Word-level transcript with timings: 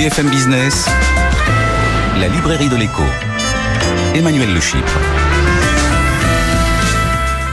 BFM 0.00 0.30
Business, 0.30 0.86
la 2.18 2.28
librairie 2.28 2.70
de 2.70 2.76
l'écho. 2.76 3.02
Emmanuel 4.14 4.48
Le. 4.54 4.60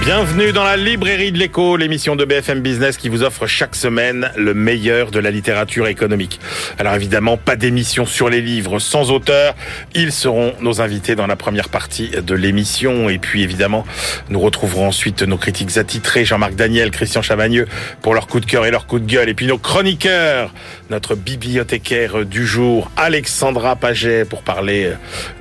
Bienvenue 0.07 0.53
dans 0.53 0.63
la 0.63 0.77
librairie 0.77 1.33
de 1.33 1.37
l'écho, 1.37 1.75
l'émission 1.75 2.15
de 2.15 2.23
BFM 2.23 2.61
Business 2.61 2.95
qui 2.95 3.09
vous 3.09 3.23
offre 3.23 3.45
chaque 3.45 3.75
semaine 3.75 4.31
le 4.37 4.53
meilleur 4.53 5.11
de 5.11 5.19
la 5.19 5.31
littérature 5.31 5.89
économique. 5.89 6.39
Alors 6.79 6.93
évidemment, 6.93 7.35
pas 7.35 7.57
d'émission 7.57 8.05
sur 8.05 8.29
les 8.29 8.39
livres 8.39 8.79
sans 8.79 9.11
auteur. 9.11 9.53
Ils 9.95 10.13
seront 10.13 10.53
nos 10.61 10.79
invités 10.79 11.15
dans 11.15 11.27
la 11.27 11.35
première 11.35 11.67
partie 11.67 12.11
de 12.11 12.33
l'émission. 12.33 13.09
Et 13.09 13.17
puis 13.17 13.43
évidemment, 13.43 13.85
nous 14.29 14.39
retrouverons 14.39 14.87
ensuite 14.87 15.23
nos 15.23 15.35
critiques 15.35 15.75
attitrés, 15.75 16.23
Jean-Marc 16.23 16.55
Daniel, 16.55 16.91
Christian 16.91 17.21
Chavagneux, 17.21 17.67
pour 18.01 18.13
leur 18.13 18.27
coup 18.27 18.39
de 18.39 18.45
cœur 18.45 18.65
et 18.65 18.71
leur 18.71 18.87
coup 18.87 18.99
de 18.99 19.05
gueule. 19.05 19.27
Et 19.27 19.33
puis 19.33 19.47
nos 19.47 19.57
chroniqueurs, 19.57 20.53
notre 20.89 21.15
bibliothécaire 21.15 22.25
du 22.25 22.45
jour, 22.45 22.91
Alexandra 22.97 23.75
Paget, 23.75 24.25
pour 24.25 24.41
parler 24.41 24.91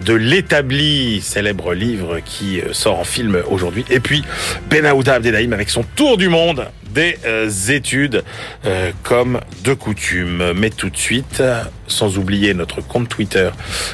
de 0.04 0.14
l'établi, 0.14 1.20
célèbre 1.20 1.74
livre 1.74 2.20
qui 2.24 2.60
sort 2.72 2.98
en 2.98 3.04
film 3.04 3.42
aujourd'hui. 3.48 3.84
Et 3.90 4.00
puis, 4.00 4.24
Benaouda 4.70 5.14
Abdelhaim 5.14 5.52
avec 5.52 5.70
son 5.70 5.84
tour 5.94 6.16
du 6.16 6.28
monde 6.28 6.66
des 6.96 7.18
euh, 7.26 7.50
études 7.68 8.24
euh, 8.64 8.90
comme 9.02 9.40
de 9.64 9.74
coutume. 9.74 10.52
Mais 10.54 10.70
tout 10.70 10.90
de 10.90 10.96
suite, 10.96 11.42
sans 11.86 12.18
oublier 12.18 12.54
notre 12.54 12.80
compte 12.80 13.08
Twitter 13.08 13.50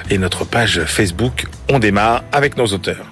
et 0.08 0.18
notre 0.18 0.44
page 0.44 0.82
Facebook, 0.86 1.46
on 1.68 1.78
démarre 1.78 2.24
avec 2.32 2.56
nos 2.56 2.66
auteurs. 2.66 3.06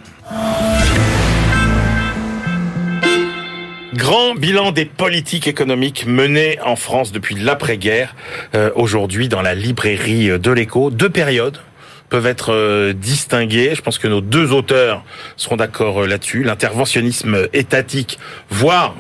Grand 4.00 4.34
bilan 4.34 4.72
des 4.72 4.86
politiques 4.86 5.46
économiques 5.46 6.06
menées 6.06 6.58
en 6.64 6.74
France 6.74 7.12
depuis 7.12 7.34
l'après-guerre. 7.34 8.16
Euh, 8.54 8.70
Aujourd'hui, 8.74 9.28
dans 9.28 9.42
la 9.42 9.54
librairie 9.54 10.38
de 10.38 10.50
l'écho, 10.50 10.91
deux 10.91 11.11
périodes 11.11 11.58
peuvent 12.08 12.27
être 12.27 12.55
euh, 12.55 12.94
distingués. 12.94 13.75
Je 13.75 13.83
pense 13.83 13.98
que 13.98 14.08
nos 14.08 14.22
deux 14.22 14.52
auteurs 14.52 15.05
seront 15.36 15.56
d'accord 15.56 16.05
euh, 16.05 16.06
là-dessus. 16.06 16.44
L'interventionnisme 16.44 17.47
étatique, 17.52 18.19
voire 18.48 18.94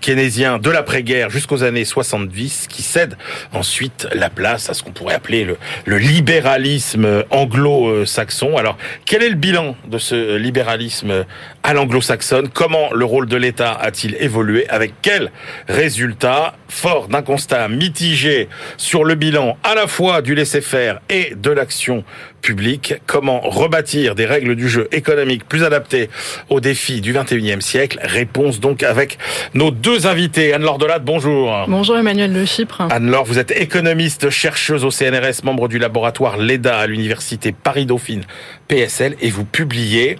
keynésien 0.00 0.58
de 0.58 0.70
l'après-guerre 0.70 1.30
jusqu'aux 1.30 1.62
années 1.62 1.84
70, 1.84 2.66
qui 2.68 2.82
cède 2.82 3.16
ensuite 3.52 4.08
la 4.12 4.30
place 4.30 4.70
à 4.70 4.74
ce 4.74 4.82
qu'on 4.82 4.92
pourrait 4.92 5.14
appeler 5.14 5.44
le, 5.86 5.98
libéralisme 5.98 7.24
anglo-saxon. 7.30 8.56
Alors, 8.56 8.76
quel 9.04 9.22
est 9.22 9.28
le 9.28 9.34
bilan 9.34 9.76
de 9.86 9.98
ce 9.98 10.36
libéralisme 10.36 11.24
à 11.62 11.74
l'anglo-saxonne? 11.74 12.48
Comment 12.48 12.92
le 12.92 13.04
rôle 13.04 13.26
de 13.26 13.36
l'État 13.36 13.72
a-t-il 13.72 14.16
évolué? 14.20 14.68
Avec 14.68 14.94
quels 15.02 15.30
résultats 15.68 16.54
Fort 16.68 17.08
d'un 17.08 17.22
constat 17.22 17.66
mitigé 17.68 18.48
sur 18.76 19.04
le 19.04 19.16
bilan 19.16 19.58
à 19.64 19.74
la 19.74 19.88
fois 19.88 20.22
du 20.22 20.36
laisser-faire 20.36 21.00
et 21.08 21.34
de 21.34 21.50
l'action 21.50 22.04
publique, 22.40 22.94
comment 23.06 23.40
rebâtir 23.40 24.14
des 24.14 24.26
règles 24.26 24.56
du 24.56 24.68
jeu 24.68 24.88
économique 24.92 25.46
plus 25.46 25.64
adaptées 25.64 26.10
aux 26.48 26.60
défis 26.60 27.00
du 27.00 27.12
21e 27.12 27.60
siècle 27.60 27.98
Réponse 28.02 28.60
donc 28.60 28.82
avec 28.82 29.18
nos 29.54 29.70
deux 29.70 30.06
invités. 30.06 30.52
Anne-Laure 30.52 30.78
Delade, 30.78 31.04
bonjour. 31.04 31.64
Bonjour 31.68 31.96
Emmanuel 31.96 32.32
Le 32.32 32.44
Chypre. 32.44 32.82
Anne-Laure, 32.90 33.24
vous 33.24 33.38
êtes 33.38 33.50
économiste, 33.52 34.30
chercheuse 34.30 34.84
au 34.84 34.90
CNRS, 34.90 35.44
membre 35.44 35.68
du 35.68 35.78
laboratoire 35.78 36.36
LEDA 36.36 36.78
à 36.78 36.86
l'université 36.86 37.52
Paris-Dauphine 37.52 38.22
PSL 38.68 39.16
et 39.20 39.30
vous 39.30 39.44
publiez 39.44 40.18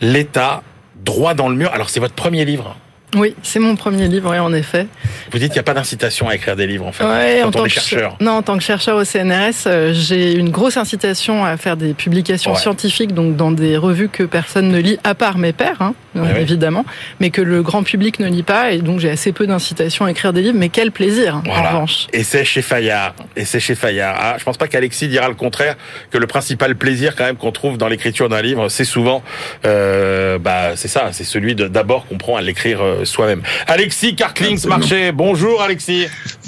L'État 0.00 0.62
droit 1.04 1.34
dans 1.34 1.48
le 1.48 1.56
mur. 1.56 1.72
Alors 1.72 1.90
c'est 1.90 2.00
votre 2.00 2.14
premier 2.14 2.44
livre? 2.44 2.76
Oui, 3.16 3.34
c'est 3.42 3.58
mon 3.58 3.74
premier 3.76 4.06
livre, 4.08 4.30
oui, 4.30 4.38
en 4.38 4.52
effet. 4.52 4.86
Vous 5.32 5.38
dites 5.38 5.48
qu'il 5.48 5.54
n'y 5.54 5.60
a 5.60 5.62
pas 5.64 5.74
d'incitation 5.74 6.28
à 6.28 6.34
écrire 6.34 6.56
des 6.56 6.66
livres, 6.66 6.86
en 6.86 6.92
fait, 6.92 7.04
ouais, 7.04 7.38
quand 7.42 7.48
en 7.48 7.50
tant 7.52 7.60
on 7.60 7.64
est 7.64 7.68
que 7.68 7.74
chercheur. 7.74 8.16
Non, 8.20 8.32
en 8.32 8.42
tant 8.42 8.56
que 8.56 8.62
chercheur 8.62 8.96
au 8.96 9.04
CNRS, 9.04 9.66
euh, 9.66 9.92
j'ai 9.94 10.32
une 10.34 10.50
grosse 10.50 10.76
incitation 10.76 11.44
à 11.44 11.56
faire 11.56 11.76
des 11.76 11.94
publications 11.94 12.52
Ouais. 12.52 12.58
scientifiques, 12.58 13.14
donc 13.14 13.36
dans 13.36 13.50
des 13.50 13.76
revues 13.76 14.08
que 14.08 14.22
personne 14.24 14.68
ne 14.68 14.78
lit, 14.78 14.98
à 15.04 15.14
part 15.14 15.38
mes 15.38 15.52
pairs, 15.52 15.80
hein, 15.80 15.94
ouais. 16.14 16.40
évidemment, 16.42 16.84
mais 17.20 17.30
que 17.30 17.40
le 17.42 17.62
grand 17.62 17.82
public 17.82 18.20
ne 18.20 18.28
lit 18.28 18.42
pas, 18.42 18.72
et 18.72 18.78
donc 18.78 19.00
j'ai 19.00 19.10
assez 19.10 19.32
peu 19.32 19.46
d'incitation 19.46 20.04
à 20.04 20.10
écrire 20.10 20.32
des 20.32 20.42
livres, 20.42 20.58
mais 20.58 20.68
quel 20.68 20.92
plaisir, 20.92 21.40
en 21.48 21.62
revanche. 21.62 22.06
Et 22.12 22.22
c'est 22.24 22.44
chez 22.44 22.62
Fayard. 22.62 23.14
Et 23.36 23.44
c'est 23.44 23.60
chez 23.60 23.74
Fayard. 23.74 24.16
Ah, 24.20 24.36
je 24.38 24.44
pense 24.44 24.56
pas 24.58 24.68
qu'Alexis 24.68 25.08
dira 25.08 25.28
le 25.28 25.34
contraire, 25.34 25.76
que 26.10 26.18
le 26.18 26.26
principal 26.26 26.76
plaisir 26.76 27.16
quand 27.16 27.24
même 27.24 27.36
qu'on 27.36 27.52
trouve 27.52 27.78
dans 27.78 27.88
l'écriture 27.88 28.28
d'un 28.28 28.42
livre, 28.42 28.68
c'est 28.68 28.84
souvent, 28.84 29.22
euh, 29.64 30.38
bah, 30.38 30.76
c'est 30.76 30.88
ça, 30.88 31.08
c'est 31.12 31.24
celui 31.24 31.54
d'abord 31.54 32.06
qu'on 32.06 32.18
prend 32.18 32.36
à 32.36 32.42
l'écrire 32.42 32.82
euh, 32.82 32.97
soi-même. 33.04 33.42
Alexis 33.66 34.14
Karklings. 34.14 34.66
Marché. 34.66 35.12
Bonjour 35.12 35.62
Alexis. 35.62 36.06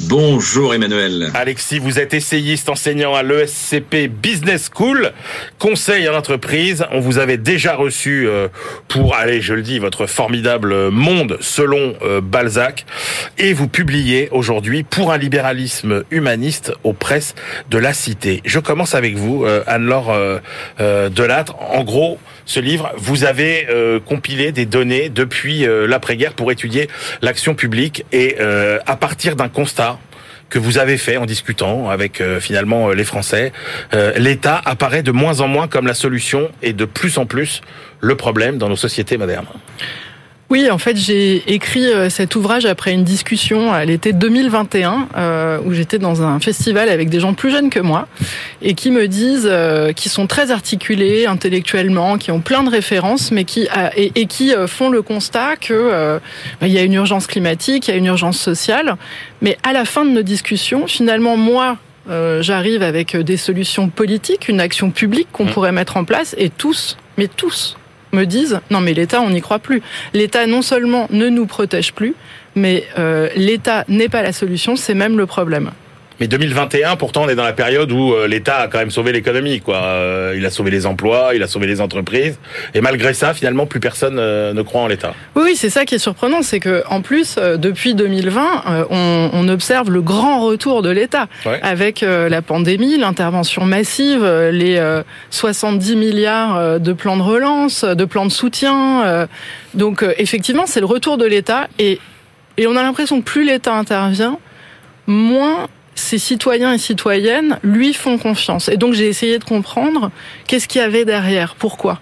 Bonjour 0.08 0.74
Emmanuel. 0.74 1.30
Alexis, 1.34 1.78
vous 1.78 1.98
êtes 1.98 2.14
essayiste 2.14 2.68
enseignant 2.68 3.14
à 3.14 3.22
l'ESCP 3.22 4.08
Business 4.08 4.70
School, 4.74 5.12
conseil 5.58 6.08
en 6.08 6.14
entreprise. 6.14 6.84
On 6.92 7.00
vous 7.00 7.18
avait 7.18 7.36
déjà 7.36 7.74
reçu 7.74 8.26
euh, 8.26 8.48
pour, 8.88 9.14
allez, 9.14 9.40
je 9.40 9.54
le 9.54 9.62
dis, 9.62 9.78
votre 9.78 10.06
formidable 10.06 10.90
monde 10.90 11.38
selon 11.40 11.94
euh, 12.02 12.20
Balzac. 12.20 12.86
Et 13.38 13.52
vous 13.52 13.68
publiez 13.68 14.28
aujourd'hui 14.32 14.82
pour 14.82 15.12
un 15.12 15.18
libéralisme 15.18 16.04
humaniste 16.10 16.72
aux 16.84 16.92
presses 16.92 17.34
de 17.70 17.78
la 17.78 17.92
Cité. 17.92 18.40
Je 18.44 18.58
commence 18.58 18.94
avec 18.94 19.16
vous, 19.16 19.44
euh, 19.44 19.62
Anne-Laure 19.66 20.10
euh, 20.10 20.38
euh, 20.80 21.08
Delattre. 21.08 21.54
En 21.70 21.84
gros, 21.84 22.18
ce 22.50 22.58
livre, 22.58 22.90
vous 22.96 23.22
avez 23.22 23.68
euh, 23.70 24.00
compilé 24.00 24.50
des 24.50 24.66
données 24.66 25.08
depuis 25.08 25.64
euh, 25.64 25.86
l'après-guerre 25.86 26.32
pour 26.32 26.50
étudier 26.50 26.88
l'action 27.22 27.54
publique 27.54 28.04
et 28.10 28.38
euh, 28.40 28.80
à 28.86 28.96
partir 28.96 29.36
d'un 29.36 29.48
constat 29.48 30.00
que 30.48 30.58
vous 30.58 30.78
avez 30.78 30.98
fait 30.98 31.16
en 31.16 31.26
discutant 31.26 31.90
avec 31.90 32.20
finalement 32.40 32.88
les 32.88 33.04
Français, 33.04 33.52
l'État 34.16 34.60
apparaît 34.64 35.04
de 35.04 35.12
moins 35.12 35.38
en 35.42 35.46
moins 35.46 35.68
comme 35.68 35.86
la 35.86 35.94
solution 35.94 36.50
et 36.60 36.72
de 36.72 36.84
plus 36.86 37.18
en 37.18 37.24
plus 37.24 37.60
le 38.00 38.16
problème 38.16 38.58
dans 38.58 38.68
nos 38.68 38.74
sociétés 38.74 39.16
modernes. 39.16 39.46
Oui, 40.50 40.68
en 40.68 40.78
fait, 40.78 40.96
j'ai 40.96 41.44
écrit 41.54 41.86
euh, 41.92 42.10
cet 42.10 42.34
ouvrage 42.34 42.66
après 42.66 42.92
une 42.92 43.04
discussion 43.04 43.72
à 43.72 43.84
l'été 43.84 44.12
2021 44.12 45.06
euh, 45.16 45.58
où 45.64 45.72
j'étais 45.72 45.98
dans 46.00 46.22
un 46.22 46.40
festival 46.40 46.88
avec 46.88 47.08
des 47.08 47.20
gens 47.20 47.34
plus 47.34 47.52
jeunes 47.52 47.70
que 47.70 47.78
moi 47.78 48.08
et 48.60 48.74
qui 48.74 48.90
me 48.90 49.06
disent, 49.06 49.48
euh, 49.48 49.92
qui 49.92 50.08
sont 50.08 50.26
très 50.26 50.50
articulés 50.50 51.26
intellectuellement, 51.26 52.18
qui 52.18 52.32
ont 52.32 52.40
plein 52.40 52.64
de 52.64 52.70
références, 52.70 53.30
mais 53.30 53.44
qui 53.44 53.68
euh, 53.76 53.90
et, 53.96 54.10
et 54.16 54.26
qui 54.26 54.52
euh, 54.52 54.66
font 54.66 54.90
le 54.90 55.02
constat 55.02 55.54
que 55.54 55.72
euh, 55.72 56.18
bah, 56.60 56.66
il 56.66 56.72
y 56.72 56.78
a 56.78 56.82
une 56.82 56.94
urgence 56.94 57.28
climatique, 57.28 57.86
il 57.86 57.92
y 57.92 57.94
a 57.94 57.96
une 57.96 58.06
urgence 58.06 58.40
sociale, 58.40 58.96
mais 59.42 59.56
à 59.62 59.72
la 59.72 59.84
fin 59.84 60.04
de 60.04 60.10
nos 60.10 60.22
discussions, 60.22 60.88
finalement, 60.88 61.36
moi. 61.36 61.76
euh, 62.10 62.42
J'arrive 62.42 62.82
avec 62.82 63.16
des 63.16 63.36
solutions 63.36 63.88
politiques, 63.88 64.48
une 64.48 64.60
action 64.60 64.90
publique 64.90 65.28
qu'on 65.32 65.44
Mmh. 65.44 65.50
pourrait 65.52 65.72
mettre 65.72 65.96
en 65.96 66.04
place, 66.04 66.34
et 66.38 66.50
tous, 66.50 66.96
mais 67.18 67.28
tous, 67.28 67.76
me 68.12 68.24
disent 68.24 68.60
non 68.70 68.80
mais 68.80 68.94
l'État 68.94 69.20
on 69.20 69.30
n'y 69.30 69.40
croit 69.40 69.58
plus. 69.58 69.82
L'État 70.14 70.46
non 70.46 70.62
seulement 70.62 71.06
ne 71.10 71.28
nous 71.28 71.46
protège 71.46 71.92
plus, 71.92 72.14
mais 72.54 72.84
euh, 72.98 73.28
l'État 73.36 73.84
n'est 73.88 74.08
pas 74.08 74.22
la 74.22 74.32
solution, 74.32 74.76
c'est 74.76 74.94
même 74.94 75.16
le 75.16 75.26
problème. 75.26 75.70
Mais 76.20 76.28
2021, 76.28 76.96
pourtant, 76.96 77.22
on 77.24 77.28
est 77.30 77.34
dans 77.34 77.44
la 77.44 77.54
période 77.54 77.90
où 77.90 78.12
euh, 78.12 78.28
l'État 78.28 78.58
a 78.58 78.68
quand 78.68 78.78
même 78.78 78.90
sauvé 78.90 79.10
l'économie. 79.10 79.60
Quoi. 79.60 79.76
Euh, 79.76 80.34
il 80.36 80.44
a 80.44 80.50
sauvé 80.50 80.70
les 80.70 80.84
emplois, 80.84 81.30
il 81.34 81.42
a 81.42 81.46
sauvé 81.46 81.66
les 81.66 81.80
entreprises, 81.80 82.38
et 82.74 82.82
malgré 82.82 83.14
ça, 83.14 83.32
finalement, 83.32 83.64
plus 83.66 83.80
personne 83.80 84.18
euh, 84.18 84.52
ne 84.52 84.60
croit 84.62 84.82
en 84.82 84.86
l'État. 84.86 85.14
Oui, 85.34 85.56
c'est 85.56 85.70
ça 85.70 85.86
qui 85.86 85.94
est 85.94 85.98
surprenant, 85.98 86.42
c'est 86.42 86.60
que 86.60 86.82
en 86.90 87.00
plus 87.00 87.36
depuis 87.36 87.94
2020, 87.94 88.64
euh, 88.68 88.84
on, 88.90 89.30
on 89.32 89.48
observe 89.48 89.90
le 89.90 90.02
grand 90.02 90.40
retour 90.40 90.82
de 90.82 90.90
l'État 90.90 91.26
Ouais. 91.46 91.58
avec 91.62 92.02
la 92.02 92.42
pandémie, 92.42 92.98
l'intervention 92.98 93.64
massive, 93.64 94.24
les 94.52 94.76
euh, 94.76 95.02
70 95.30 95.96
milliards 95.96 96.78
de 96.80 96.92
plans 96.92 97.16
de 97.16 97.22
relance, 97.22 97.84
de 97.84 98.04
plans 98.04 98.26
de 98.26 98.30
soutien. 98.30 99.26
donc 99.74 100.04
effectivement, 100.18 100.64
c'est 100.66 100.80
le 100.80 100.86
retour 100.86 101.16
de 101.16 101.24
l'État 101.24 101.68
et 101.78 101.98
et 102.58 102.66
on 102.66 102.76
a 102.76 102.82
l'impression 102.82 103.20
que 103.20 103.24
plus 103.24 103.44
l'État 103.44 103.74
intervient, 103.74 104.38
moins 105.06 105.68
ses 106.00 106.18
citoyens 106.18 106.72
et 106.72 106.78
citoyennes 106.78 107.58
lui 107.62 107.94
font 107.94 108.18
confiance. 108.18 108.68
Et 108.68 108.76
donc 108.76 108.94
j'ai 108.94 109.06
essayé 109.06 109.38
de 109.38 109.44
comprendre 109.44 110.10
qu'est-ce 110.46 110.66
qu'il 110.66 110.80
y 110.80 110.84
avait 110.84 111.04
derrière, 111.04 111.54
pourquoi? 111.54 112.00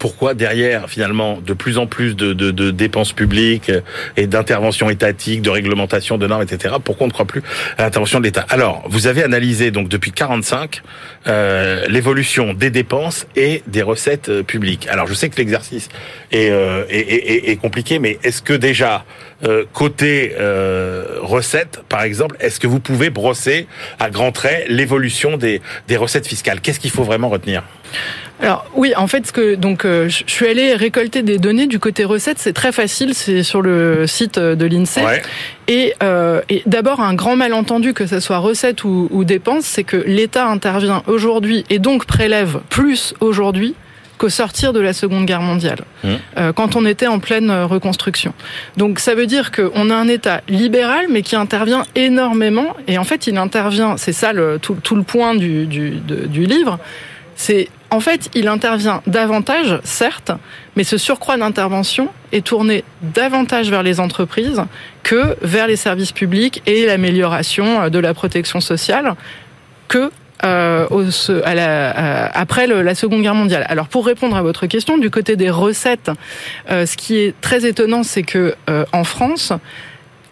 Pourquoi 0.00 0.32
derrière, 0.32 0.88
finalement, 0.88 1.38
de 1.44 1.52
plus 1.52 1.76
en 1.76 1.86
plus 1.86 2.16
de, 2.16 2.70
dépenses 2.70 3.12
publiques 3.12 3.70
et 4.16 4.26
d'interventions 4.26 4.88
étatiques, 4.88 5.42
de 5.42 5.50
réglementation, 5.50 6.16
de 6.16 6.26
normes, 6.26 6.42
etc. 6.42 6.76
Pourquoi 6.82 7.04
on 7.04 7.08
ne 7.08 7.12
croit 7.12 7.26
plus 7.26 7.42
à 7.76 7.82
l'intervention 7.82 8.18
de 8.18 8.24
l'État? 8.24 8.46
Alors, 8.48 8.82
vous 8.88 9.08
avez 9.08 9.22
analysé 9.22 9.70
donc 9.70 9.88
depuis 9.90 10.10
45 10.10 10.80
euh, 11.26 11.84
l'évolution 11.88 12.54
des 12.54 12.70
dépenses 12.70 13.26
et 13.36 13.62
des 13.66 13.82
recettes 13.82 14.30
euh, 14.30 14.42
publiques. 14.42 14.88
Alors, 14.88 15.06
je 15.06 15.12
sais 15.12 15.28
que 15.28 15.36
l'exercice 15.36 15.90
est, 16.32 16.48
euh, 16.50 17.56
compliqué, 17.60 17.98
mais 17.98 18.18
est-ce 18.24 18.40
que 18.40 18.54
déjà 18.54 19.04
Euh, 19.42 19.64
côté 19.72 20.34
euh, 20.38 21.16
recettes, 21.22 21.80
par 21.88 22.02
exemple, 22.02 22.36
est-ce 22.40 22.60
que 22.60 22.66
vous 22.66 22.78
pouvez 22.78 23.08
brosser 23.08 23.66
à 23.98 24.10
grands 24.10 24.32
traits 24.32 24.66
l'évolution 24.68 25.38
des, 25.38 25.62
des 25.88 25.96
recettes 25.96 26.26
fiscales? 26.26 26.60
Qu'est-ce 26.60 26.78
qu'il 26.78 26.90
faut 26.90 27.04
vraiment 27.04 27.30
retenir? 27.30 27.62
Alors 28.42 28.66
oui, 28.74 28.92
en 28.96 29.06
fait, 29.06 29.26
ce 29.26 29.32
que 29.32 29.54
donc 29.54 29.84
euh, 29.84 30.08
je 30.08 30.24
suis 30.26 30.46
allé 30.46 30.74
récolter 30.74 31.22
des 31.22 31.38
données 31.38 31.66
du 31.66 31.78
côté 31.78 32.04
recettes, 32.04 32.38
c'est 32.38 32.52
très 32.52 32.72
facile, 32.72 33.14
c'est 33.14 33.42
sur 33.42 33.62
le 33.62 34.06
site 34.06 34.38
de 34.38 34.66
l'Insee. 34.66 35.02
Ouais. 35.02 35.22
Et, 35.68 35.94
euh, 36.02 36.42
et 36.48 36.62
d'abord 36.66 37.00
un 37.00 37.14
grand 37.14 37.36
malentendu 37.36 37.94
que 37.94 38.06
ce 38.06 38.20
soit 38.20 38.38
recettes 38.38 38.84
ou, 38.84 39.08
ou 39.10 39.24
dépenses, 39.24 39.64
c'est 39.64 39.84
que 39.84 39.96
l'État 39.96 40.46
intervient 40.48 41.02
aujourd'hui 41.06 41.64
et 41.70 41.78
donc 41.78 42.04
prélève 42.04 42.60
plus 42.68 43.14
aujourd'hui 43.20 43.74
qu'au 44.20 44.28
sortir 44.28 44.72
de 44.72 44.80
la 44.80 44.92
Seconde 44.92 45.24
Guerre 45.24 45.40
mondiale, 45.40 45.80
Mmh. 46.04 46.08
euh, 46.38 46.52
quand 46.52 46.76
on 46.76 46.84
était 46.86 47.06
en 47.06 47.18
pleine 47.18 47.50
euh, 47.50 47.66
reconstruction. 47.66 48.32
Donc 48.76 48.98
ça 49.00 49.14
veut 49.14 49.26
dire 49.26 49.50
qu'on 49.50 49.88
a 49.90 49.94
un 49.94 50.08
État 50.08 50.42
libéral, 50.48 51.06
mais 51.10 51.22
qui 51.22 51.36
intervient 51.36 51.84
énormément. 51.94 52.76
Et 52.86 52.98
en 52.98 53.04
fait, 53.04 53.26
il 53.26 53.36
intervient, 53.38 53.96
c'est 53.96 54.12
ça 54.12 54.32
le, 54.32 54.58
tout, 54.60 54.76
tout 54.82 54.94
le 54.96 55.02
point 55.04 55.34
du, 55.34 55.66
du, 55.66 55.90
de- 55.90 56.26
du 56.26 56.44
livre, 56.44 56.78
c'est 57.34 57.68
en 57.92 58.00
fait, 58.00 58.30
il 58.34 58.46
intervient 58.46 59.02
davantage, 59.06 59.80
certes, 59.82 60.30
mais 60.76 60.84
ce 60.84 60.96
surcroît 60.98 61.36
d'intervention 61.36 62.08
est 62.30 62.44
tourné 62.46 62.84
davantage 63.02 63.68
vers 63.70 63.82
les 63.82 63.98
entreprises 63.98 64.62
que 65.02 65.36
vers 65.42 65.66
les 65.66 65.76
services 65.76 66.12
publics 66.12 66.62
et 66.66 66.86
l'amélioration 66.86 67.66
euh, 67.82 67.88
de 67.88 67.98
la 67.98 68.12
protection 68.14 68.60
sociale 68.60 69.14
que 69.88 70.10
euh, 70.44 70.86
au- 70.90 71.10
ce- 71.10 71.42
à 71.44 71.54
la- 71.54 71.90
à- 71.90 72.38
après 72.40 72.66
le- 72.66 72.82
la 72.82 72.94
Seconde 72.94 73.22
Guerre 73.22 73.34
mondiale. 73.34 73.64
Alors 73.68 73.88
pour 73.88 74.06
répondre 74.06 74.36
à 74.36 74.42
votre 74.42 74.66
question, 74.66 74.98
du 74.98 75.10
côté 75.10 75.36
des 75.36 75.50
recettes, 75.50 76.10
euh, 76.70 76.86
ce 76.86 76.96
qui 76.96 77.18
est 77.18 77.34
très 77.40 77.66
étonnant, 77.66 78.02
c'est 78.02 78.22
que 78.22 78.54
euh, 78.68 78.84
en 78.92 79.04
France, 79.04 79.52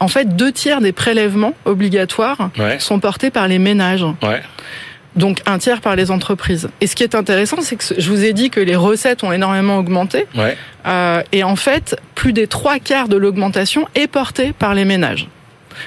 en 0.00 0.08
fait, 0.08 0.36
deux 0.36 0.52
tiers 0.52 0.80
des 0.80 0.92
prélèvements 0.92 1.54
obligatoires 1.64 2.50
Ouais. 2.58 2.78
sont 2.78 3.00
portés 3.00 3.30
par 3.30 3.48
les 3.48 3.58
ménages 3.58 4.04
Ouais. 4.22 4.42
donc 5.16 5.40
un 5.46 5.58
tiers 5.58 5.80
par 5.80 5.96
les 5.96 6.10
entreprises. 6.12 6.68
Et 6.80 6.86
ce 6.86 6.94
qui 6.94 7.02
est 7.02 7.14
intéressant, 7.16 7.56
c'est 7.60 7.74
que 7.76 7.82
je 7.98 8.08
vous 8.08 8.24
ai 8.24 8.32
dit 8.32 8.50
que 8.50 8.60
les 8.60 8.76
recettes 8.76 9.24
ont 9.24 9.32
énormément 9.32 9.76
augmenté, 9.78 10.26
Ouais. 10.36 10.56
euh, 10.86 11.22
et 11.32 11.42
en 11.42 11.56
fait, 11.56 11.96
plus 12.14 12.32
des 12.32 12.46
trois 12.46 12.78
quarts 12.78 13.08
de 13.08 13.16
l'augmentation 13.16 13.88
est 13.96 14.06
portée 14.06 14.52
par 14.56 14.74
les 14.74 14.84
ménages. 14.84 15.26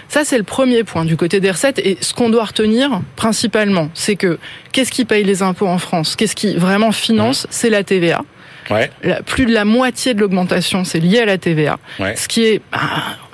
Ça, 0.10 0.24
c'est 0.24 0.38
le 0.38 0.44
premier 0.44 0.84
point 0.84 1.06
du 1.06 1.18
côté 1.18 1.40
des 1.40 1.52
recettes. 1.52 1.80
Et 1.80 1.98
ce 2.02 2.14
qu'on 2.14 2.30
doit 2.30 2.46
retenir 2.46 3.02
principalement, 3.16 3.90
c'est 3.94 4.16
que 4.16 4.40
qu'est-ce 4.72 4.92
qui 4.92 5.06
paye 5.06 5.24
les 5.24 5.42
impôts 5.44 5.68
en 5.68 5.78
France? 5.78 6.16
Qu'est-ce 6.16 6.36
qui 6.36 6.56
vraiment 6.56 6.92
finance? 6.92 7.48
C'est 7.50 7.70
la 7.70 7.84
TVA. 7.84 8.24
Ouais. 8.70 8.90
La- 9.04 9.22
plus 9.24 9.46
de 9.46 9.52
la 9.54 9.66
moitié 9.66 10.14
de 10.14 10.20
l'augmentation, 10.22 10.84
c'est 10.86 11.00
lié 11.00 11.20
à 11.20 11.26
la 11.26 11.38
TVA. 11.38 11.78
Ouais. 12.00 12.16
Ce 12.16 12.28
qui 12.28 12.44
est 12.46 12.62
bah, 12.72 12.80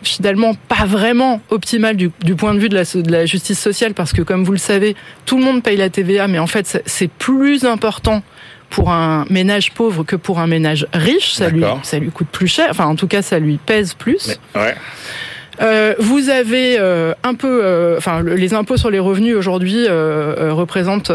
finalement 0.02 0.54
pas 0.56 0.86
vraiment 0.86 1.42
optimal 1.50 1.96
du, 1.96 2.10
du 2.24 2.36
point 2.36 2.54
de 2.56 2.60
vue 2.60 2.70
de 2.70 2.76
la, 2.76 2.84
de 2.86 3.12
la 3.12 3.26
justice 3.26 3.60
sociale, 3.60 3.94
parce 3.94 4.14
que 4.14 4.22
comme 4.22 4.44
vous 4.46 4.54
le 4.54 4.58
savez, 4.58 4.96
tout 5.26 5.38
le 5.38 5.44
monde 5.44 5.62
paye 5.62 5.78
la 5.78 5.90
TVA, 5.90 6.28
mais 6.28 6.40
en 6.40 6.48
fait, 6.48 6.82
c'est- 6.86 7.12
plus 7.12 7.66
important 7.66 8.24
pour 8.70 8.90
un 8.92 9.26
ménage 9.30 9.72
pauvre 9.74 10.04
que 10.04 10.16
pour 10.16 10.40
un 10.40 10.48
ménage 10.48 10.88
riche. 10.94 11.34
Ça 11.34 11.50
lui, 11.50 11.60
D'accord. 11.62 11.80
ça 11.84 12.00
lui 12.00 12.10
coûte 12.10 12.28
plus 12.32 12.48
cher. 12.48 12.68
Enfin, 12.72 12.86
en 12.86 12.96
tout 12.96 13.08
cas, 13.08 13.22
ça 13.22 13.38
lui 13.40 13.60
pèse 13.64 13.94
plus. 13.94 14.38
Mais- 14.56 14.62
ouais. 14.62 14.76
Euh, 15.62 15.96
vous 16.00 16.30
avez 16.30 16.78
euh, 16.80 17.14
un 17.24 17.34
peu, 17.34 17.62
euh, 17.64 17.98
enfin, 17.98 18.22
le- 18.22 18.36
les 18.36 18.54
impôts 18.54 18.78
sur 18.78 18.90
les 18.92 19.00
revenus 19.00 19.36
aujourd'hui 19.36 19.88
représentent, 19.88 21.12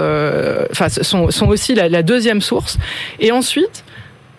enfin, 0.70 0.88
sont, 0.88 1.48
aussi 1.48 1.74
la, 1.74 1.88
la 1.88 2.02
deuxième 2.02 2.40
source. 2.40 2.78
Et 3.20 3.32
ensuite, 3.32 3.84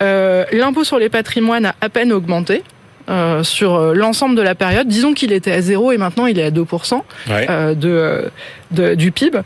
l'impôt 0.00 0.84
sur 0.84 0.98
les 0.98 1.08
patrimoines 1.08 1.66
a 1.66 1.74
à 1.80 1.88
peine 1.88 2.12
augmenté. 2.12 2.62
Euh, 3.08 3.42
sur 3.42 3.74
euh, 3.74 3.94
l'ensemble 3.94 4.34
de 4.36 4.42
la 4.42 4.54
période, 4.54 4.86
disons 4.88 5.12
qu'il 5.14 5.32
était 5.32 5.52
à 5.52 5.60
zéro 5.60 5.92
et 5.92 5.98
maintenant 5.98 6.26
il 6.26 6.38
est 6.38 6.44
à 6.44 6.50
2% 6.50 7.02
Ouais. 7.28 7.46
euh, 7.50 7.74
de, 7.74 8.30
de- 8.70 8.94
du 8.94 9.12
PIB. 9.12 9.38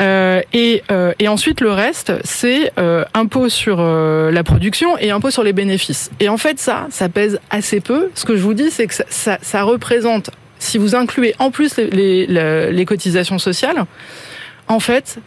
Euh, 0.00 0.40
et, 0.52 0.82
et 1.18 1.28
ensuite, 1.28 1.60
le 1.60 1.70
reste, 1.72 2.12
c'est 2.24 2.72
impôt 3.14 3.48
sur 3.48 3.82
la 3.82 4.44
production 4.44 4.96
et 4.98 5.10
impôt 5.10 5.30
sur 5.30 5.42
les 5.42 5.52
bénéfices. 5.52 6.10
Et 6.20 6.28
en 6.28 6.36
fait, 6.38 6.58
ça, 6.58 6.86
ça 6.90 7.08
pèse 7.08 7.38
assez 7.50 7.80
peu. 7.80 8.10
Ce 8.14 8.24
que 8.24 8.36
je 8.36 8.42
vous 8.42 8.54
dis, 8.54 8.70
c'est 8.70 8.86
que 8.86 8.94
ça, 8.94 9.04
ça, 9.08 9.38
ça 9.42 9.62
représente, 9.62 10.30
si 10.58 10.78
vous 10.78 10.94
incluez 10.94 11.34
en 11.38 11.50
plus 11.50 11.76
les, 11.76 11.90
les, 11.90 12.26
les- 12.26 12.72
les 12.72 12.84
cotisations 12.84 13.38
sociales, 13.38 13.84
en 14.68 14.80
fait, 14.80 15.18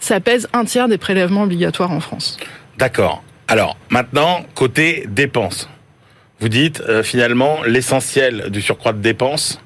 ça 0.00 0.20
pèse 0.20 0.48
un 0.52 0.64
tiers 0.64 0.88
des 0.88 0.98
prélèvements 0.98 1.42
obligatoires 1.42 1.90
en 1.92 2.00
France. 2.00 2.36
D'accord. 2.78 3.22
Alors, 3.48 3.76
maintenant, 3.90 4.44
côté 4.54 5.04
dépenses. 5.08 5.68
Vous 6.42 6.48
dites, 6.48 6.82
euh, 6.88 7.04
finalement, 7.04 7.62
l'essentiel 7.62 8.50
du 8.50 8.60
surcroît 8.60 8.92
de 8.92 8.98
dépenses, 8.98 9.60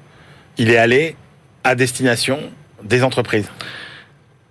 il 0.59 0.69
est 0.69 0.77
allé 0.77 1.15
à 1.63 1.73
destination 1.73 2.37
des 2.83 3.03
entreprises. 3.03 3.49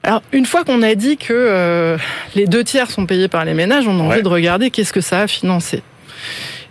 Alors, 0.02 0.22
une 0.32 0.44
fois 0.44 0.64
qu'on 0.64 0.82
a 0.82 0.96
dit 0.96 1.18
que 1.18 1.32
euh, 1.32 1.96
les 2.34 2.48
deux 2.48 2.64
tiers 2.64 2.90
sont 2.90 3.06
payés 3.06 3.28
par 3.28 3.44
les 3.44 3.54
ménages, 3.54 3.86
on 3.86 4.00
a 4.00 4.02
envie 4.02 4.24
de 4.24 4.28
regarder 4.28 4.72
qu'est-ce 4.72 4.92
que 4.92 5.00
ça 5.00 5.20
a 5.20 5.26
financé. 5.28 5.84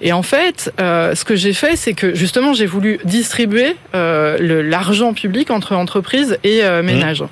Et 0.01 0.13
en 0.13 0.23
fait, 0.23 0.73
euh, 0.79 1.15
ce 1.15 1.23
que 1.23 1.35
j'ai 1.35 1.53
fait, 1.53 1.75
c'est 1.75 1.93
que 1.93 2.15
justement, 2.15 2.53
j'ai 2.53 2.65
voulu 2.65 2.99
distribuer 3.05 3.75
euh, 3.93 4.63
l'argent 4.63 5.13
public 5.13 5.51
entre 5.51 5.75
entreprises 5.75 6.37
et 6.43 6.63
euh, 6.63 6.83
ménages. 6.83 7.23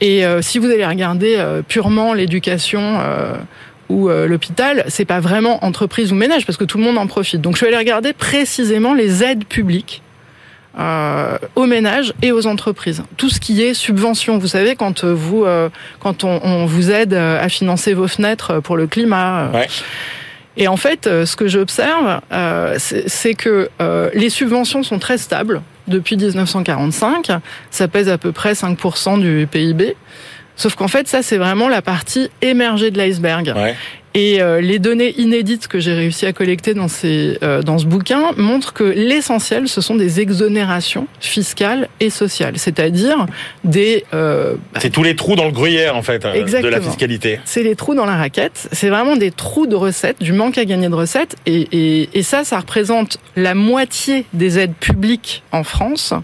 Et 0.00 0.22
si 0.42 0.60
vous 0.60 0.66
allez 0.66 0.86
regarder 0.86 1.44
purement 1.66 2.14
l'éducation 2.14 3.00
ou 3.88 4.08
euh, 4.10 4.26
l'hôpital, 4.26 4.84
c'est 4.88 5.04
pas 5.04 5.20
vraiment 5.20 5.64
entreprise 5.64 6.12
ou 6.12 6.14
ménage 6.14 6.44
parce 6.46 6.58
que 6.58 6.64
tout 6.64 6.78
le 6.78 6.84
monde 6.84 6.98
en 6.98 7.06
profite. 7.06 7.40
Donc, 7.40 7.56
je 7.56 7.62
vais 7.62 7.68
aller 7.68 7.78
regarder 7.78 8.12
précisément 8.12 8.94
les 8.94 9.24
aides 9.24 9.44
publiques 9.46 10.02
euh, 10.78 11.38
aux 11.56 11.66
ménages 11.66 12.12
et 12.22 12.30
aux 12.30 12.46
entreprises. 12.46 13.02
Tout 13.16 13.30
ce 13.30 13.40
qui 13.40 13.62
est 13.62 13.74
subvention, 13.74 14.38
vous 14.38 14.46
savez, 14.46 14.76
quand 14.76 15.04
euh, 15.04 15.12
vous, 15.14 15.44
euh, 15.44 15.68
quand 16.00 16.24
on, 16.24 16.40
on 16.44 16.66
vous 16.66 16.90
aide 16.90 17.14
euh, 17.14 17.42
à 17.42 17.48
financer 17.48 17.94
vos 17.94 18.08
fenêtres 18.08 18.60
pour 18.60 18.76
le 18.76 18.86
climat. 18.86 19.46
euh. 19.46 19.52
Ouais. 19.52 19.66
Et 20.60 20.66
en 20.66 20.76
fait, 20.76 21.06
euh, 21.06 21.24
ce 21.24 21.36
que 21.36 21.46
j'observe, 21.46 22.20
euh, 22.32 22.76
c'est 22.78 23.34
que 23.34 23.70
euh, 23.80 24.10
les 24.12 24.28
subventions 24.28 24.82
sont 24.82 24.98
très 24.98 25.16
stables 25.16 25.62
depuis 25.86 26.16
1945. 26.16 27.30
Ça 27.70 27.86
pèse 27.88 28.08
à 28.08 28.18
peu 28.18 28.32
près 28.32 28.52
5% 28.54 29.20
du 29.20 29.46
PIB. 29.50 29.94
Sauf 30.58 30.74
qu'en 30.74 30.88
fait, 30.88 31.06
ça, 31.08 31.22
c'est 31.22 31.38
vraiment 31.38 31.68
la 31.68 31.82
partie 31.82 32.28
émergée 32.42 32.90
de 32.90 32.98
l'iceberg. 32.98 33.54
Ouais. 33.56 33.74
Et 34.14 34.42
euh, 34.42 34.60
les 34.60 34.80
données 34.80 35.14
inédites 35.18 35.68
que 35.68 35.78
j'ai 35.78 35.92
réussi 35.92 36.26
à 36.26 36.32
collecter 36.32 36.74
dans, 36.74 36.88
ces, 36.88 37.38
euh, 37.44 37.62
dans 37.62 37.78
ce 37.78 37.86
bouquin 37.86 38.32
montrent 38.36 38.72
que 38.72 38.82
l'essentiel, 38.82 39.68
ce 39.68 39.80
sont 39.80 39.94
des 39.94 40.18
exonérations 40.18 41.06
fiscales 41.20 41.88
et 42.00 42.10
sociales, 42.10 42.54
c'est-à-dire 42.58 43.26
des... 43.62 44.04
euh, 44.14 44.54
C'est 44.80 44.90
tous 44.90 45.04
les 45.04 45.14
trous 45.14 45.36
dans 45.36 45.44
le 45.44 45.52
gruyère, 45.52 45.94
en 45.94 46.02
fait, 46.02 46.24
euh, 46.24 46.42
de 46.42 46.68
la 46.68 46.80
fiscalité. 46.80 47.38
c'est 47.44 47.62
les 47.62 47.76
trous 47.76 47.94
dans 47.94 48.06
la 48.06 48.16
raquette, 48.16 48.68
c'est 48.72 48.88
vraiment 48.88 49.14
des 49.14 49.30
trous 49.30 49.68
de 49.68 49.76
recettes, 49.76 50.20
du 50.20 50.32
manque 50.32 50.58
à 50.58 50.64
gagner 50.64 50.88
de 50.88 50.94
recettes, 50.94 51.36
et, 51.46 51.68
et, 51.70 52.08
et 52.14 52.22
ça, 52.24 52.42
ça 52.42 52.58
représente 52.58 53.18
la 53.36 53.54
moitié 53.54 54.24
des 54.32 54.58
aides 54.58 54.74
publiques 54.80 55.44
en 55.52 55.62
France. 55.62 56.14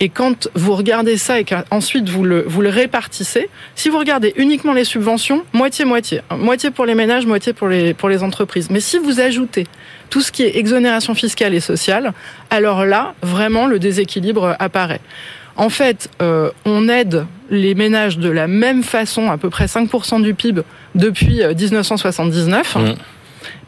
Et 0.00 0.08
quand 0.08 0.48
vous 0.54 0.74
regardez 0.74 1.16
ça 1.16 1.40
et 1.40 1.44
qu'ensuite 1.44 2.08
vous 2.08 2.24
le, 2.24 2.46
répartissez, 2.68 3.48
si 3.74 3.88
vous 3.88 3.98
regardez 3.98 4.32
uniquement 4.36 4.72
les 4.72 4.84
subventions, 4.84 5.44
moitié-moitié. 5.52 6.20
Moitié 6.36 6.70
pour 6.70 6.86
les 6.86 6.94
ménages, 6.94 7.26
moitié 7.26 7.52
pour 7.52 7.68
les, 7.68 8.22
entreprises. 8.22 8.70
Mais 8.70 8.80
si 8.80 8.98
vous 8.98 9.20
ajoutez 9.20 9.66
tout 10.10 10.20
ce 10.20 10.32
qui 10.32 10.42
est 10.42 10.56
exonération 10.56 11.14
fiscale 11.14 11.54
et 11.54 11.60
sociale, 11.60 12.12
alors 12.50 12.84
là, 12.84 13.14
vraiment, 13.22 13.66
le 13.66 13.78
déséquilibre 13.78 14.56
apparaît. 14.58 15.00
En 15.56 15.70
fait, 15.70 16.08
euh, 16.22 16.50
on 16.64 16.88
aide 16.88 17.26
les 17.50 17.74
ménages 17.74 18.18
de 18.18 18.30
la 18.30 18.46
même 18.46 18.82
façon, 18.82 19.30
à 19.30 19.38
peu 19.38 19.50
près 19.50 19.66
5% 19.66 20.22
du 20.22 20.34
PIB, 20.34 20.62
depuis 20.94 21.42
euh, 21.42 21.52
1979. 21.54 22.76
Mmh. 22.76 22.94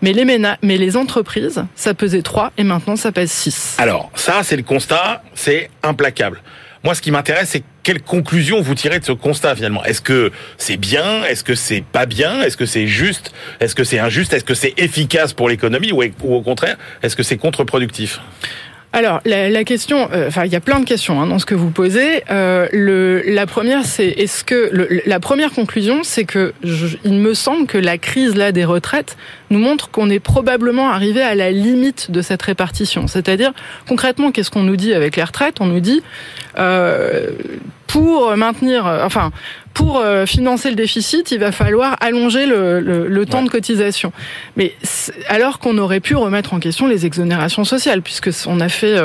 Mais, 0.03 0.13
les 0.13 0.25
mais 0.25 0.77
les 0.77 0.97
entreprises, 0.97 1.65
ça 1.75 1.95
pesait 1.95 2.23
3 2.23 2.53
et 2.59 2.65
maintenant 2.65 2.97
ça 2.97 3.13
pèse 3.13 3.31
6. 3.31 3.77
Alors, 3.79 4.11
ça, 4.15 4.43
c'est 4.43 4.57
le 4.57 4.63
constat, 4.63 5.23
c'est 5.35 5.71
implacable. 5.83 6.43
Moi, 6.83 6.95
ce 6.95 7.03
qui 7.03 7.11
m'intéresse, 7.11 7.51
c'est 7.51 7.63
quelle 7.83 8.01
conclusion 8.01 8.63
vous 8.63 8.75
tirez 8.75 8.99
de 8.99 9.05
ce 9.05 9.13
constat 9.13 9.55
finalement. 9.55 9.85
Est-ce 9.85 10.01
que 10.01 10.33
c'est 10.57 10.79
bien? 10.79 11.25
Est-ce 11.25 11.45
que 11.45 11.55
c'est 11.55 11.83
pas 11.83 12.07
bien? 12.07 12.41
Est-ce 12.41 12.57
que 12.57 12.65
c'est 12.65 12.87
juste? 12.87 13.33
Est-ce 13.61 13.75
que 13.75 13.85
c'est 13.85 13.99
injuste? 13.99 14.33
Est-ce 14.33 14.45
que 14.45 14.55
c'est 14.55 14.73
efficace 14.79 15.35
pour 15.35 15.51
l'économie? 15.51 15.93
Ou 15.93 16.35
au 16.35 16.41
contraire, 16.41 16.77
est-ce 17.03 17.17
que 17.17 17.23
c'est 17.23 17.37
contre-productif? 17.37 18.21
Alors, 18.93 19.21
la, 19.25 19.63
question, 19.63 20.09
euh, 20.13 20.27
enfin, 20.27 20.45
il 20.47 20.53
y 20.53 20.57
a 20.57 20.61
plein 20.61 20.81
de 20.81 20.85
questions 20.85 21.21
hein, 21.23 21.27
dans 21.29 21.39
ce 21.39 21.47
que 21.47 21.55
vous 21.55 21.71
posez. 21.71 22.25
Euh, 22.31 22.67
le, 22.73 23.23
la 23.25 23.47
première, 23.47 23.85
c'est 23.87 24.09
est-ce 24.09 24.43
que 24.43 24.69
le- 24.73 25.01
la 25.07 25.21
première 25.21 25.53
conclusion, 25.53 26.01
c'est 26.03 26.25
que 26.25 26.53
je- 26.65 26.97
il 27.05 27.13
me 27.13 27.33
semble 27.35 27.67
que 27.69 27.79
la 27.79 27.99
crise 27.99 28.35
là 28.35 28.51
des 28.51 28.65
retraites 28.65 29.17
nous 29.51 29.61
montre 29.61 29.91
qu'on 29.91 30.11
est 30.11 30.19
probablement 30.19 30.91
arrivé 30.91 31.23
à 31.23 31.37
la 31.37 31.53
limite 31.53 32.11
de 32.11 32.21
cette 32.21 32.43
répartition. 32.43 33.07
C'est-à-dire, 33.07 33.53
concrètement, 33.89 34.33
qu'est-ce 34.33 34.51
qu'on 34.51 34.65
nous 34.65 34.77
dit 34.77 34.93
avec 34.93 35.15
les 35.15 35.23
retraites? 35.23 35.59
On 35.61 35.67
nous 35.67 35.81
dit 35.81 36.03
euh, 36.59 37.29
pour 37.87 38.37
maintenir, 38.37 38.87
enfin, 39.05 39.31
pour 39.75 40.03
financer 40.27 40.69
le 40.69 40.77
déficit, 40.77 41.31
il 41.31 41.39
va 41.39 41.53
falloir 41.53 41.97
allonger 42.01 42.47
le, 42.47 42.81
le, 42.81 43.27
temps 43.27 43.43
de 43.43 43.49
cotisation. 43.49 44.13
Mais 44.57 44.75
alors 45.29 45.59
qu'on 45.59 45.79
aurait 45.79 46.01
pu 46.01 46.17
remettre 46.17 46.53
en 46.53 46.61
question 46.61 46.87
les 46.87 47.07
exonérations 47.07 47.65
sociales, 47.65 48.03
puisque 48.03 48.31
on 48.47 48.61
a 48.61 48.69
fait, 48.69 48.97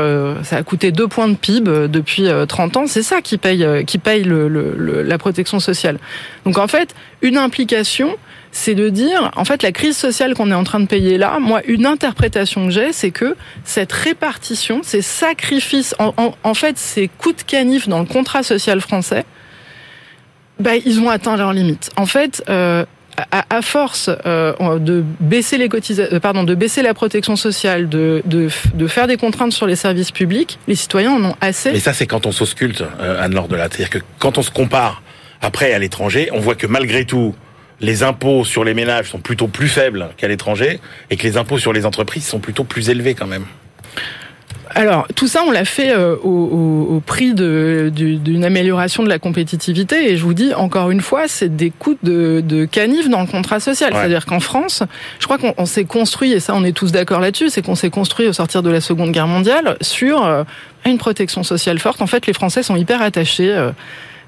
ça 0.44 0.58
a 0.58 0.64
coûté 0.64 0.92
deux 0.92 1.08
points 1.08 1.28
de 1.28 1.36
PIB 1.36 1.88
depuis 1.88 2.28
30 2.48 2.78
ans, 2.78 2.88
c'est 2.88 3.04
ça 3.04 3.22
qui 3.22 3.38
paye, 3.38 3.86
qui 3.86 3.98
paye 4.00 4.24
le, 4.24 5.04
la 5.04 5.18
protection 5.18 5.60
sociale. 5.60 6.00
Donc 6.46 6.58
en 6.58 6.68
fait, 6.68 6.96
une 7.22 7.38
implication 7.38 8.18
c'est 8.56 8.74
de 8.74 8.88
dire, 8.88 9.32
en 9.36 9.44
fait, 9.44 9.64
la 9.64 9.74
crise 9.74 9.98
sociale 9.98 10.34
qu'on 10.34 10.50
est 10.50 10.56
en 10.56 10.64
train 10.64 10.80
de 10.80 10.86
payer 10.86 11.18
là, 11.18 11.40
moi, 11.42 11.62
une 11.68 11.86
interprétation 11.86 12.66
que 12.68 12.72
j'ai, 12.72 12.94
c'est 12.94 13.12
que 13.12 13.36
cette 13.66 13.92
répartition, 13.92 14.80
ces 14.82 15.02
sacrifices, 15.02 15.94
en, 16.00 16.54
fait, 16.54 16.78
ces 16.78 17.10
coups 17.10 17.36
de 17.36 17.42
canif 17.44 17.90
dans 17.90 18.00
le 18.00 18.06
contrat 18.06 18.44
social 18.44 18.80
français, 18.80 19.26
bah, 20.60 20.76
ils 20.76 21.00
ont 21.00 21.10
atteint 21.10 21.38
leurs 21.38 21.54
limites. 21.54 21.92
En 21.98 22.06
fait, 22.06 22.44
euh, 22.50 22.86
à, 23.32 23.62
force 23.62 24.10
euh, 24.26 24.80
de 24.80 25.04
baisser 25.20 25.58
les 25.58 25.70
cotisations, 25.70 26.16
euh, 26.16 26.20
pardon, 26.20 26.44
de 26.44 26.56
baisser 26.56 26.82
la 26.82 26.94
protection 26.94 27.36
sociale, 27.36 27.88
de, 27.88 28.22
de, 28.26 28.50
de, 28.74 28.88
faire 28.88 29.08
des 29.08 29.18
contraintes 29.18 29.54
sur 29.54 29.68
les 29.68 29.76
services 29.76 30.12
publics, 30.12 30.60
les 30.68 30.76
citoyens 30.76 31.14
en 31.14 31.24
ont 31.24 31.36
assez. 31.42 31.72
Mais 31.72 31.80
ça, 31.80 31.94
c'est 31.94 32.08
quand 32.08 32.26
on 32.26 32.32
s'ausculte, 32.32 32.84
Anne-Laure 33.00 33.48
Delat. 33.48 33.68
C'est-à-dire 33.70 33.90
que 33.90 34.00
quand 34.20 34.38
on 34.38 34.42
se 34.42 34.52
compare 34.52 35.02
après 35.42 35.74
à 35.74 35.80
l'étranger, 35.80 36.30
on 36.34 36.40
voit 36.40 36.56
que 36.56 36.68
malgré 36.68 37.06
tout, 37.06 37.36
les 37.82 38.04
impôts 38.04 38.46
sur 38.46 38.64
les 38.64 38.74
ménages 38.74 39.10
sont 39.10 39.20
plutôt 39.20 39.48
plus 39.48 39.68
faibles 39.68 40.10
qu'à 40.18 40.28
l'étranger 40.28 40.80
et 41.10 41.18
que 41.18 41.24
les 41.24 41.38
impôts 41.38 41.58
sur 41.58 41.74
les 41.74 41.86
entreprises 41.86 42.26
sont 42.26 42.40
plutôt 42.40 42.64
plus 42.64 42.90
élevés 42.90 43.16
quand 43.16 43.28
même. 43.28 43.46
Alors 44.72 45.08
tout 45.16 45.28
ça, 45.28 45.44
on 45.48 45.52
l'a 45.52 45.66
fait 45.66 45.92
euh, 45.92 46.16
au, 46.18 47.02
prix 47.06 47.34
d'une 47.34 48.44
amélioration 48.44 49.04
de 49.04 49.10
la 49.10 49.20
compétitivité. 49.20 50.12
Et 50.12 50.18
je 50.18 50.24
vous 50.24 50.34
dis 50.34 50.54
encore 50.54 50.92
une 50.92 51.02
fois, 51.02 51.28
c'est 51.28 51.56
des 51.56 51.70
coûts 51.70 51.98
de, 52.04 52.42
de 52.46 52.66
canif 52.66 53.10
dans 53.10 53.22
le 53.22 53.28
contrat 53.28 53.60
social. 53.60 53.94
C'est-à-dire 53.94 54.26
qu'en 54.26 54.40
France, 54.40 54.84
je 55.20 55.26
crois 55.26 55.38
qu'on 55.38 55.66
s'est 55.66 55.86
construit, 55.86 56.32
et 56.32 56.40
ça 56.40 56.54
on 56.56 56.64
est 56.64 56.72
tous 56.76 56.92
d'accord 56.92 57.20
là-dessus, 57.20 57.50
c'est 57.50 57.62
qu'on 57.62 57.76
s'est 57.76 57.90
construit 57.90 58.28
au 58.28 58.34
sortir 58.34 58.64
de 58.64 58.70
la 58.70 58.82
Seconde 58.82 59.12
Guerre 59.12 59.28
mondiale 59.28 59.78
sur 59.82 60.26
euh, 60.26 60.44
une 60.86 60.98
protection 60.98 61.44
sociale 61.44 61.80
forte. 61.80 62.02
En 62.02 62.08
fait, 62.08 62.26
les 62.28 62.34
Français 62.34 62.64
sont 62.64 62.76
hyper 62.76 63.02
attachés. 63.02 63.52
Euh, 63.52 63.72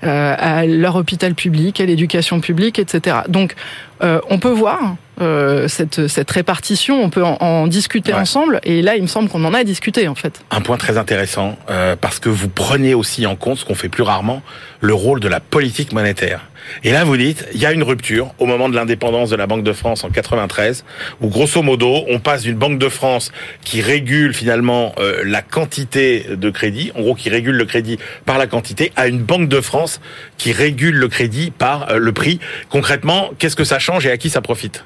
euh, 0.04 0.36
à 0.38 0.66
leur 0.66 0.96
hôpital 0.96 1.34
public, 1.34 1.82
à 1.82 1.86
l'éducation 1.86 2.40
publique, 2.40 2.78
etc. 2.78 3.18
Donc, 3.30 3.56
euh, 4.04 4.22
on 4.30 4.38
peut 4.38 4.52
voir 4.52 4.96
euh, 5.22 5.68
cette, 5.68 6.08
cette 6.08 6.30
répartition, 6.30 7.02
on 7.02 7.10
peut 7.10 7.24
en, 7.24 7.66
discuter 7.66 8.14
ensemble, 8.14 8.60
et 8.64 8.84
là, 8.84 8.96
il 8.96 9.02
me 9.02 9.08
semble 9.08 9.28
qu'on 9.28 9.44
en 9.44 9.56
a 9.56 9.64
discuté, 9.64 10.08
en 10.08 10.14
fait. 10.14 10.40
Un 10.52 10.62
point 10.62 10.78
très 10.78 10.98
intéressant, 11.00 11.58
parce 12.00 12.20
que 12.20 12.30
vous 12.30 12.50
prenez 12.50 12.94
aussi 12.94 13.26
en 13.26 13.36
compte, 13.36 13.58
ce 13.58 13.66
qu'on 13.66 13.76
fait 13.76 13.90
plus 13.90 14.04
rarement, 14.04 14.44
le 14.82 14.94
rôle 14.94 15.20
de 15.20 15.28
la 15.28 15.40
politique 15.40 15.94
monétaire. 15.94 16.42
Et 16.84 16.92
là, 16.92 17.04
vous 17.04 17.18
dites, 17.18 17.46
il 17.54 17.60
y 17.60 17.66
a 17.66 17.72
une 17.72 17.84
rupture 17.84 18.34
au 18.40 18.46
moment 18.46 18.70
de 18.70 18.76
l'indépendance 18.76 19.30
de 19.30 19.36
la 19.36 19.48
Banque 19.48 19.64
de 19.64 19.74
France 19.74 20.04
en 20.04 20.10
93, 20.10 20.84
où 21.22 21.28
grosso 21.28 21.62
modo, 21.62 22.04
on 22.10 22.20
passe 22.20 22.44
d'une 22.44 22.56
Banque 22.58 22.80
de 22.80 22.90
France 22.90 23.32
qui 23.64 23.82
régule 23.82 24.34
finalement 24.34 24.94
euh, 25.00 25.24
la 25.26 25.42
quantité 25.42 26.26
de 26.30 26.50
crédit, 26.50 26.92
en 26.96 27.02
gros 27.02 27.16
qui 27.16 27.30
régule 27.30 27.56
le 27.56 27.66
crédit 27.66 27.98
par 28.26 28.38
la 28.38 28.48
quantité, 28.48 28.92
à 28.96 29.08
une 29.08 29.20
Banque 29.20 29.50
de 29.50 29.62
France 29.62 30.00
qui 30.38 30.52
régule 30.52 30.96
le 30.96 31.08
crédit 31.08 31.52
par 31.52 31.90
euh, 31.90 31.98
le 31.98 32.12
prix. 32.12 32.40
Concrètement, 32.70 33.32
qu'est-ce 33.40 33.56
que 33.56 33.64
ça 33.64 33.80
change 33.80 34.06
et 34.06 34.12
à 34.12 34.18
qui 34.18 34.30
ça 34.30 34.42
profite? 34.42 34.84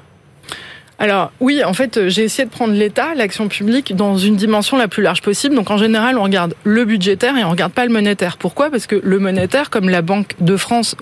Alors 1.02 1.32
oui, 1.40 1.64
en 1.64 1.72
fait, 1.72 2.08
j'ai 2.08 2.22
essayé 2.22 2.44
de 2.44 2.50
prendre 2.52 2.74
l'État, 2.74 3.14
l'action 3.16 3.48
publique, 3.48 3.96
dans 3.96 4.18
une 4.18 4.36
dimension 4.36 4.76
la 4.76 4.86
plus 4.86 5.02
large 5.02 5.20
possible. 5.20 5.56
Donc 5.56 5.68
en 5.70 5.76
général, 5.76 6.16
on 6.16 6.22
regarde 6.22 6.54
le 6.62 6.84
budgétaire 6.84 7.36
et 7.36 7.42
on 7.42 7.50
regarde 7.50 7.72
pas 7.72 7.84
le 7.84 7.92
monétaire. 7.92 8.36
Pourquoi? 8.36 8.70
Parce 8.70 8.86
que 8.86 9.00
le 9.02 9.18
monétaire, 9.18 9.68
comme 9.68 9.88
la 9.88 10.00
Banque 10.00 10.34
de 10.38 10.56
France 10.56 10.94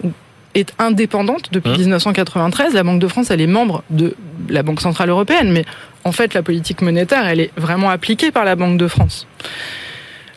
est 0.54 0.74
indépendante 0.78 1.52
depuis 1.52 1.70
1993. 1.70 2.68
Hein 2.68 2.70
la 2.74 2.82
Banque 2.82 3.00
de 3.00 3.08
France, 3.08 3.30
elle 3.30 3.40
est 3.40 3.46
membre 3.46 3.82
de 3.90 4.14
la 4.48 4.62
Banque 4.62 4.80
Centrale 4.80 5.08
Européenne, 5.08 5.52
mais 5.52 5.64
en 6.04 6.12
fait, 6.12 6.34
la 6.34 6.42
politique 6.42 6.82
monétaire, 6.82 7.26
elle 7.26 7.40
est 7.40 7.50
vraiment 7.56 7.90
appliquée 7.90 8.30
par 8.30 8.44
la 8.44 8.56
Banque 8.56 8.78
de 8.78 8.88
France. 8.88 9.26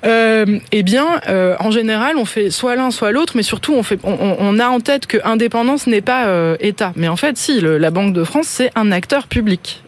Euh, 0.06 0.60
eh 0.72 0.84
bien, 0.84 1.22
euh, 1.30 1.56
en 1.60 1.72
général, 1.72 2.18
on 2.18 2.26
fait 2.26 2.50
soit 2.50 2.76
l'un, 2.76 2.92
soit 2.92 3.12
l'autre, 3.12 3.34
mais 3.36 3.44
surtout, 3.44 3.74
on, 3.74 3.84
fait, 3.84 4.00
on, 4.04 4.60
a 4.60 4.68
en 4.68 4.82
tête 4.82 5.08
que 5.08 5.18
indépendance 5.24 5.88
n'est 5.88 6.02
pas 6.02 6.28
euh, 6.28 6.58
État. 6.60 6.92
Mais 6.96 7.08
en 7.08 7.16
fait, 7.16 7.38
si, 7.38 7.62
la 7.62 7.90
Banque 7.90 8.14
de 8.14 8.24
France, 8.24 8.48
c'est 8.48 8.72
un 8.76 8.92
acteur 8.92 9.28
public. 9.28 9.82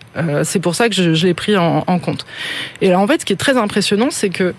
C'est 0.43 0.61
pour 0.61 0.75
ça 0.75 0.87
que 0.87 0.95
je, 0.95 1.13
je 1.13 1.27
l'ai 1.27 1.33
pris 1.33 1.57
en, 1.57 1.83
en, 1.87 1.99
compte. 1.99 2.25
Et 2.79 2.87
là, 2.87 2.99
en 3.01 3.05
fait, 3.05 3.19
ce 3.19 3.25
qui 3.25 3.33
est 3.33 3.37
très 3.37 3.57
impressionnant, 3.57 4.07
c'est 4.11 4.29
que 4.29 4.53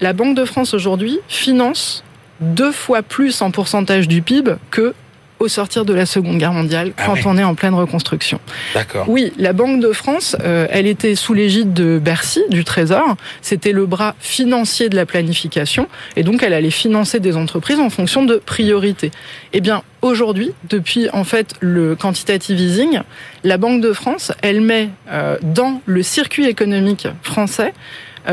la 0.00 0.12
Banque 0.12 0.34
de 0.34 0.44
France 0.44 0.74
aujourd'hui 0.74 1.20
finance 1.28 2.02
deux 2.40 2.72
fois 2.72 3.02
plus 3.02 3.42
en 3.42 3.50
pourcentage 3.50 4.08
du 4.08 4.22
PIB 4.22 4.54
que 4.70 4.94
au 5.40 5.48
sortir 5.48 5.86
de 5.86 5.94
la 5.94 6.06
Seconde 6.06 6.36
Guerre 6.36 6.52
mondiale, 6.52 6.92
ah 6.98 7.04
quand 7.06 7.16
on 7.24 7.36
est 7.38 7.42
en 7.42 7.54
pleine 7.54 7.74
reconstruction. 7.74 8.38
D'accord. 8.74 9.06
Oui, 9.08 9.32
la 9.38 9.54
Banque 9.54 9.80
de 9.80 9.90
France, 9.92 10.36
euh, 10.44 10.66
elle 10.70 10.86
était 10.86 11.14
sous 11.14 11.32
l'égide 11.32 11.72
de 11.72 11.98
Bercy, 11.98 12.42
du 12.50 12.62
Trésor. 12.62 13.16
C'était 13.40 13.72
le 13.72 13.86
bras 13.86 14.14
financier 14.20 14.90
de 14.90 14.96
la 14.96 15.06
planification, 15.06 15.88
et 16.14 16.22
donc 16.22 16.42
elle 16.42 16.52
allait 16.52 16.70
financer 16.70 17.20
des 17.20 17.36
entreprises 17.36 17.80
en 17.80 17.88
fonction 17.88 18.24
de 18.24 18.36
priorités. 18.36 19.10
Eh 19.54 19.62
bien, 19.62 19.82
aujourd'hui, 20.02 20.52
depuis 20.68 21.08
en 21.14 21.24
fait 21.24 21.54
le 21.60 21.96
quantitative 21.96 22.60
easing, 22.60 23.00
la 23.42 23.56
Banque 23.56 23.80
de 23.80 23.94
France, 23.94 24.32
elle 24.42 24.60
met 24.60 24.90
euh, 25.10 25.38
dans 25.42 25.80
le 25.86 26.02
circuit 26.02 26.46
économique 26.46 27.08
français 27.22 27.72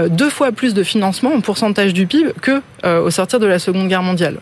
deux 0.09 0.29
fois 0.29 0.51
plus 0.51 0.73
de 0.73 0.83
financement 0.83 1.33
en 1.33 1.41
pourcentage 1.41 1.93
du 1.93 2.07
PIB 2.07 2.33
que 2.41 2.61
euh, 2.83 3.01
au 3.01 3.11
sortir 3.11 3.39
de 3.39 3.45
la 3.45 3.59
Seconde 3.59 3.87
Guerre 3.87 4.03
mondiale. 4.03 4.37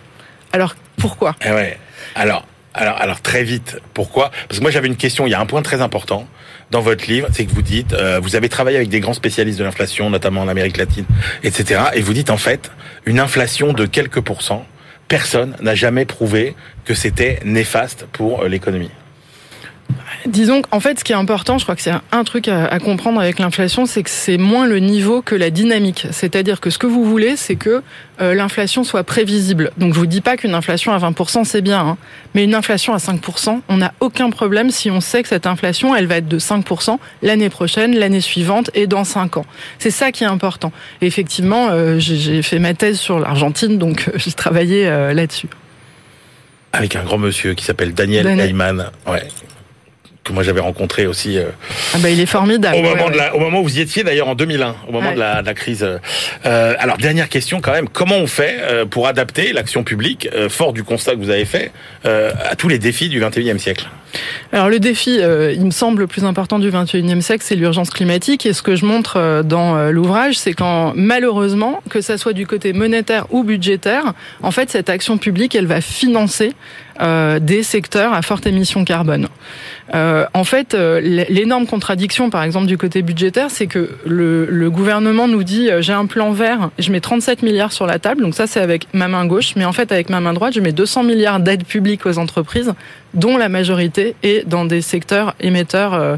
Alors 0.53 0.75
pourquoi? 0.97 1.35
Eh. 1.45 1.73
Alors 2.15 2.45
alors, 2.77 2.99
alors 2.99 3.21
très 3.21 3.43
vite, 3.43 3.79
pourquoi? 3.93 4.31
Parce 4.49 4.59
que 4.59 4.61
moi 4.61 4.69
j'avais 4.69 4.87
une 4.87 4.97
question. 4.97 5.25
Il 5.25 5.29
y 5.29 5.33
a 5.33 5.39
un 5.39 5.45
point 5.45 5.61
très 5.61 5.81
important 5.81 6.27
dans 6.71 6.81
votre 6.81 7.07
livre, 7.07 7.29
c'est 7.31 7.45
que 7.45 7.51
vous 7.51 7.61
dites, 7.61 7.93
euh, 7.93 8.19
vous 8.21 8.35
avez 8.35 8.49
travaillé 8.49 8.75
avec 8.75 8.89
des 8.89 8.99
grands 8.99 9.13
spécialistes 9.13 9.59
de 9.59 9.63
l'inflation, 9.63 10.09
notamment 10.09 10.41
en 10.41 10.49
Amérique 10.49 10.75
latine, 10.75 11.05
etc. 11.43 11.83
Et 11.93 12.01
vous 12.01 12.13
dites 12.13 12.29
en 12.29 12.37
fait, 12.37 12.71
une 13.05 13.21
inflation 13.21 13.71
de 13.71 13.85
quelques 13.85 14.19
pourcents, 14.19 14.65
personne 15.07 15.55
n'a 15.61 15.73
jamais 15.73 16.03
prouvé 16.03 16.53
que 16.83 16.93
c'était 16.93 17.39
néfaste 17.45 18.07
pour 18.11 18.43
l'économie. 18.43 18.91
Disons 20.25 20.61
qu'en 20.61 20.79
fait, 20.79 20.99
ce 20.99 21.03
qui 21.03 21.11
est 21.11 21.15
important, 21.15 21.57
je 21.57 21.63
crois 21.63 21.75
que 21.75 21.81
c'est 21.81 21.93
un 22.11 22.23
truc 22.23 22.47
à, 22.47 22.79
comprendre 22.79 23.19
avec 23.19 23.37
l'inflation, 23.37 23.85
c'est 23.85 24.01
que 24.01 24.09
c'est 24.09 24.37
moins 24.37 24.65
le 24.65 24.79
niveau 24.79 25.21
que 25.21 25.35
la 25.35 25.49
dynamique. 25.51 26.07
C'est-à-dire 26.11 26.61
que 26.61 26.69
ce 26.69 26.77
que 26.77 26.87
vous 26.87 27.03
voulez, 27.05 27.35
c'est 27.35 27.55
que 27.55 27.83
euh, 28.21 28.33
l'inflation 28.33 28.83
soit 28.83 29.03
prévisible. 29.03 29.71
Donc 29.77 29.93
je 29.93 29.99
vous 29.99 30.07
dis 30.07 30.21
pas 30.21 30.37
qu'une 30.37 30.55
inflation 30.55 30.93
à 30.93 30.97
20% 30.97 31.43
c'est 31.43 31.61
bien, 31.61 31.79
hein, 31.79 31.97
mais 32.33 32.43
une 32.43 32.55
inflation 32.55 32.93
à 32.93 32.97
5%, 32.97 33.61
on 33.67 33.77
n'a 33.77 33.93
aucun 33.99 34.29
problème 34.29 34.71
si 34.71 34.89
on 34.89 35.01
sait 35.01 35.21
que 35.21 35.29
cette 35.29 35.45
inflation, 35.45 35.95
elle 35.95 36.07
va 36.07 36.17
être 36.17 36.27
de 36.27 36.39
5% 36.39 36.97
l'année 37.21 37.49
prochaine, 37.49 37.95
l'année 37.95 38.21
suivante 38.21 38.71
et 38.73 38.87
dans 38.87 39.03
5 39.03 39.37
ans. 39.37 39.45
C'est 39.79 39.91
ça 39.91 40.11
qui 40.11 40.23
est 40.23 40.27
important. 40.27 40.71
Et 41.01 41.07
effectivement, 41.07 41.67
euh, 41.69 41.99
j'ai 41.99 42.41
fait 42.41 42.59
ma 42.59 42.73
thèse 42.73 42.99
sur 42.99 43.19
l'Argentine, 43.19 43.77
donc 43.77 44.09
j'ai 44.15 44.31
travaillé 44.31 44.87
euh, 44.87 45.13
là-dessus. 45.13 45.49
Avec 46.73 46.95
un 46.95 47.03
grand 47.03 47.17
monsieur 47.17 47.53
qui 47.53 47.63
s'appelle 47.63 47.93
Daniel, 47.93 48.23
Daniel. 48.25 48.49
Heyman. 48.49 48.91
Ouais 49.07 49.27
que 50.25 50.33
moi 50.33 50.43
j'avais 50.43 50.59
rencontré 50.59 51.05
aussi. 51.05 51.37
Euh, 51.37 51.45
ah 51.93 51.99
bah 51.99 52.09
il 52.09 52.19
est 52.19 52.25
formidable. 52.25 52.75
Au 52.75 52.81
moment, 52.81 53.09
de 53.09 53.15
la, 53.15 53.35
au 53.35 53.39
moment 53.39 53.61
où 53.61 53.63
vous 53.63 53.77
y 53.77 53.81
étiez 53.81 54.03
d'ailleurs 54.03 54.27
en 54.27 54.35
2001, 54.35 54.75
au 54.89 54.91
moment 54.91 55.13
de, 55.13 55.19
la, 55.19 55.41
de, 55.41 55.45
la, 55.45 55.53
crise. 55.53 55.87
Euh, 56.45 56.73
alors 56.79 56.97
dernière 56.97 57.29
question 57.29 57.61
quand 57.61 57.71
même, 57.71 57.87
comment 57.87 58.17
on 58.17 58.27
fait 58.27 58.57
euh, 58.61 58.85
pour 58.85 59.07
adapter 59.07 59.53
l'action 59.53 59.83
publique, 59.83 60.27
euh, 60.33 60.49
fort 60.49 60.73
du 60.73 60.83
constat 60.83 61.13
que 61.13 61.19
vous 61.19 61.29
avez 61.29 61.45
fait, 61.45 61.71
euh, 62.05 62.31
à 62.49 62.55
tous 62.55 62.67
les 62.67 62.79
défis 62.79 63.07
du 63.07 63.21
21e 63.21 63.59
siècle? 63.59 63.87
Alors 64.51 64.69
le 64.69 64.79
défi, 64.79 65.19
il 65.19 65.65
me 65.65 65.71
semble, 65.71 65.99
le 65.99 66.07
plus 66.07 66.23
important 66.23 66.57
du 66.57 66.71
21e 66.71 67.19
siècle, 67.19 67.43
c'est 67.45 67.57
l'urgence 67.57 67.89
climatique. 67.89 68.45
Et 68.45 68.53
ce 68.53 68.61
que 68.61 68.77
je 68.77 68.85
montre 68.85 69.41
dans 69.43 69.91
l'ouvrage, 69.91 70.37
c'est 70.37 70.53
quand 70.53 70.93
malheureusement, 70.95 71.81
que 71.89 71.99
ça 71.99 72.17
soit 72.17 72.31
du 72.31 72.47
côté 72.47 72.71
monétaire 72.71 73.25
ou 73.31 73.43
budgétaire, 73.43 74.13
en 74.41 74.51
fait, 74.51 74.69
cette 74.69 74.89
action 74.89 75.17
publique, 75.17 75.53
elle 75.53 75.67
va 75.67 75.81
financer 75.81 76.53
euh, 77.01 77.39
des 77.39 77.63
secteurs 77.63 78.13
à 78.13 78.21
forte 78.21 78.47
émission 78.47 78.85
carbone. 78.85 79.27
Euh, 79.93 80.25
en 80.33 80.43
fait, 80.43 80.73
euh, 80.73 80.99
l'énorme 81.01 81.67
contradiction, 81.67 82.29
par 82.29 82.43
exemple, 82.43 82.67
du 82.67 82.77
côté 82.77 83.01
budgétaire, 83.01 83.51
c'est 83.51 83.67
que 83.67 83.89
le, 84.05 84.45
le, 84.45 84.69
gouvernement 84.69 85.27
nous 85.27 85.43
dit 85.43 85.69
j'ai 85.79 85.93
un 85.93 86.05
plan 86.05 86.31
vert, 86.31 86.69
je 86.79 86.91
mets 86.91 87.01
37 87.01 87.43
milliards 87.43 87.71
sur 87.71 87.85
la 87.85 87.99
table, 87.99 88.21
donc 88.21 88.33
ça 88.33 88.47
c'est 88.47 88.59
avec 88.59 88.87
ma 88.93 89.07
main 89.07 89.25
gauche, 89.25 89.55
mais 89.55 89.65
en 89.65 89.73
fait 89.73 89.91
avec 89.91 90.09
ma 90.09 90.19
main 90.19 90.33
droite, 90.33 90.53
je 90.53 90.59
mets 90.59 90.71
200 90.71 91.03
milliards 91.03 91.39
d'aides 91.39 91.65
publiques 91.65 92.05
aux 92.05 92.17
entreprises, 92.17 92.73
dont 93.13 93.37
la 93.37 93.49
majorité 93.49 94.15
est 94.23 94.47
dans 94.47 94.65
des 94.65 94.81
secteurs 94.81 95.35
émetteurs 95.39 96.17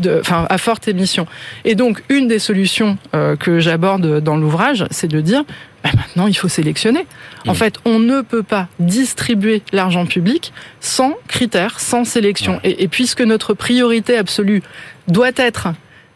de, 0.00 0.18
enfin, 0.20 0.46
à 0.48 0.58
forte 0.58 0.88
émission. 0.88 1.26
Et 1.64 1.74
donc, 1.74 2.02
une 2.08 2.26
des 2.26 2.38
solutions 2.38 2.98
euh, 3.14 3.36
que 3.36 3.60
j'aborde 3.60 4.20
dans 4.20 4.36
l'ouvrage, 4.36 4.86
c'est 4.90 5.08
de 5.08 5.20
dire, 5.20 5.44
bah, 5.82 5.90
maintenant, 5.94 6.26
il 6.26 6.34
faut 6.34 6.48
sélectionner. 6.48 7.06
En 7.46 7.52
mmh. 7.52 7.56
fait, 7.56 7.74
on 7.84 7.98
ne 7.98 8.20
peut 8.20 8.42
pas 8.42 8.68
distribuer 8.78 9.62
l'argent 9.72 10.06
public 10.06 10.52
sans 10.80 11.14
critères, 11.28 11.80
sans 11.80 12.04
sélection. 12.04 12.60
Et, 12.64 12.82
et, 12.82 12.88
puisque 12.88 13.22
notre 13.22 13.54
priorité 13.54 14.16
absolue 14.16 14.62
doit 15.08 15.32
être 15.36 15.68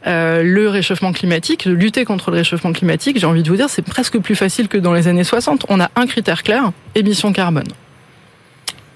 le 0.06 0.66
réchauffement 0.68 1.12
climatique, 1.12 1.64
lutter 1.64 2.04
contre 2.04 2.30
le 2.30 2.36
réchauffement 2.36 2.74
climatique, 2.74 3.18
j'ai 3.18 3.26
envie 3.26 3.42
de 3.42 3.48
vous 3.48 3.56
dire, 3.56 3.70
c'est 3.70 3.80
presque 3.80 4.18
plus 4.18 4.34
facile 4.34 4.68
que 4.68 4.76
dans 4.76 4.92
les 4.92 5.08
années 5.08 5.24
60. 5.24 5.64
On 5.70 5.80
a 5.80 5.90
un 5.96 6.06
critère 6.06 6.42
clair, 6.42 6.72
émissions 6.94 7.32
carbone. 7.32 7.68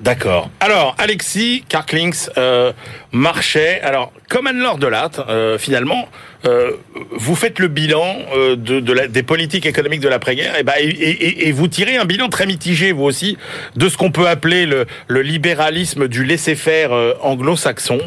D'accord. 0.00 0.50
Alors, 0.61 0.95
Alexis 0.99 1.64
Karklings, 1.69 2.28
euh, 2.37 2.73
Marchais, 3.12 3.81
alors, 3.83 4.12
comme 4.28 4.47
Anne-Laure 4.47 4.76
Delatte, 4.76 5.21
euh, 5.28 5.57
finalement, 5.59 6.07
euh, 6.45 6.73
vous 7.12 7.35
faites 7.35 7.59
le 7.59 7.69
bilan 7.69 8.19
euh, 8.37 8.55
de, 8.55 8.81
des 9.07 9.23
politiques 9.23 9.67
économiques 9.67 10.00
de 10.00 10.09
l'après-guerre 10.09 10.57
et, 10.57 10.62
bah, 10.62 10.75
et, 10.78 10.87
et, 10.87 11.49
et, 11.49 11.52
vous 11.52 11.67
tirez 11.67 11.97
un 11.97 12.05
bilan 12.05 12.28
très 12.28 12.47
mitigé, 12.47 12.93
vous 12.93 13.05
aussi, 13.05 13.38
de 13.75 13.88
ce 13.88 13.97
qu'on 13.97 14.12
peut 14.12 14.28
appeler 14.28 14.67
le, 14.67 14.87
le 15.09 15.23
libéralisme 15.23 16.07
du 16.07 16.25
laisser-faire 16.25 16.90
anglo-saxon. 17.23 17.99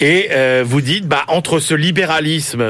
Et 0.00 0.30
vous 0.64 0.80
dites, 0.80 1.06
bah, 1.06 1.24
entre 1.28 1.58
ce 1.58 1.74
libéralisme 1.74 2.64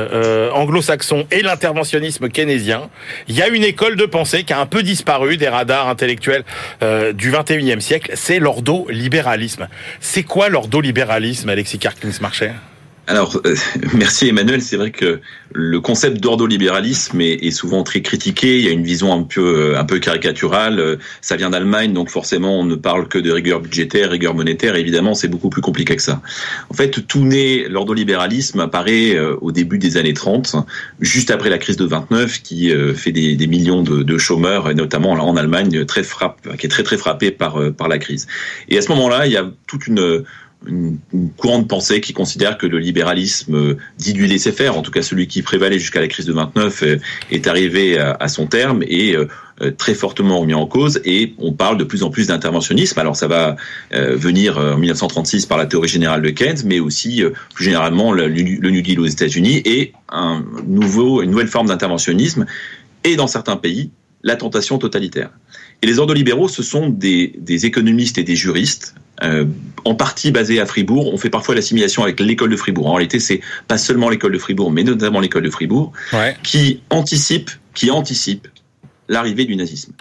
anglo-saxon 0.53 1.27
et 1.31 1.43
l'interventionnisme 1.43 2.29
keynésien, 2.29 2.89
il 3.29 3.37
y 3.37 3.43
a 3.43 3.49
une 3.49 3.65
école 3.65 3.97
de 3.97 4.07
pensée 4.07 4.45
qui 4.45 4.53
a 4.53 4.61
un 4.61 4.67
peu 4.67 4.83
disparu 4.83 5.37
des 5.37 5.49
radars 5.49 5.89
intellectuels 5.89 6.45
du 7.15 7.31
21e 7.31 7.81
siècle, 7.81 8.13
c'est 8.15 8.39
l'ordolibéralisme. 8.57 9.69
C'est 10.01 10.23
quoi 10.23 10.49
l'ordolibéralisme, 10.49 11.49
Alexis 11.49 11.79
Karklins-Marchais 11.79 12.53
alors, 13.07 13.41
euh, 13.47 13.55
merci 13.95 14.29
Emmanuel. 14.29 14.61
C'est 14.61 14.77
vrai 14.77 14.91
que 14.91 15.21
le 15.53 15.81
concept 15.81 16.21
d'ordolibéralisme 16.21 17.21
est, 17.21 17.45
est, 17.45 17.51
souvent 17.53 17.83
très 17.83 18.03
critiqué. 18.03 18.59
Il 18.59 18.65
y 18.65 18.69
a 18.69 18.73
une 18.73 18.83
vision 18.83 19.13
un 19.13 19.23
peu, 19.23 19.75
euh, 19.75 19.79
un 19.79 19.85
peu 19.85 19.99
caricaturale. 19.99 20.99
Ça 21.21 21.37
vient 21.37 21.51
d'Allemagne, 21.51 21.93
donc 21.93 22.11
forcément, 22.11 22.59
on 22.59 22.65
ne 22.65 22.75
parle 22.75 23.09
que 23.09 23.19
de 23.19 23.31
rigueur 23.31 23.61
budgétaire, 23.61 24.11
rigueur 24.11 24.35
monétaire. 24.35 24.75
Évidemment, 24.77 25.15
c'est 25.15 25.29
beaucoup 25.29 25.51
plus 25.51 25.63
compliqué 25.63 25.95
que 25.95 26.03
ça. 26.03 26.21
En 26.69 26.75
fait, 26.75 27.07
tout 27.07 27.25
né, 27.25 27.69
l'ordolibéralisme 27.69 28.61
apparaît 28.61 29.15
euh, 29.15 29.37
au 29.41 29.53
début 29.53 29.79
des 29.79 29.97
années 29.97 30.15
30, 30.15 30.57
juste 31.01 31.31
après 31.31 31.51
la 31.51 31.59
crise 31.59 31.77
de 31.77 31.87
29, 31.87 32.43
qui 32.43 32.73
fait 32.95 33.13
des, 33.13 33.37
des 33.37 33.47
millions 33.47 33.83
de, 33.83 34.03
de, 34.03 34.19
chômeurs, 34.19 34.71
et 34.71 34.75
notamment 34.75 35.13
en 35.13 35.37
Allemagne, 35.37 35.85
très 35.85 36.03
frappe, 36.03 36.57
qui 36.59 36.67
est 36.67 36.69
très 36.69 36.83
très 36.83 36.97
frappé 36.97 37.31
par 37.31 37.59
par 37.77 37.89
la 37.89 37.99
crise. 37.99 38.27
Et 38.69 38.79
à 38.79 38.83
ce 38.83 38.89
moment-là, 38.91 39.27
il 39.27 39.33
y 39.33 39.37
a 39.37 39.51
toute 39.67 39.87
une 39.87 40.25
une, 40.67 40.99
courant 41.37 41.61
de 41.61 41.67
pensée 41.67 42.01
qui 42.01 42.13
considère 42.13 42.59
que 42.59 42.67
le 42.67 42.79
libéralisme 42.79 43.55
euh, 43.55 43.77
dit 43.99 44.13
du 44.13 44.27
laisser-faire, 44.27 44.77
en 44.77 44.83
tout 44.83 44.91
cas 44.91 45.03
celui 45.03 45.27
qui 45.27 45.43
prévalait 45.43 45.79
jusqu'à 45.79 46.01
la 46.01 46.09
crise 46.09 46.27
de 46.27 46.33
29, 46.33 46.83
euh, 46.83 46.97
est 47.31 47.47
arrivé 47.47 47.99
à, 47.99 48.29
son 48.29 48.47
terme 48.47 48.83
et 48.87 49.15
euh, 49.15 49.27
très 49.79 49.95
fortement 49.95 50.41
remis 50.41 50.55
en 50.55 50.67
cause 50.67 51.01
et 51.05 51.35
on 51.39 51.53
parle 51.53 51.79
de 51.79 51.85
plus 51.85 52.03
en 52.03 52.11
plus 52.11 52.27
d'interventionnisme. 52.29 52.99
Alors 52.99 53.17
ça 53.17 53.27
va 53.27 53.57
venir 53.91 54.59
en 54.59 54.77
1936 54.77 55.47
par 55.47 55.57
la 55.57 55.67
théorie 55.67 55.89
générale 55.89 56.21
de 56.21 56.31
Keynes, 56.31 56.63
mais 56.65 56.81
aussi 56.81 57.23
plus 57.55 57.65
généralement 57.65 58.13
le, 58.13 58.29
New 58.29 58.83
Deal 58.83 59.01
aux 59.01 59.07
États-Unis 59.07 59.63
et 59.65 59.93
une 60.13 61.31
nouvelle 61.31 61.49
forme 61.49 61.69
d'interventionnisme 61.69 62.45
et 63.05 63.17
dans 63.17 63.27
certains 63.27 63.57
pays 63.57 63.91
la 64.23 64.37
tentation 64.37 64.77
totalitaire. 64.79 65.31
Et 65.83 65.87
les 65.87 65.99
ordolibéraux, 65.99 66.49
ce 66.49 66.63
sont 66.63 66.89
des, 66.89 67.35
des 67.39 67.67
économistes 67.67 68.19
et 68.19 68.25
des 68.25 68.37
juristes 68.37 68.95
euh, 69.23 69.45
en 69.85 69.95
partie 69.95 70.31
basé 70.31 70.61
à 70.61 70.67
Fribourg. 70.67 71.13
On 71.13 71.17
fait 71.17 71.31
parfois 71.31 71.55
l'assimilation 71.55 72.03
avec 72.03 72.21
l'école 72.21 72.51
de 72.51 72.57
Fribourg. 72.57 72.87
En 72.87 72.95
réalité, 72.95 73.21
c'est 73.21 73.41
pas 73.69 73.79
seulement 73.79 74.09
l'école 74.09 74.33
de 74.33 74.39
Fribourg, 74.39 74.71
mais 74.71 74.85
notamment 74.85 75.21
l'école 75.21 75.43
de 75.43 75.51
Fribourg, 75.51 75.93
ouais. 76.13 76.37
qui 76.43 76.81
anticipe, 76.91 77.51
qui 77.75 77.91
anticipe 77.91 78.49
l'arrivée 79.09 79.45
du 79.45 79.57
nazisme 79.57 79.93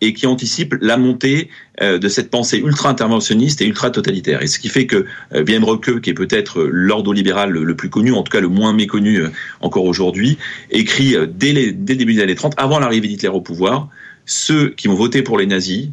et 0.00 0.12
qui 0.12 0.26
anticipe 0.26 0.74
la 0.80 0.96
montée 0.96 1.48
euh, 1.80 1.98
de 1.98 2.08
cette 2.08 2.30
pensée 2.30 2.58
ultra-interventionniste 2.58 3.62
et 3.62 3.66
ultra-totalitaire. 3.66 4.42
Et 4.42 4.46
ce 4.46 4.58
qui 4.58 4.68
fait 4.68 4.86
que 4.86 5.06
euh, 5.34 5.44
Wilhelm 5.44 5.64
qui 6.02 6.10
est 6.10 6.14
peut-être 6.14 6.62
l'ordo-libéral 6.62 7.50
le 7.50 7.76
plus 7.76 7.90
connu, 7.90 8.12
en 8.12 8.22
tout 8.22 8.30
cas 8.30 8.40
le 8.40 8.48
moins 8.48 8.72
méconnu 8.72 9.18
euh, 9.18 9.28
encore 9.60 9.84
aujourd'hui, 9.84 10.36
écrit 10.70 11.16
euh, 11.16 11.26
dès, 11.26 11.52
les, 11.52 11.72
dès 11.72 11.94
le 11.94 11.98
début 11.98 12.14
des 12.14 12.22
années 12.22 12.34
30, 12.34 12.54
avant 12.56 12.78
l'arrivée 12.78 13.08
d'Hitler 13.08 13.28
au 13.28 13.40
pouvoir, 13.40 13.88
ceux 14.26 14.70
qui 14.70 14.88
vont 14.88 14.94
voter 14.94 15.22
pour 15.22 15.38
les 15.38 15.46
nazis 15.46 15.88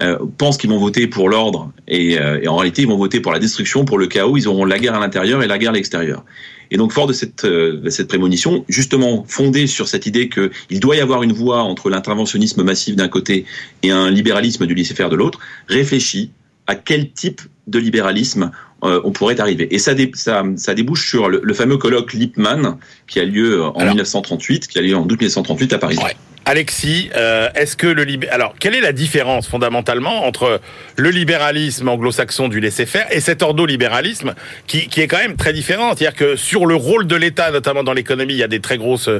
euh, 0.00 0.18
pensent 0.36 0.58
qu'ils 0.58 0.70
vont 0.70 0.78
voter 0.78 1.08
pour 1.08 1.28
l'ordre 1.28 1.72
et, 1.88 2.20
euh, 2.20 2.40
et, 2.40 2.46
en 2.46 2.56
réalité 2.56 2.82
ils 2.82 2.88
vont 2.88 2.96
voter 2.96 3.20
pour 3.20 3.32
la 3.32 3.40
destruction, 3.40 3.84
pour 3.84 3.98
le 3.98 4.06
chaos. 4.06 4.36
Ils 4.36 4.46
auront 4.46 4.64
la 4.64 4.78
guerre 4.78 4.94
à 4.94 5.00
l'intérieur 5.00 5.42
et 5.42 5.48
la 5.48 5.58
guerre 5.58 5.70
à 5.70 5.74
l'extérieur. 5.74 6.24
Et 6.70 6.76
donc 6.76 6.92
fort 6.92 7.06
de 7.06 7.12
cette, 7.12 7.44
euh, 7.44 7.88
cette 7.90 8.08
prémonition, 8.08 8.64
justement 8.68 9.24
fondée 9.26 9.66
sur 9.66 9.88
cette 9.88 10.06
idée 10.06 10.28
qu'il 10.28 10.80
doit 10.80 10.96
y 10.96 11.00
avoir 11.00 11.22
une 11.22 11.32
voie 11.32 11.62
entre 11.62 11.90
l'interventionnisme 11.90 12.62
massif 12.62 12.94
d'un 12.94 13.08
côté 13.08 13.44
et 13.82 13.90
un 13.90 14.10
libéralisme 14.10 14.66
du 14.66 14.74
laisser-faire 14.74 15.08
de 15.08 15.16
l'autre, 15.16 15.40
réfléchit 15.66 16.30
à 16.66 16.74
quel 16.74 17.10
type 17.10 17.40
de 17.66 17.78
libéralisme 17.78 18.50
euh, 18.84 19.00
on 19.02 19.10
pourrait 19.10 19.40
arriver. 19.40 19.74
Et 19.74 19.78
ça, 19.78 19.94
dé, 19.94 20.10
ça, 20.14 20.44
ça 20.56 20.74
débouche 20.74 21.08
sur 21.08 21.28
le, 21.28 21.40
le, 21.42 21.54
fameux 21.54 21.78
colloque 21.78 22.12
Lippmann 22.12 22.76
qui 23.08 23.18
a 23.18 23.24
lieu 23.24 23.64
en 23.64 23.72
Alors, 23.72 23.94
1938, 23.94 24.68
qui 24.68 24.78
a 24.78 24.82
lieu 24.82 24.94
en 24.94 25.02
août 25.02 25.10
1938 25.20 25.72
à 25.72 25.78
Paris. 25.78 25.96
Ouais. 25.96 26.14
Alexis, 26.48 27.10
euh, 27.14 27.50
est-ce 27.54 27.76
que 27.76 27.86
le 27.86 28.04
libé... 28.04 28.26
alors 28.30 28.54
quelle 28.58 28.74
est 28.74 28.80
la 28.80 28.92
différence 28.92 29.46
fondamentalement 29.46 30.24
entre 30.24 30.62
le 30.96 31.10
libéralisme 31.10 31.86
anglo-saxon 31.90 32.48
du 32.48 32.58
laisser-faire 32.58 33.06
et 33.10 33.20
cet 33.20 33.42
ordo-libéralisme 33.42 34.34
qui, 34.66 34.88
qui, 34.88 35.02
est 35.02 35.08
quand 35.08 35.18
même 35.18 35.36
très 35.36 35.52
différent? 35.52 35.94
C'est-à-dire 35.94 36.14
que 36.14 36.36
sur 36.36 36.64
le 36.64 36.74
rôle 36.74 37.06
de 37.06 37.16
l'État, 37.16 37.50
notamment 37.50 37.84
dans 37.84 37.92
l'économie, 37.92 38.32
il 38.32 38.38
y 38.38 38.42
a 38.42 38.48
des 38.48 38.60
très 38.60 38.78
grosses 38.78 39.10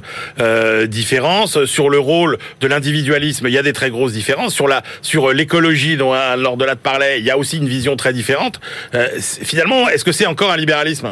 euh, 0.40 0.86
différences. 0.86 1.66
Sur 1.66 1.90
le 1.90 1.98
rôle 1.98 2.38
de 2.62 2.66
l'individualisme, 2.66 3.46
il 3.46 3.52
y 3.52 3.58
a 3.58 3.62
des 3.62 3.74
très 3.74 3.90
grosses 3.90 4.14
différences. 4.14 4.54
Sur 4.54 4.66
la 4.66 4.82
sur 5.02 5.30
l'écologie 5.34 5.98
dont 5.98 6.14
lors 6.38 6.56
de 6.56 6.64
la 6.64 6.76
parlait, 6.76 7.18
il 7.18 7.26
y 7.26 7.30
a 7.30 7.36
aussi 7.36 7.58
une 7.58 7.68
vision 7.68 7.94
très 7.94 8.14
différente. 8.14 8.58
Euh, 8.94 9.06
finalement, 9.20 9.90
est-ce 9.90 10.04
que 10.06 10.12
c'est 10.12 10.24
encore 10.24 10.50
un 10.50 10.56
libéralisme? 10.56 11.10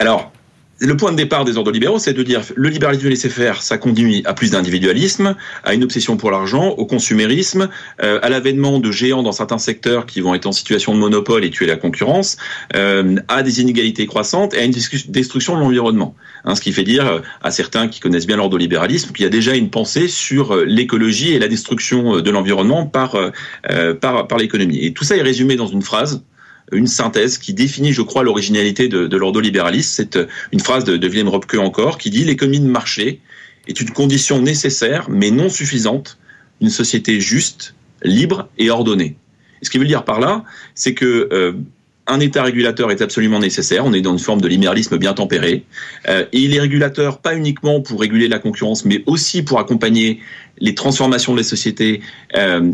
Alors, 0.00 0.32
le 0.80 0.96
point 0.96 1.12
de 1.12 1.16
départ 1.16 1.44
des 1.44 1.58
ordres 1.58 1.70
libéraux, 1.70 1.98
c'est 1.98 2.14
de 2.14 2.22
dire 2.22 2.40
le 2.56 2.68
libéralisme 2.68 3.08
laisser 3.08 3.28
faire, 3.28 3.62
ça 3.62 3.76
conduit 3.76 4.22
à 4.24 4.32
plus 4.32 4.50
d'individualisme, 4.50 5.36
à 5.62 5.74
une 5.74 5.84
obsession 5.84 6.16
pour 6.16 6.30
l'argent, 6.30 6.70
au 6.70 6.86
consumérisme, 6.86 7.68
euh, 8.02 8.18
à 8.22 8.30
l'avènement 8.30 8.78
de 8.78 8.90
géants 8.90 9.22
dans 9.22 9.32
certains 9.32 9.58
secteurs 9.58 10.06
qui 10.06 10.22
vont 10.22 10.34
être 10.34 10.46
en 10.46 10.52
situation 10.52 10.94
de 10.94 10.98
monopole 10.98 11.44
et 11.44 11.50
tuer 11.50 11.66
la 11.66 11.76
concurrence, 11.76 12.38
euh, 12.74 13.16
à 13.28 13.42
des 13.42 13.60
inégalités 13.60 14.06
croissantes 14.06 14.54
et 14.54 14.58
à 14.58 14.64
une 14.64 14.72
destruction 15.08 15.54
de 15.54 15.60
l'environnement. 15.60 16.14
Hein, 16.44 16.54
ce 16.54 16.62
qui 16.62 16.72
fait 16.72 16.84
dire 16.84 17.22
à 17.42 17.50
certains 17.50 17.88
qui 17.88 18.00
connaissent 18.00 18.26
bien 18.26 18.38
l'ordolibéralisme 18.38 19.12
qu'il 19.12 19.24
y 19.24 19.26
a 19.26 19.30
déjà 19.30 19.54
une 19.54 19.68
pensée 19.68 20.08
sur 20.08 20.56
l'écologie 20.56 21.32
et 21.32 21.38
la 21.38 21.48
destruction 21.48 22.20
de 22.20 22.30
l'environnement 22.30 22.86
par, 22.86 23.16
euh, 23.16 23.94
par, 23.94 24.26
par 24.26 24.38
l'économie. 24.38 24.78
Et 24.82 24.94
tout 24.94 25.04
ça 25.04 25.16
est 25.16 25.22
résumé 25.22 25.56
dans 25.56 25.66
une 25.66 25.82
phrase 25.82 26.22
une 26.72 26.86
synthèse 26.86 27.38
qui 27.38 27.54
définit, 27.54 27.92
je 27.92 28.02
crois, 28.02 28.22
l'originalité 28.22 28.88
de, 28.88 29.06
de 29.06 29.16
l'ordolibéralisme. 29.16 29.90
C'est 29.94 30.16
euh, 30.16 30.26
une 30.52 30.60
phrase 30.60 30.84
de, 30.84 30.96
de 30.96 31.08
Wilhelm 31.08 31.28
Röpke 31.28 31.54
encore 31.54 31.98
qui 31.98 32.10
dit 32.10 32.24
l'économie 32.24 32.60
de 32.60 32.66
marché 32.66 33.20
est 33.68 33.80
une 33.80 33.90
condition 33.90 34.40
nécessaire 34.40 35.08
mais 35.10 35.30
non 35.30 35.48
suffisante 35.48 36.18
d'une 36.60 36.70
société 36.70 37.20
juste, 37.20 37.74
libre 38.02 38.48
et 38.58 38.70
ordonnée. 38.70 39.16
Et 39.60 39.64
ce 39.64 39.70
qu'il 39.70 39.80
veut 39.80 39.86
dire 39.86 40.04
par 40.04 40.20
là, 40.20 40.44
c'est 40.74 40.94
que 40.94 41.28
euh, 41.32 41.52
un 42.06 42.20
État 42.20 42.42
régulateur 42.42 42.90
est 42.90 43.02
absolument 43.02 43.38
nécessaire. 43.38 43.84
On 43.84 43.92
est 43.92 44.00
dans 44.00 44.12
une 44.12 44.18
forme 44.18 44.40
de 44.40 44.48
libéralisme 44.48 44.98
bien 44.98 45.14
tempéré. 45.14 45.64
Euh, 46.08 46.24
et 46.32 46.40
il 46.40 46.54
est 46.54 46.60
régulateur 46.60 47.18
pas 47.18 47.34
uniquement 47.34 47.80
pour 47.80 48.00
réguler 48.00 48.26
la 48.28 48.38
concurrence, 48.38 48.84
mais 48.84 49.02
aussi 49.06 49.42
pour 49.42 49.60
accompagner 49.60 50.20
les 50.58 50.74
transformations 50.74 51.34
de 51.34 51.40
la 51.40 51.44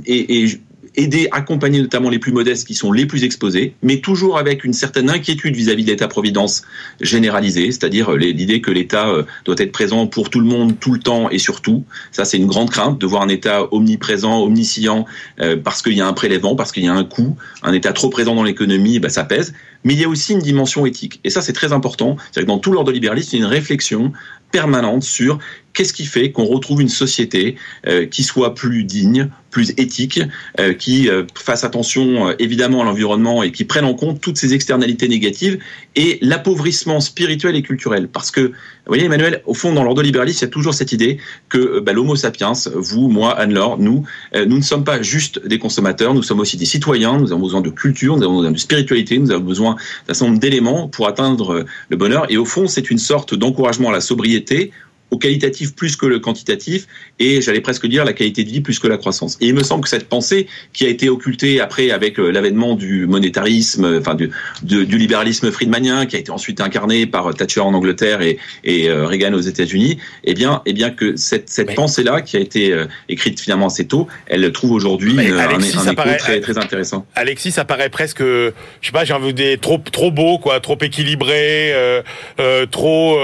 et 0.07 0.61
aider, 0.97 1.29
accompagner 1.33 1.81
notamment 1.81 2.11
les 2.11 2.19
plus 2.19 2.33
modestes 2.33 2.67
qui 2.67 2.75
sont 2.75 2.93
les 2.93 3.07
plus 3.07 3.25
exposés, 3.25 3.75
mais 3.83 4.01
toujours 4.01 4.39
avec 4.39 4.65
une 4.65 4.73
certaine 4.73 5.11
inquiétude 5.11 5.55
vis-à-vis 5.55 5.85
de 5.85 5.91
l'État-providence 5.91 6.63
généralisé, 7.01 7.67
c'est-à-dire 7.67 8.13
l'idée 8.13 8.61
que 8.61 8.71
l'État 8.71 9.13
doit 9.45 9.57
être 9.59 9.73
présent 9.73 10.07
pour 10.07 10.31
tout 10.31 10.41
le 10.41 10.47
monde, 10.47 10.79
tout 10.79 10.93
le 10.93 11.01
temps 11.01 11.31
et 11.31 11.39
surtout. 11.39 11.85
Ça, 12.13 12.25
c'est 12.25 12.37
une 12.37 12.47
grande 12.47 12.71
crainte 12.71 13.01
de 13.01 13.07
voir 13.07 13.23
un 13.23 13.29
État 13.29 13.73
omniprésent, 13.73 14.43
omniscient, 14.43 15.05
euh, 15.41 15.57
parce 15.57 15.83
qu'il 15.83 15.95
y 15.95 16.01
a 16.01 16.07
un 16.07 16.13
prélèvement, 16.13 16.57
parce 16.57 16.73
qu'il 16.73 16.85
y 16.85 16.89
a 16.89 16.93
un 16.93 17.05
coût. 17.05 17.37
Un 17.63 17.73
État 17.73 17.93
trop 17.93 18.09
présent 18.09 18.35
dans 18.35 18.43
l'économie, 18.43 18.99
bah, 18.99 19.09
ça 19.09 19.25
pèse. 19.25 19.55
Mais 19.85 19.95
il 19.95 20.01
y 20.01 20.05
a 20.05 20.09
aussi 20.09 20.33
une 20.33 20.41
dimension 20.41 20.85
éthique. 20.87 21.21
Et 21.25 21.31
ça, 21.31 21.41
c'est 21.41 21.53
très 21.53 21.73
important. 21.73 22.17
C'est-à-dire 22.19 22.43
que 22.43 22.53
dans 22.53 22.59
tout 22.59 22.73
l'ordre 22.73 22.93
libéraliste, 22.93 23.33
il 23.33 23.41
y 23.41 23.43
a 23.43 23.45
une 23.47 23.51
réflexion 23.51 24.13
permanente 24.51 25.03
sur 25.03 25.39
qu'est-ce 25.77 25.93
qui 25.93 26.07
fait 26.07 26.33
qu'on 26.33 26.47
retrouve 26.47 26.81
une 26.81 26.89
société 26.89 27.57
euh, 27.87 28.07
qui 28.07 28.23
soit 28.25 28.55
plus 28.55 28.83
digne, 28.83 29.29
plus 29.51 29.71
éthique, 29.77 30.21
euh, 30.59 30.73
qui 30.73 31.09
euh, 31.09 31.25
fasse 31.35 31.65
attention 31.65 32.35
évidemment 32.39 32.83
à 32.83 32.85
l'environnement 32.85 33.43
et 33.43 33.53
qui 33.53 33.65
prenne 33.65 33.85
en 33.85 33.95
compte 33.95 34.21
toutes 34.21 34.39
ces 34.39 34.55
externalités 34.55 35.07
négatives 35.07 35.59
et 35.95 36.19
l'appauvrissement 36.23 37.01
spirituel 37.01 37.57
et 37.57 37.63
culturel. 37.63 38.09
Parce 38.09 38.31
que, 38.31 38.41
vous 38.41 38.53
voyez 38.93 39.05
Emmanuel, 39.05 39.43
au 39.47 39.55
fond 39.55 39.73
dans 39.73 39.85
l'ordre 39.85 40.03
libéraliste, 40.03 40.41
il 40.41 40.45
y 40.45 40.49
a 40.49 40.51
toujours 40.51 40.73
cette 40.73 40.93
idée 40.93 41.19
que 41.49 41.81
bah, 41.81 41.93
l'homo 41.93 42.17
sapiens, 42.17 42.53
vous, 42.75 43.09
moi, 43.09 43.39
Anne-Laure, 43.39 43.79
nous, 43.79 44.05
nous 44.35 44.57
ne 44.57 44.63
sommes 44.63 44.85
pas 44.85 45.03
juste 45.03 45.45
des 45.47 45.59
consommateurs, 45.59 46.15
nous 46.15 46.23
sommes 46.23 46.41
aussi 46.41 46.57
des 46.57 46.65
citoyens, 46.65 47.19
nous 47.19 47.33
avons 47.33 47.43
besoin 47.43 47.61
de 47.61 47.71
culture, 47.71 48.17
nous 48.17 48.23
avons 48.23 48.37
besoin 48.37 48.53
de 48.53 48.59
spiritualité, 48.59 49.19
nous 49.19 49.33
avons 49.33 49.45
besoin 49.45 49.77
d'un 50.07 50.15
certain 50.15 50.31
nombre 50.31 50.41
d'éléments 50.41 50.89
pour 50.89 51.09
atteindre 51.09 51.65
le 51.89 51.97
bonheur. 51.97 52.27
Et 52.31 52.37
au 52.37 52.45
fond, 52.45 52.69
c'est 52.69 52.91
une 52.91 52.99
sorte 52.99 53.35
d'encouragement 53.35 53.89
à 53.89 53.93
la 53.93 54.01
sobriété 54.01 54.73
au 55.11 55.19
qualitatif 55.19 55.75
plus 55.75 55.97
que 55.97 56.07
le 56.07 56.19
quantitatif 56.19 56.87
et 57.19 57.41
j'allais 57.41 57.61
presque 57.61 57.87
dire 57.87 58.05
la 58.05 58.13
qualité 58.13 58.45
de 58.45 58.51
vie 58.51 58.61
plus 58.61 58.79
que 58.79 58.89
la 58.89 58.97
croissance. 58.97 59.37
Et 59.41 59.47
il 59.49 59.55
me 59.55 59.63
semble 59.63 59.85
que 59.85 59.89
cette 59.89 60.09
pensée 60.09 60.49
qui 60.73 60.85
a 60.85 60.89
été 60.89 61.09
occultée 61.09 61.61
après 61.61 61.91
avec 61.91 62.19
euh, 62.19 62.31
l'avènement 62.31 62.75
du 62.75 63.07
monétarisme, 63.07 63.99
enfin 64.01 64.15
du, 64.15 64.31
du 64.63 64.99
libéralisme 64.99 65.51
friedmanien 65.51 66.07
qui 66.07 66.17
a 66.17 66.19
été 66.19 66.31
ensuite 66.31 66.61
incarné 66.61 67.07
par 67.07 67.33
Thatcher 67.35 67.61
en 67.61 67.73
Angleterre 67.75 68.21
et, 68.21 68.39
et 68.65 68.89
euh, 68.89 69.07
Reagan 69.07 69.33
aux 69.35 69.41
États-Unis, 69.41 69.99
eh 70.25 70.35
bien, 70.35 70.63
eh 70.67 70.73
bien 70.73 70.91
que 70.91 71.17
cette, 71.17 71.49
cette 71.49 71.75
pensée-là 71.75 72.21
qui 72.23 72.37
a 72.37 72.41
été 72.41 72.73
euh, 72.73 72.87
écrite 73.09 73.41
finalement 73.41 73.67
assez 73.67 73.87
tôt, 73.87 74.09
elle 74.27 74.51
trouve 74.53 74.73
aujourd'hui 74.73 75.19
un, 75.21 75.39
un, 75.39 75.61
écho 75.61 75.81
très, 76.19 76.41
très 76.41 76.59
intéressant. 76.59 77.07
Alexis, 77.15 77.53
ça 77.53 77.65
paraît 77.65 77.91
presque, 77.91 78.23
je 78.23 78.53
sais 78.83 78.93
pas, 78.93 79.05
j'ai 79.05 79.15
envie 79.15 79.33
de 79.33 79.43
dire 79.43 79.59
trop 79.61 79.79
trop 79.79 80.11
beau, 80.11 80.39
quoi, 80.39 80.61
trop 80.61 80.79
équilibré, 80.81 81.73
euh, 81.73 82.03
euh, 82.41 82.67
trop, 82.67 83.19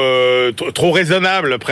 trop 0.72 0.92
raisonnable 0.92 1.58
presque. 1.58 1.71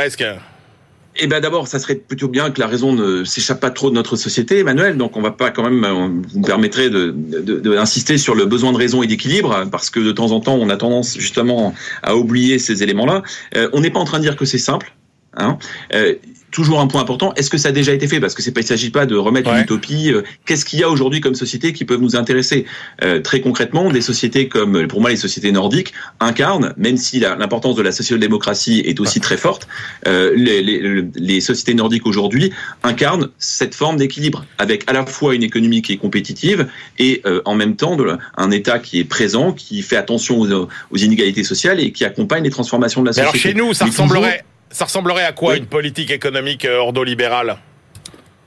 Eh 1.17 1.27
ben 1.27 1.41
d'abord, 1.41 1.67
ça 1.67 1.79
serait 1.79 1.97
plutôt 1.97 2.29
bien 2.29 2.51
que 2.51 2.61
la 2.61 2.69
raison 2.69 2.93
ne 2.93 3.25
s'échappe 3.25 3.61
pas 3.61 3.71
trop 3.71 3.91
de 3.91 3.95
notre 3.95 4.17
société, 4.17 4.61
Emmanuel. 4.61 4.97
Donc 4.97 5.17
on 5.17 5.21
va 5.21 5.33
pas 5.33 5.51
quand 5.51 5.69
même, 5.69 5.85
vous 6.29 6.41
me 6.41 6.47
permettrez 6.47 6.89
de, 6.89 7.11
de, 7.11 7.59
de, 7.59 7.77
insister 7.77 8.17
sur 8.17 8.35
le 8.35 8.47
besoin 8.47 8.73
de 8.73 8.79
raison 8.79 9.03
et 9.03 9.09
d'équilibre, 9.09 9.67
parce 9.73 9.91
que 9.91 9.99
de 9.99 10.13
temps 10.13 10.31
en 10.31 10.41
temps, 10.41 10.55
on 10.55 10.71
a 10.71 10.77
tendance 10.77 11.19
justement 11.19 11.75
à 12.03 12.17
oublier 12.17 12.59
ces 12.59 12.83
éléments-là. 12.85 13.23
Euh, 13.57 13.69
on 13.73 13.81
n'est 13.81 13.91
pas 13.91 13.99
en 13.99 14.05
train 14.05 14.19
de 14.19 14.23
dire 14.23 14.37
que 14.37 14.45
c'est 14.45 14.59
simple. 14.59 14.95
Hein. 15.37 15.59
Euh, 15.95 16.15
toujours 16.51 16.81
un 16.81 16.87
point 16.87 17.01
important, 17.01 17.33
est-ce 17.35 17.51
que 17.51 17.59
ça 17.59 17.69
a 17.69 17.73
déjà 17.73 17.93
été 17.93 18.07
fait? 18.09 18.21
Parce 18.21 18.35
que 18.35 18.43
c'est 18.43 18.53
pas, 18.53 18.61
il 18.61 18.67
s'agit 18.67 18.91
pas 18.91 19.07
de 19.07 19.17
remettre 19.17 19.51
une 19.51 19.61
utopie. 19.61 20.13
Euh, 20.13 20.23
qu'est-ce 20.47 20.65
qu'il 20.65 20.81
y 20.81 20.83
a 20.83 20.89
aujourd'hui 20.89 21.21
comme 21.21 21.35
société 21.35 21.73
qui 21.73 21.85
peuvent 21.85 22.01
nous 22.01 22.17
intéresser? 22.17 22.67
Euh, 23.03 23.21
Très 23.21 23.41
concrètement, 23.41 23.91
des 23.91 24.01
sociétés 24.01 24.49
comme, 24.49 24.87
pour 24.87 25.01
moi, 25.01 25.11
les 25.11 25.17
sociétés 25.17 25.53
nordiques 25.53 25.93
incarnent, 26.19 26.75
même 26.77 26.97
si 26.97 27.21
l'importance 27.21 27.77
de 27.77 27.83
la 27.83 27.93
social-démocratie 27.93 28.83
est 28.85 28.99
aussi 29.01 29.21
très 29.21 29.37
forte, 29.37 29.69
euh, 30.07 30.33
les, 30.35 30.63
les, 30.63 31.05
les, 31.15 31.41
sociétés 31.41 31.75
nordiques 31.75 32.07
aujourd'hui 32.07 32.53
incarnent 32.83 33.29
cette 33.39 33.75
forme 33.75 33.97
d'équilibre, 33.97 34.45
avec 34.59 34.85
à 34.89 34.93
la 34.93 35.07
fois 35.07 35.35
une 35.35 35.43
économie 35.43 35.83
qui 35.83 35.93
est 35.93 35.97
compétitive 35.97 36.67
et 36.99 37.21
euh, 37.27 37.43
en 37.45 37.55
même 37.55 37.77
temps 37.77 37.97
de, 37.97 38.17
un 38.37 38.51
État 38.51 38.79
qui 38.79 39.01
est 39.01 39.05
présent, 39.05 39.53
qui 39.53 39.83
fait 39.83 39.97
attention 39.97 40.41
aux, 40.41 40.51
aux, 40.53 40.97
inégalités 40.97 41.45
sociales 41.45 41.81
et 41.81 41.93
qui 41.93 42.05
accompagne 42.05 42.45
les 42.45 42.51
transformations 42.51 43.03
de 43.03 43.07
la 43.07 43.13
société. 43.13 43.29
alors 43.29 43.43
chez 43.43 43.55
nous, 43.55 43.75
ça 43.75 43.85
Mais 43.85 43.91
ressemblerait... 43.91 44.45
Ça 44.71 44.85
ressemblerait 44.85 45.25
à 45.25 45.33
quoi 45.33 45.53
oui. 45.53 45.59
une 45.59 45.67
politique 45.67 46.11
économique 46.11 46.67
ordolibérale 46.67 47.59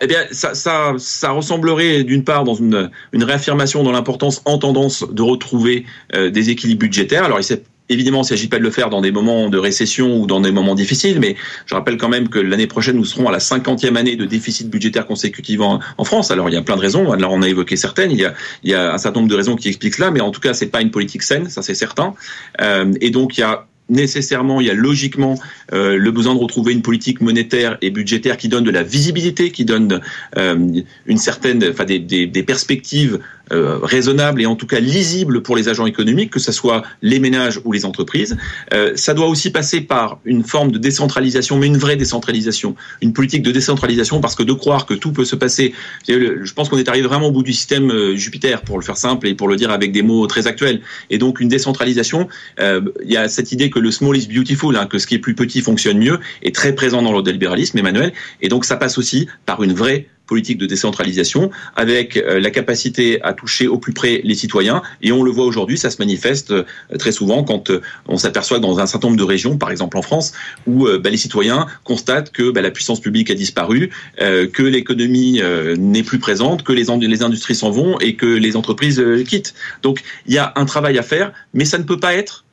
eh 0.01 0.07
bien, 0.07 0.25
ça, 0.31 0.53
ça, 0.53 0.95
ça 0.97 1.31
ressemblerait 1.31 2.03
d'une 2.03 2.25
part 2.25 2.43
dans 2.43 2.55
une, 2.55 2.91
une 3.13 3.23
réaffirmation 3.23 3.83
dans 3.83 3.93
l'importance 3.93 4.41
en 4.43 4.57
tendance 4.57 5.07
de 5.09 5.21
retrouver 5.21 5.86
euh, 6.13 6.29
des 6.29 6.49
équilibres 6.49 6.81
budgétaires. 6.81 7.23
Alors, 7.23 7.39
il 7.39 7.45
Évidemment, 7.89 8.19
il 8.19 8.21
ne 8.21 8.27
s'agit 8.27 8.47
pas 8.47 8.59
de 8.59 8.63
le 8.63 8.71
faire 8.71 8.89
dans 8.89 9.01
des 9.01 9.12
moments 9.12 9.49
de 9.49 9.57
récession 9.57 10.17
ou 10.17 10.25
dans 10.25 10.39
des 10.39 10.51
moments 10.51 10.73
difficiles, 10.73 11.19
mais 11.19 11.36
je 11.65 11.75
rappelle 11.75 11.97
quand 11.97 12.07
même 12.07 12.29
que 12.29 12.39
l'année 12.39 12.65
prochaine, 12.65 12.95
nous 12.95 13.03
serons 13.03 13.27
à 13.27 13.31
la 13.31 13.41
cinquantième 13.41 13.97
année 13.97 14.15
de 14.15 14.25
déficit 14.25 14.69
budgétaire 14.69 15.05
consécutif 15.05 15.59
en, 15.59 15.79
en, 15.97 16.03
France. 16.05 16.31
Alors, 16.31 16.49
il 16.49 16.53
y 16.53 16.57
a 16.57 16.62
plein 16.62 16.77
de 16.77 16.81
raisons. 16.81 17.12
Alors, 17.12 17.33
on 17.33 17.41
a 17.41 17.49
évoqué 17.49 17.75
certaines. 17.75 18.12
Il 18.12 18.19
y 18.19 18.25
a, 18.25 18.33
il 18.63 18.71
y 18.71 18.73
a 18.73 18.93
un 18.93 18.97
certain 18.97 19.19
nombre 19.19 19.31
de 19.31 19.36
raisons 19.36 19.57
qui 19.57 19.67
expliquent 19.67 19.95
cela, 19.95 20.12
mais 20.12 20.21
en 20.21 20.31
tout 20.31 20.39
cas, 20.39 20.53
c'est 20.53 20.67
pas 20.67 20.81
une 20.81 20.91
politique 20.91 21.23
saine, 21.23 21.49
ça 21.49 21.62
c'est 21.62 21.75
certain. 21.75 22.15
Euh, 22.62 22.93
et 23.01 23.09
donc, 23.09 23.38
il 23.38 23.41
y 23.41 23.43
a 23.43 23.67
nécessairement, 23.89 24.62
il 24.62 24.67
y 24.67 24.69
a 24.69 24.74
logiquement 24.74 25.39
euh, 25.74 25.98
le 25.98 26.12
besoin 26.12 26.36
de 26.36 26.39
retrouver 26.39 26.74
une 26.74 26.82
politique 26.82 27.22
monétaire 27.22 27.78
et 27.82 27.89
budgétaire 27.89 28.38
qui 28.38 28.50
donne 28.50 28.63
de 28.63 28.72
la 28.72 28.84
visibilité, 28.84 29.52
qui 29.52 29.65
donne 29.65 30.02
euh, 30.38 30.82
une 31.06 31.17
certaine, 31.17 31.63
enfin 31.69 31.86
des, 31.86 32.43
perspectives 32.46 33.19
euh, 33.51 33.79
raisonnable 33.82 34.41
et 34.41 34.45
en 34.45 34.56
tout 34.56 34.67
cas 34.67 34.79
lisible 34.79 35.41
pour 35.41 35.56
les 35.56 35.67
agents 35.67 35.86
économiques, 35.86 36.32
que 36.32 36.39
ce 36.39 36.51
soit 36.51 36.84
les 37.01 37.19
ménages 37.19 37.60
ou 37.65 37.71
les 37.71 37.86
entreprises. 37.86 38.38
Euh, 38.73 38.93
ça 38.95 39.13
doit 39.13 39.27
aussi 39.27 39.51
passer 39.51 39.82
par 39.82 40.19
une 40.23 40.43
forme 40.43 40.71
de 40.71 40.77
décentralisation, 40.77 41.58
mais 41.58 41.67
une 41.67 41.77
vraie 41.77 41.95
décentralisation, 41.95 42.75
une 43.01 43.12
politique 43.12 43.43
de 43.43 43.51
décentralisation, 43.51 44.21
parce 44.21 44.36
que 44.36 44.43
de 44.43 44.53
croire 44.53 44.86
que 44.86 44.93
tout 44.93 45.12
peut 45.12 45.25
se 45.25 45.36
passer, 45.36 45.73
je 46.08 46.53
pense 46.53 46.69
qu'on 46.69 46.77
est 46.77 46.88
arrivé 46.88 47.08
vraiment 47.08 47.27
au 47.27 47.32
bout 47.32 47.43
du 47.43 47.53
système 47.53 47.91
euh, 47.91 48.15
Jupiter, 48.15 48.62
pour 48.62 48.77
le 48.77 48.84
faire 48.84 48.97
simple 48.97 49.27
et 49.27 49.36
pour 49.36 49.47
le 49.47 49.56
dire 49.56 49.71
avec 49.71 49.91
des 49.91 50.03
mots 50.03 50.25
très 50.27 50.47
actuels. 50.47 50.82
Et 51.10 51.17
donc 51.17 51.39
une 51.39 51.49
décentralisation, 51.49 52.27
euh, 52.60 52.82
il 53.03 53.12
y 53.12 53.17
a 53.17 53.27
cette 53.27 53.51
idée 53.51 53.69
que 53.69 53.79
le 53.79 53.91
small 53.91 54.15
is 54.17 54.27
beautiful, 54.27 54.75
hein, 54.77 54.86
que 54.86 54.99
ce 54.99 55.08
qui 55.08 55.15
est 55.15 55.19
plus 55.19 55.36
petit 55.36 55.62
fonctionne 55.62 55.97
mieux, 55.97 56.19
est 56.41 56.56
très 56.56 56.73
présent 56.73 57.01
dans 57.01 57.13
libéralisme, 57.23 57.77
Emmanuel, 57.77 58.13
et 58.41 58.49
donc 58.49 58.65
ça 58.65 58.75
passe 58.75 58.97
aussi 58.97 59.27
par 59.45 59.63
une 59.63 59.73
vraie 59.73 60.08
politique 60.34 60.58
de 60.58 60.65
décentralisation 60.65 61.52
avec 61.76 62.17
euh, 62.17 62.39
la 62.39 62.50
capacité 62.50 63.22
à 63.22 63.34
toucher 63.34 63.67
au 63.67 63.78
plus 63.78 63.93
près 63.93 64.22
les 64.24 64.34
citoyens. 64.34 64.82
Et 65.04 65.12
on 65.12 65.22
le 65.22 65.30
voit 65.30 65.46
aujourd'hui, 65.46 65.78
ça 65.78 65.91
se 65.91 66.00
manifeste 66.00 66.50
euh, 66.50 66.63
très 66.98 67.12
souvent 67.12 67.43
quand 67.43 67.69
euh, 67.69 67.82
on 68.08 68.17
s'aperçoit 68.17 68.58
dans 68.58 68.80
un 68.80 68.88
certain 68.88 69.10
nombre 69.10 69.19
de 69.19 69.30
régions, 69.36 69.60
par 69.60 69.69
exemple 69.69 69.96
en 69.96 70.02
France, 70.02 70.34
où 70.65 70.88
bah, 71.04 71.12
les 71.12 71.17
citoyens 71.17 71.67
constatent 71.84 72.32
que 72.32 72.50
bah, 72.50 72.63
la 72.63 72.72
puissance 72.72 73.00
publique 73.00 73.30
a 73.30 73.36
disparu, 73.36 73.91
que 74.17 74.63
l'économie 74.63 75.41
n'est 75.78 76.04
plus 76.04 76.19
présente, 76.19 76.63
que 76.63 76.74
les, 76.74 76.86
les 77.13 77.22
industries 77.22 77.56
s'en 77.56 77.69
vont 77.69 78.00
et 78.00 78.15
que 78.15 78.26
les 78.26 78.56
entreprises 78.56 79.04
quittent. 79.28 79.54
Donc 79.82 80.02
il 80.26 80.34
y 80.34 80.38
a 80.38 80.52
un 80.56 80.65
travail 80.65 80.98
à 80.98 81.04
faire, 81.04 81.32
mais 81.54 81.65
ça 81.65 81.78
ne 81.78 81.84
peut 81.84 82.00
pas 82.00 82.13
être 82.15 82.46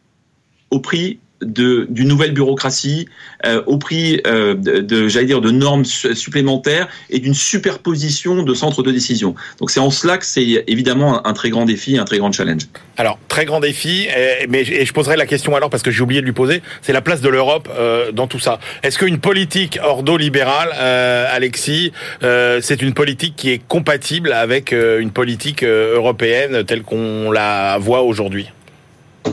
au 0.71 0.81
prix 0.81 1.19
d'une 1.43 2.09
nouvelle 2.09 2.33
bureaucratie 2.33 3.09
euh, 3.47 3.63
au 3.67 3.79
prix 3.79 4.21
euh, 4.27 4.55
de, 4.55 5.09
j'allais 5.09 5.27
dire 5.27 5.41
de 5.41 5.51
normes 5.51 5.85
supplémentaires 5.85 6.89
et 7.09 7.19
d'une 7.19 7.35
superposition 7.35 8.43
de 8.43 8.55
centres 8.55 8.83
de 8.83 8.91
décision. 8.91 9.35
Donc 9.59 9.71
c'est 9.71 9.81
en 9.81 9.91
cela 9.91 10.19
que 10.19 10.27
c'est 10.27 10.65
évidemment 10.67 11.27
un, 11.27 11.33
très 11.33 11.51
grand 11.51 11.65
défi, 11.65 11.99
un 11.99 12.05
très 12.05 12.19
grand 12.19 12.33
challenge. 12.33 12.63
Alors 12.97 13.19
très 13.29 13.45
grand 13.45 13.61
défi, 13.61 14.07
et, 14.07 14.47
mais 14.49 14.65
je 14.65 14.93
poserai 14.93 15.17
la 15.17 15.27
question 15.27 15.57
alors 15.57 15.71
parce 15.71 15.83
que 15.83 15.91
j'ai 15.91 16.03
oublié 16.03 16.21
de 16.21 16.27
lui 16.27 16.33
poser, 16.33 16.63
c'est 16.83 16.93
la 16.93 17.01
place 17.01 17.21
de 17.21 17.29
l'Europe 17.29 17.69
euh, 17.75 18.13
dans 18.13 18.27
tout 18.27 18.39
ça. 18.39 18.61
Est-ce 18.83 18.99
qu'une 18.99 19.19
politique 19.19 19.79
ordo-libérale, 19.83 20.71
euh, 20.75 21.27
Alexis, 21.31 21.93
euh, 22.23 22.61
c'est 22.63 22.83
une 22.83 22.93
politique 22.93 23.35
qui 23.37 23.51
est 23.51 23.67
compatible 23.67 24.33
avec 24.33 24.73
une 24.73 25.11
politique 25.11 25.63
européenne 25.65 26.65
telle 26.65 26.83
qu'on 26.83 27.31
la 27.31 27.79
voit 27.79 28.03
aujourd'hui? 28.03 28.51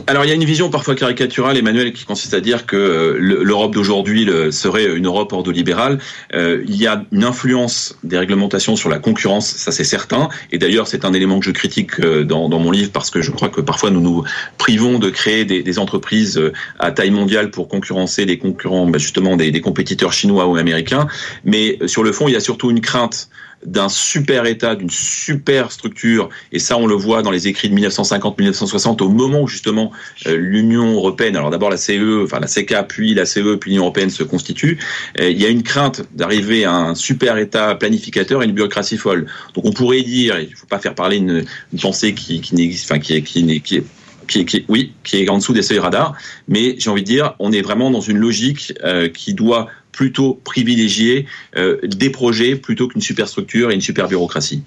Alors 0.08 0.24
il 0.24 0.28
y 0.28 0.30
a 0.30 0.34
une 0.34 0.44
vision 0.44 0.70
parfois 0.70 0.94
caricaturale, 0.94 1.58
Emmanuel, 1.58 1.92
qui 1.92 2.06
consiste 2.06 2.32
à 2.32 2.40
dire 2.40 2.64
que 2.64 2.76
euh, 2.76 3.18
l'Europe 3.18 3.74
d'aujourd'hui 3.74 4.26
serait 4.50 4.96
une 4.96 5.04
Europe 5.04 5.34
ordolibérale. 5.34 5.98
Euh, 6.34 6.64
il 6.66 6.76
y 6.76 6.86
a 6.86 7.04
une 7.12 7.24
influence 7.24 7.94
des 8.04 8.16
réglementations 8.16 8.74
sur 8.74 8.88
la 8.88 9.00
concurrence, 9.00 9.46
ça 9.46 9.70
c'est 9.70 9.84
certain. 9.84 10.30
Et 10.50 10.56
d'ailleurs 10.56 10.86
c'est 10.86 11.04
un 11.04 11.12
élément 11.12 11.40
que 11.40 11.44
je 11.44 11.50
critique 11.50 12.00
euh, 12.00 12.24
dans, 12.24 12.48
mon 12.48 12.70
livre 12.70 12.90
parce 12.90 13.10
que 13.10 13.20
je 13.20 13.30
crois 13.30 13.50
que 13.50 13.60
parfois 13.60 13.90
nous 13.90 14.00
nous 14.00 14.24
privons 14.56 14.98
de 14.98 15.10
créer 15.10 15.44
des, 15.44 15.78
entreprises 15.78 16.40
à 16.78 16.90
taille 16.90 17.10
mondiale 17.10 17.50
pour 17.50 17.68
concurrencer 17.68 18.24
des 18.24 18.38
concurrents, 18.38 18.86
bah, 18.86 18.96
justement 18.96 19.36
des 19.36 19.60
compétiteurs 19.60 20.14
chinois 20.14 20.46
ou 20.46 20.56
américains. 20.56 21.06
Mais 21.44 21.78
sur 21.84 22.02
le 22.02 22.12
fond, 22.12 22.28
il 22.28 22.32
y 22.32 22.36
a 22.36 22.40
surtout 22.40 22.70
une 22.70 22.80
crainte 22.80 23.28
d'un 23.64 23.88
super 23.88 24.46
État, 24.46 24.76
d'une 24.76 24.90
super 24.90 25.72
structure, 25.72 26.28
et 26.52 26.58
ça 26.58 26.76
on 26.76 26.86
le 26.86 26.94
voit 26.94 27.22
dans 27.22 27.30
les 27.30 27.48
écrits 27.48 27.68
de 27.68 27.74
1950-1960, 27.74 29.02
au 29.02 29.08
moment 29.08 29.42
où 29.42 29.48
justement 29.48 29.90
euh, 30.26 30.36
l'Union 30.36 30.94
européenne, 30.94 31.36
alors 31.36 31.50
d'abord 31.50 31.70
la 31.70 31.76
CE, 31.76 32.24
enfin 32.24 32.40
la 32.40 32.46
CK, 32.46 32.86
puis 32.88 33.14
la 33.14 33.26
CE, 33.26 33.56
puis 33.56 33.70
l'Union 33.70 33.84
européenne 33.84 34.10
se 34.10 34.22
constitue, 34.22 34.78
euh, 35.20 35.30
il 35.30 35.40
y 35.40 35.44
a 35.44 35.48
une 35.48 35.62
crainte 35.62 36.02
d'arriver 36.14 36.64
à 36.64 36.72
un 36.72 36.94
super 36.94 37.36
État 37.38 37.74
planificateur 37.74 38.42
et 38.42 38.46
une 38.46 38.52
bureaucratie 38.52 38.98
folle. 38.98 39.26
Donc 39.54 39.64
on 39.64 39.72
pourrait 39.72 40.02
dire, 40.02 40.38
il 40.38 40.50
ne 40.50 40.54
faut 40.54 40.66
pas 40.66 40.78
faire 40.78 40.94
parler 40.94 41.16
une, 41.16 41.44
une 41.72 41.80
pensée 41.80 42.14
qui, 42.14 42.40
qui 42.40 42.54
n'existe, 42.54 42.90
enfin 42.90 43.00
qui 43.00 43.14
est, 43.14 43.22
qui, 43.22 43.60
qui 43.62 43.76
est 43.76 43.84
qui 44.28 44.40
est, 44.40 44.44
qui 44.44 44.58
est, 44.58 44.64
oui, 44.68 44.92
qui 45.02 45.22
est 45.22 45.28
en 45.28 45.38
dessous 45.38 45.54
des 45.54 45.62
seuils 45.62 45.78
radars, 45.78 46.14
mais 46.46 46.76
j'ai 46.78 46.90
envie 46.90 47.02
de 47.02 47.06
dire, 47.06 47.34
on 47.38 47.50
est 47.50 47.62
vraiment 47.62 47.90
dans 47.90 48.02
une 48.02 48.18
logique 48.18 48.74
euh, 48.84 49.08
qui 49.08 49.34
doit 49.34 49.68
plutôt 49.98 50.40
privilégier 50.44 51.26
euh, 51.56 51.78
des 51.82 52.10
projets 52.10 52.54
plutôt 52.54 52.86
qu'une 52.86 53.00
superstructure 53.00 53.72
et 53.72 53.74
une 53.74 53.80
super 53.80 54.06
bureaucratie. 54.06 54.62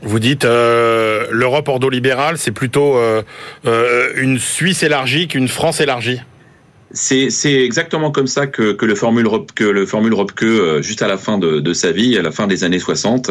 Vous 0.00 0.18
dites 0.18 0.46
euh, 0.46 1.26
l'Europe 1.30 1.68
ordolibérale, 1.68 2.38
c'est 2.38 2.52
plutôt 2.52 2.96
euh, 2.96 3.22
euh, 3.66 4.08
une 4.16 4.38
Suisse 4.38 4.82
élargie 4.82 5.28
qu'une 5.28 5.48
France 5.48 5.82
élargie. 5.82 6.20
C'est 6.94 7.28
exactement 7.44 8.10
comme 8.10 8.26
ça 8.26 8.46
que, 8.46 8.72
que 8.72 8.86
le 8.86 8.94
formule 8.94 9.28
que 9.54 9.64
le 9.64 9.84
formule 9.84 10.14
euh, 10.42 10.82
juste 10.82 11.02
à 11.02 11.08
la 11.08 11.18
fin 11.18 11.36
de, 11.38 11.60
de, 11.60 11.72
sa 11.74 11.90
vie, 11.90 12.16
à 12.18 12.22
la 12.22 12.30
fin 12.30 12.46
des 12.46 12.64
années 12.64 12.78
60, 12.78 13.30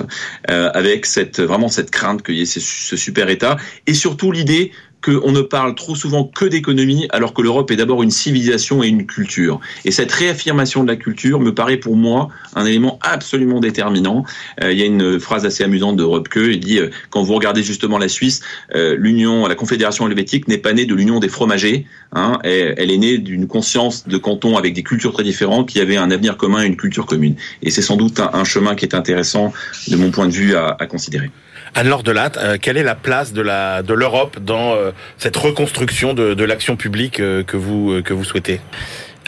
euh, 0.50 0.70
avec 0.74 1.06
cette 1.06 1.40
vraiment 1.40 1.70
cette 1.70 1.90
crainte 1.92 2.24
qu'il 2.24 2.36
y 2.36 2.42
ait 2.42 2.46
ce, 2.46 2.60
ce 2.60 2.96
super 2.96 3.30
État 3.30 3.58
et 3.88 3.94
surtout 3.94 4.32
l'idée 4.32 4.72
qu'on 5.02 5.32
ne 5.32 5.42
parle 5.42 5.76
trop 5.76 5.96
souvent 5.96 6.24
que 6.24 6.46
d'économie, 6.46 7.08
alors 7.12 7.34
que 7.34 7.42
l'Europe 7.42 7.72
est 7.72 7.76
d'abord 7.76 8.04
une 8.04 8.12
civilisation 8.12 8.84
et 8.84 8.88
une 8.88 9.06
culture. 9.06 9.60
Et 9.86 9.92
cette 9.92 10.12
réaffirmation 10.12 10.84
de 10.84 10.88
la 10.88 10.96
culture 10.96 11.40
me 11.40 11.54
paraît 11.54 11.78
pour 11.78 11.96
moi 11.96 12.30
un 12.56 12.66
élément 12.66 13.00
absolument 13.02 13.60
déterminant. 13.60 14.26
Euh, 14.64 14.72
il 14.72 14.78
y 14.78 14.84
a 14.84 14.86
une 14.86 15.20
phrase 15.20 15.46
assez 15.46 15.64
amusante 15.64 15.98
de 15.98 16.04
Röpke, 16.04 16.38
il 16.38 16.60
dit, 16.60 16.80
euh, 16.80 16.90
quand 17.10 17.24
vous 17.24 17.34
regardez 17.34 17.64
justement 17.64 17.98
la 17.98 18.08
Suisse, 18.08 18.42
euh, 18.76 18.96
l'Union, 18.98 19.48
la 19.48 19.56
Confédération 19.56 20.08
helvétique 20.08 20.48
n'est 20.48 20.58
pas 20.58 20.74
née 20.74 20.86
de 20.86 20.94
l'Union 20.94 21.20
des 21.20 21.30
fromagers, 21.30 21.86
hein, 22.14 22.40
elle, 22.44 22.76
elle 22.78 22.92
est 22.92 22.98
née 22.98 23.18
d'une 23.18 23.48
conscience 23.48 24.08
de 24.08 24.18
canton 24.18 24.58
avec 24.58 24.74
des 24.74 24.84
cultures 24.84 25.14
très 25.14 25.24
différentes 25.24 25.68
qui 25.68 25.80
avaient 25.80 25.98
un 25.98 26.12
avenir 26.12 26.38
commun 26.38 26.64
et 26.64 26.68
une 26.68 26.78
culture 26.78 27.06
commune. 27.06 27.36
Et 27.64 27.72
c'est 27.72 27.82
sans 27.82 27.98
doute 27.98 28.20
un, 28.20 28.30
un, 28.34 28.44
chemin 28.44 28.76
qui 28.76 28.86
est 28.86 28.96
intéressant 28.96 29.54
de 29.88 29.96
mon 29.96 30.12
point 30.12 30.28
de 30.28 30.34
vue 30.34 30.56
à, 30.56 30.76
à 30.80 30.86
considérer. 30.86 31.32
Anne-Laure 31.76 32.04
Delatte, 32.04 32.38
euh, 32.38 32.58
quelle 32.62 32.78
est 32.78 32.84
la 32.84 32.96
place 32.96 33.34
de 33.34 33.42
la 33.42 33.82
de 33.82 33.94
l'Europe 33.94 34.40
dans 34.40 34.74
euh, 34.74 34.92
cette 35.18 35.38
reconstruction 35.38 36.14
de, 36.14 36.34
de 36.34 36.44
l'action 36.44 36.76
publique 36.76 37.20
euh, 37.20 37.44
que 37.44 37.58
vous 37.58 38.02
que 38.04 38.14
vous 38.14 38.24
souhaitez? 38.24 38.60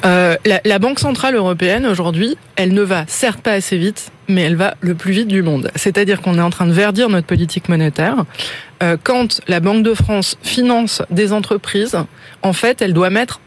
Euh, 0.05 0.35
la, 0.45 0.59
la, 0.65 0.79
Banque 0.79 0.99
centrale 0.99 1.35
européenne 1.35 1.85
aujourd'hui, 1.85 2.37
elle 2.57 2.73
ne 2.73 2.81
va 2.81 3.05
certes 3.07 3.39
pas 3.39 3.53
assez 3.53 3.77
vite, 3.77 4.11
mais 4.27 4.41
elle 4.41 4.57
va 4.57 4.75
le 4.81 4.95
plus 4.95 5.13
vite 5.13 5.29
du 5.29 5.41
monde. 5.43 5.71
C'est-à-dire 5.75 6.21
qu'on 6.21 6.37
est 6.37 6.41
en 6.41 6.49
train 6.49 6.65
de 6.65 6.73
verdir 6.73 7.07
notre 7.07 7.27
politique 7.27 7.69
monétaire. 7.69 8.25
Euh, 8.81 8.97
quand 9.01 9.39
la 9.47 9.61
Banque 9.61 9.83
de 9.83 9.93
France 9.93 10.37
finance 10.41 11.01
des 11.09 11.31
entreprises, 11.31 11.97
en 12.41 12.51
fait, 12.51 12.81
elle 12.81 12.93
doit 12.93 13.11
mettre, 13.11 13.39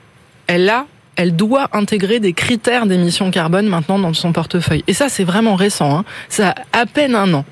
elle 0.47 0.69
a 0.71 0.87
elle 1.17 1.35
doit 1.35 1.69
intégrer 1.73 2.21
des 2.21 2.33
critères 2.33 2.87
d'émissions 2.87 3.31
carbone 3.31 3.67
maintenant 3.67 3.99
dans 3.99 4.13
son 4.15 4.33
portefeuille. 4.33 4.85
Et 4.87 4.95
ça, 4.95 5.09
c'est 5.09 5.25
vraiment 5.25 5.55
récent. 5.55 5.99
Hein. 5.99 6.05
Ça 6.29 6.55
a 6.73 6.81
à 6.81 6.87
peine 6.87 7.15
un 7.15 7.33
an. 7.33 7.45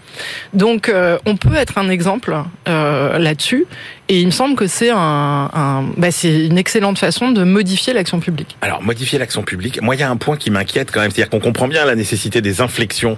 Donc, 0.53 0.89
euh, 0.89 1.19
on 1.27 1.37
peut 1.37 1.55
être 1.55 1.79
un 1.79 1.89
exemple 1.89 2.37
euh, 2.69 3.19
là-dessus. 3.19 3.67
Et 4.09 4.21
il 4.21 4.27
me 4.27 4.31
semble 4.33 4.55
que 4.55 4.67
c'est 4.67 4.91
un, 4.91 5.51
un 5.53 5.85
bah, 5.97 6.11
c'est 6.11 6.47
une 6.47 6.59
excellente 6.59 6.99
façon 6.99 7.31
de 7.31 7.43
modifier 7.43 7.95
l'action 7.95 8.21
publique. 8.21 8.57
Alors, 8.61 8.83
modifier 8.83 9.19
l'action 9.19 9.43
publique. 9.43 9.81
Moi, 9.81 9.95
il 9.95 10.01
y 10.01 10.05
a 10.05 10.11
un 10.11 10.17
point 10.17 10.37
qui 10.37 10.51
m'inquiète 10.51 10.91
quand 10.91 11.01
même, 11.01 11.11
c'est-à-dire 11.11 11.31
qu'on 11.31 11.41
comprend 11.41 11.69
bien 11.69 11.87
la 11.87 11.95
nécessité 11.95 12.43
des 12.43 12.61
inflexions, 12.61 13.17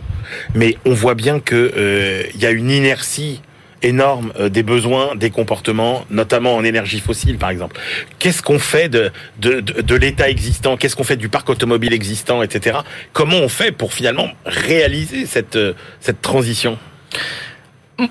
mais 0.54 0.76
on 0.84 0.94
voit 0.94 1.14
bien 1.14 1.40
que 1.40 1.72
euh, 1.76 2.22
il 2.34 2.40
y 2.40 2.46
a 2.46 2.50
une 2.50 2.70
inertie 2.70 3.40
énorme 3.82 4.32
euh, 4.38 4.48
des 4.48 4.62
besoins, 4.62 5.14
des 5.16 5.30
comportements, 5.30 6.04
notamment 6.10 6.56
en 6.56 6.64
énergie 6.64 7.00
fossile, 7.00 7.38
par 7.38 7.50
exemple. 7.50 7.78
Qu'est-ce 8.18 8.42
qu'on 8.42 8.58
fait 8.58 8.88
de, 8.88 9.10
de, 9.38 9.60
de, 9.60 9.82
de 9.82 9.94
l'État 9.94 10.28
existant? 10.28 10.76
Qu'est-ce 10.76 10.96
qu'on 10.96 11.04
fait 11.04 11.16
du 11.16 11.28
parc 11.28 11.48
automobile 11.48 11.92
existant, 11.92 12.42
etc. 12.42 12.78
Comment 13.12 13.38
on 13.38 13.48
fait 13.48 13.72
pour 13.72 13.92
finalement 13.92 14.28
réaliser 14.44 15.26
cette, 15.26 15.56
euh, 15.56 15.74
cette 16.00 16.22
transition? 16.22 16.78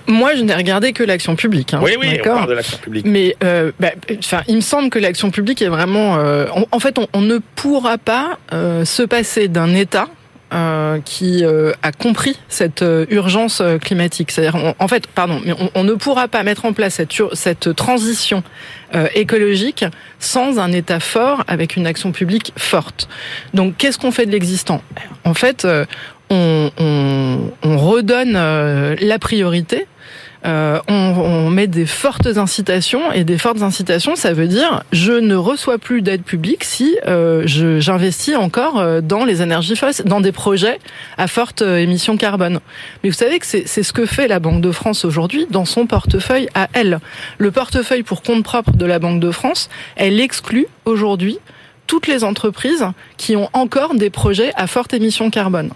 Moi, 0.07 0.35
je 0.35 0.41
n'ai 0.41 0.55
regardé 0.55 0.93
que 0.93 1.03
l'action 1.03 1.35
publique. 1.35 1.73
Hein, 1.73 1.79
oui, 1.83 1.91
oui, 1.99 2.17
on 2.19 2.23
parle 2.23 2.49
de 2.49 2.53
l'action 2.53 2.77
publique. 2.77 3.05
Mais, 3.05 3.35
euh, 3.43 3.71
bah, 3.79 3.91
il 4.47 4.55
me 4.55 4.61
semble 4.61 4.89
que 4.89 4.97
l'action 4.97 5.29
publique 5.29 5.61
est 5.61 5.67
vraiment. 5.67 6.17
Euh, 6.17 6.47
en, 6.55 6.65
en, 6.71 6.79
fait, 6.79 6.97
on, 6.97 7.07
on, 7.13 7.21
ne 7.21 7.37
pourra 7.55 7.97
pas 7.97 8.39
euh, 8.51 8.83
se 8.83 9.03
passer 9.03 9.47
d'un 9.47 9.75
État 9.75 10.07
euh, 10.55 11.01
qui 11.03 11.43
euh, 11.43 11.73
a 11.83 11.91
compris 11.91 12.39
cette 12.47 12.81
euh, 12.81 13.05
urgence 13.09 13.61
climatique. 13.81 14.31
C'est-à-dire, 14.31 14.73
en 14.79 14.87
fait, 14.87 15.05
pardon, 15.07 15.41
mais 15.43 15.51
on, 15.51 15.69
on, 15.75 15.83
ne 15.83 15.93
pourra 15.95 16.29
pas 16.29 16.43
mettre 16.43 16.63
en 16.63 16.71
place 16.71 16.93
cette, 16.93 17.11
cette 17.33 17.75
transition 17.75 18.41
écologique 19.13 19.83
sans 20.19 20.57
un 20.57 20.71
État 20.71 21.01
fort 21.01 21.43
avec 21.47 21.75
une 21.75 21.85
action 21.85 22.13
publique 22.13 22.53
forte. 22.55 23.09
Donc, 23.53 23.75
qu'est-ce 23.77 23.97
qu'on 23.97 24.11
fait 24.11 24.25
de 24.25 24.31
l'existant? 24.31 24.81
En 25.25 25.33
fait, 25.33 25.67
on, 26.29 26.71
on, 26.77 27.51
on 27.61 27.77
redonne 27.77 28.33
la 28.33 29.19
priorité 29.19 29.87
euh, 30.45 30.79
on, 30.87 31.49
met 31.49 31.67
des 31.67 31.85
fortes 31.85 32.27
incitations 32.37 33.11
et 33.11 33.23
des 33.23 33.37
fortes 33.37 33.61
incitations, 33.61 34.15
ça 34.15 34.33
veut 34.33 34.47
dire 34.47 34.83
je 34.91 35.13
ne 35.13 35.35
reçois 35.35 35.77
plus 35.77 36.01
d'aide 36.01 36.23
publique 36.23 36.63
si 36.63 36.97
euh, 37.07 37.43
j'investis 37.45 38.35
encore 38.35 38.79
euh, 38.79 39.01
dans 39.01 39.25
les 39.25 39.41
énergies 39.41 39.75
fossiles, 39.75 40.05
dans 40.05 40.21
des 40.21 40.31
projets 40.31 40.79
à 41.17 41.27
forte 41.27 41.61
émission 41.61 42.17
carbone. 42.17 42.59
Mais 43.03 43.09
vous 43.09 43.15
savez 43.15 43.39
que 43.39 43.45
c'est 43.45 43.65
ce 43.65 43.93
que 43.93 44.05
fait 44.05 44.27
la 44.27 44.39
Banque 44.39 44.61
de 44.61 44.71
France 44.71 45.05
aujourd'hui 45.05 45.47
dans 45.49 45.65
son 45.65 45.87
portefeuille 45.87 46.49
à 46.53 46.67
elle. 46.73 46.99
Le 47.37 47.51
portefeuille 47.51 48.03
pour 48.03 48.21
compte 48.21 48.43
propre 48.43 48.71
de 48.71 48.85
la 48.85 48.99
Banque 48.99 49.19
de 49.19 49.31
France, 49.31 49.69
elle 49.95 50.19
exclut 50.19 50.67
aujourd'hui 50.85 51.39
toutes 51.87 52.07
les 52.07 52.23
entreprises 52.23 52.85
qui 53.17 53.35
ont 53.35 53.49
encore 53.53 53.95
des 53.95 54.09
projets 54.09 54.51
à 54.55 54.67
forte 54.67 54.93
émission 54.93 55.29
carbone. 55.29 55.71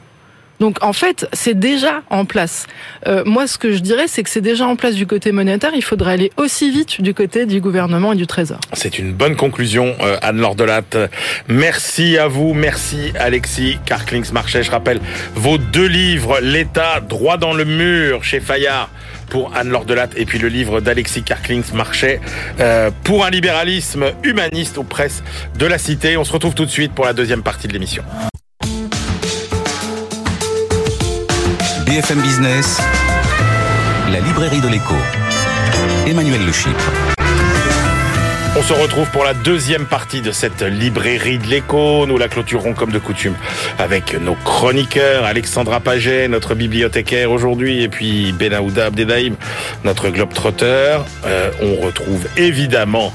Donc 0.59 0.83
en 0.83 0.93
fait, 0.93 1.27
c'est 1.33 1.57
déjà 1.57 2.01
en 2.09 2.25
place. 2.25 2.67
Euh, 3.07 3.23
moi, 3.25 3.47
ce 3.47 3.57
que 3.57 3.71
je 3.71 3.79
dirais, 3.79 4.07
c'est 4.07 4.23
que 4.23 4.29
c'est 4.29 4.41
déjà 4.41 4.65
en 4.67 4.75
place 4.75 4.95
du 4.95 5.07
côté 5.07 5.31
monétaire. 5.31 5.71
Il 5.75 5.83
faudrait 5.83 6.13
aller 6.13 6.31
aussi 6.37 6.71
vite 6.71 7.01
du 7.01 7.13
côté 7.13 7.45
du 7.45 7.61
gouvernement 7.61 8.13
et 8.13 8.15
du 8.15 8.27
Trésor. 8.27 8.59
C'est 8.73 8.99
une 8.99 9.13
bonne 9.13 9.35
conclusion, 9.35 9.95
euh, 10.01 10.17
Anne-Laure. 10.21 10.55
Merci 11.47 12.17
à 12.17 12.27
vous, 12.27 12.53
merci 12.53 13.13
Alexis 13.17 13.77
Carclings-Marchais. 13.85 14.63
Je 14.63 14.71
rappelle 14.71 14.99
vos 15.35 15.57
deux 15.57 15.87
livres, 15.87 16.39
L'État 16.41 16.99
droit 16.99 17.37
dans 17.37 17.53
le 17.53 17.65
mur 17.65 18.23
chez 18.23 18.39
Fayard 18.39 18.89
pour 19.29 19.55
Anne-Laure 19.55 19.85
et 20.15 20.25
puis 20.25 20.39
le 20.39 20.47
livre 20.47 20.81
d'Alexis 20.81 21.23
Carclings 21.23 21.73
Marchais 21.73 22.19
euh, 22.59 22.89
pour 23.03 23.25
un 23.25 23.29
libéralisme 23.29 24.11
humaniste 24.23 24.77
aux 24.77 24.83
presses 24.83 25.23
de 25.57 25.65
la 25.65 25.77
Cité. 25.77 26.17
On 26.17 26.23
se 26.23 26.33
retrouve 26.33 26.55
tout 26.55 26.65
de 26.65 26.71
suite 26.71 26.93
pour 26.93 27.05
la 27.05 27.13
deuxième 27.13 27.43
partie 27.43 27.67
de 27.67 27.73
l'émission. 27.73 28.03
BFM 31.89 32.21
Business, 32.21 32.79
la 34.11 34.19
librairie 34.19 34.61
de 34.61 34.67
l'écho. 34.67 34.93
Emmanuel 36.05 36.45
Le 36.45 36.51
Chypre. 36.51 36.91
On 38.55 38.61
se 38.61 38.73
retrouve 38.73 39.09
pour 39.09 39.23
la 39.23 39.33
deuxième 39.33 39.87
partie 39.87 40.21
de 40.21 40.31
cette 40.31 40.61
librairie 40.61 41.39
de 41.39 41.47
l'écho. 41.47 42.05
Nous 42.05 42.19
la 42.19 42.27
clôturons 42.27 42.75
comme 42.75 42.91
de 42.91 42.99
coutume 42.99 43.33
avec 43.79 44.13
nos 44.21 44.35
chroniqueurs, 44.35 45.25
Alexandra 45.25 45.79
Paget, 45.79 46.27
notre 46.27 46.53
bibliothécaire 46.53 47.31
aujourd'hui, 47.31 47.81
et 47.81 47.89
puis 47.89 48.33
Benaouda 48.33 48.85
Abdedaïm, 48.85 49.35
notre 49.83 50.09
globe-trotteur. 50.09 51.07
Euh, 51.25 51.49
on 51.63 51.83
retrouve 51.83 52.27
évidemment 52.37 53.11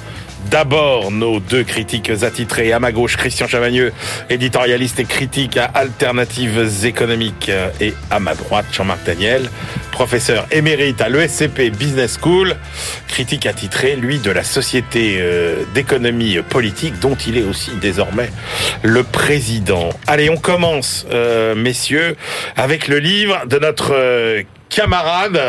D'abord, 0.51 1.11
nos 1.11 1.41
deux 1.41 1.65
critiques 1.65 2.11
attitrés. 2.23 2.73
À 2.73 2.81
ma 2.81 2.93
gauche, 2.93 3.17
Christian 3.17 3.47
Chavagneux, 3.47 3.93
éditorialiste 4.31 5.01
et 5.01 5.05
critique 5.05 5.57
à 5.57 5.65
Alternatives 5.65 6.85
économiques. 6.85 7.51
Et 7.81 7.95
à 8.11 8.21
ma 8.21 8.35
droite, 8.35 8.67
Jean-Marc 8.73 9.05
Daniel, 9.05 9.49
professeur 9.93 10.47
émérite 10.51 11.01
à 11.01 11.09
l'ESCP 11.09 11.71
Business 11.71 12.19
School, 12.21 12.57
critique 13.09 13.47
attitré, 13.47 13.97
lui, 13.97 14.19
de 14.19 14.31
la 14.31 14.45
Société 14.45 15.23
d'économie 15.75 16.39
politique, 16.49 16.99
dont 17.01 17.17
il 17.27 17.39
est 17.39 17.43
aussi 17.43 17.71
désormais 17.81 18.31
le 18.83 19.03
président. 19.03 19.91
Allez, 20.07 20.31
on 20.31 20.37
commence, 20.37 21.07
euh, 21.11 21.55
messieurs, 21.55 22.17
avec 22.57 22.89
le 22.89 22.99
livre 22.99 23.47
de 23.47 23.59
notre 23.59 24.43
camarade 24.69 25.41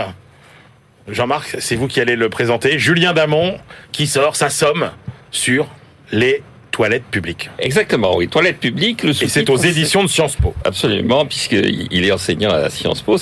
Jean-Marc, 1.07 1.57
c'est 1.59 1.75
vous 1.75 1.87
qui 1.87 2.01
allez 2.01 2.15
le 2.15 2.29
présenter. 2.29 2.79
Julien 2.79 3.13
Damon 3.13 3.59
qui 3.91 4.07
sort 4.07 4.35
sa 4.35 4.49
somme 4.49 4.91
sur 5.31 5.67
les 6.11 6.41
toilettes 6.75 7.05
publiques. 7.09 7.49
Exactement, 7.57 8.17
oui, 8.17 8.27
toilettes 8.27 8.59
publiques. 8.59 9.03
Le 9.03 9.11
et 9.11 9.29
c'est 9.29 9.49
aux 9.49 9.55
éditions 9.55 10.03
de 10.03 10.09
Sciences 10.09 10.35
Po. 10.35 10.53
Absolument, 10.65 11.25
puisqu'il 11.25 12.03
est 12.05 12.11
enseignant 12.11 12.49
à 12.49 12.69
Sciences 12.69 13.01
Po. 13.01 13.15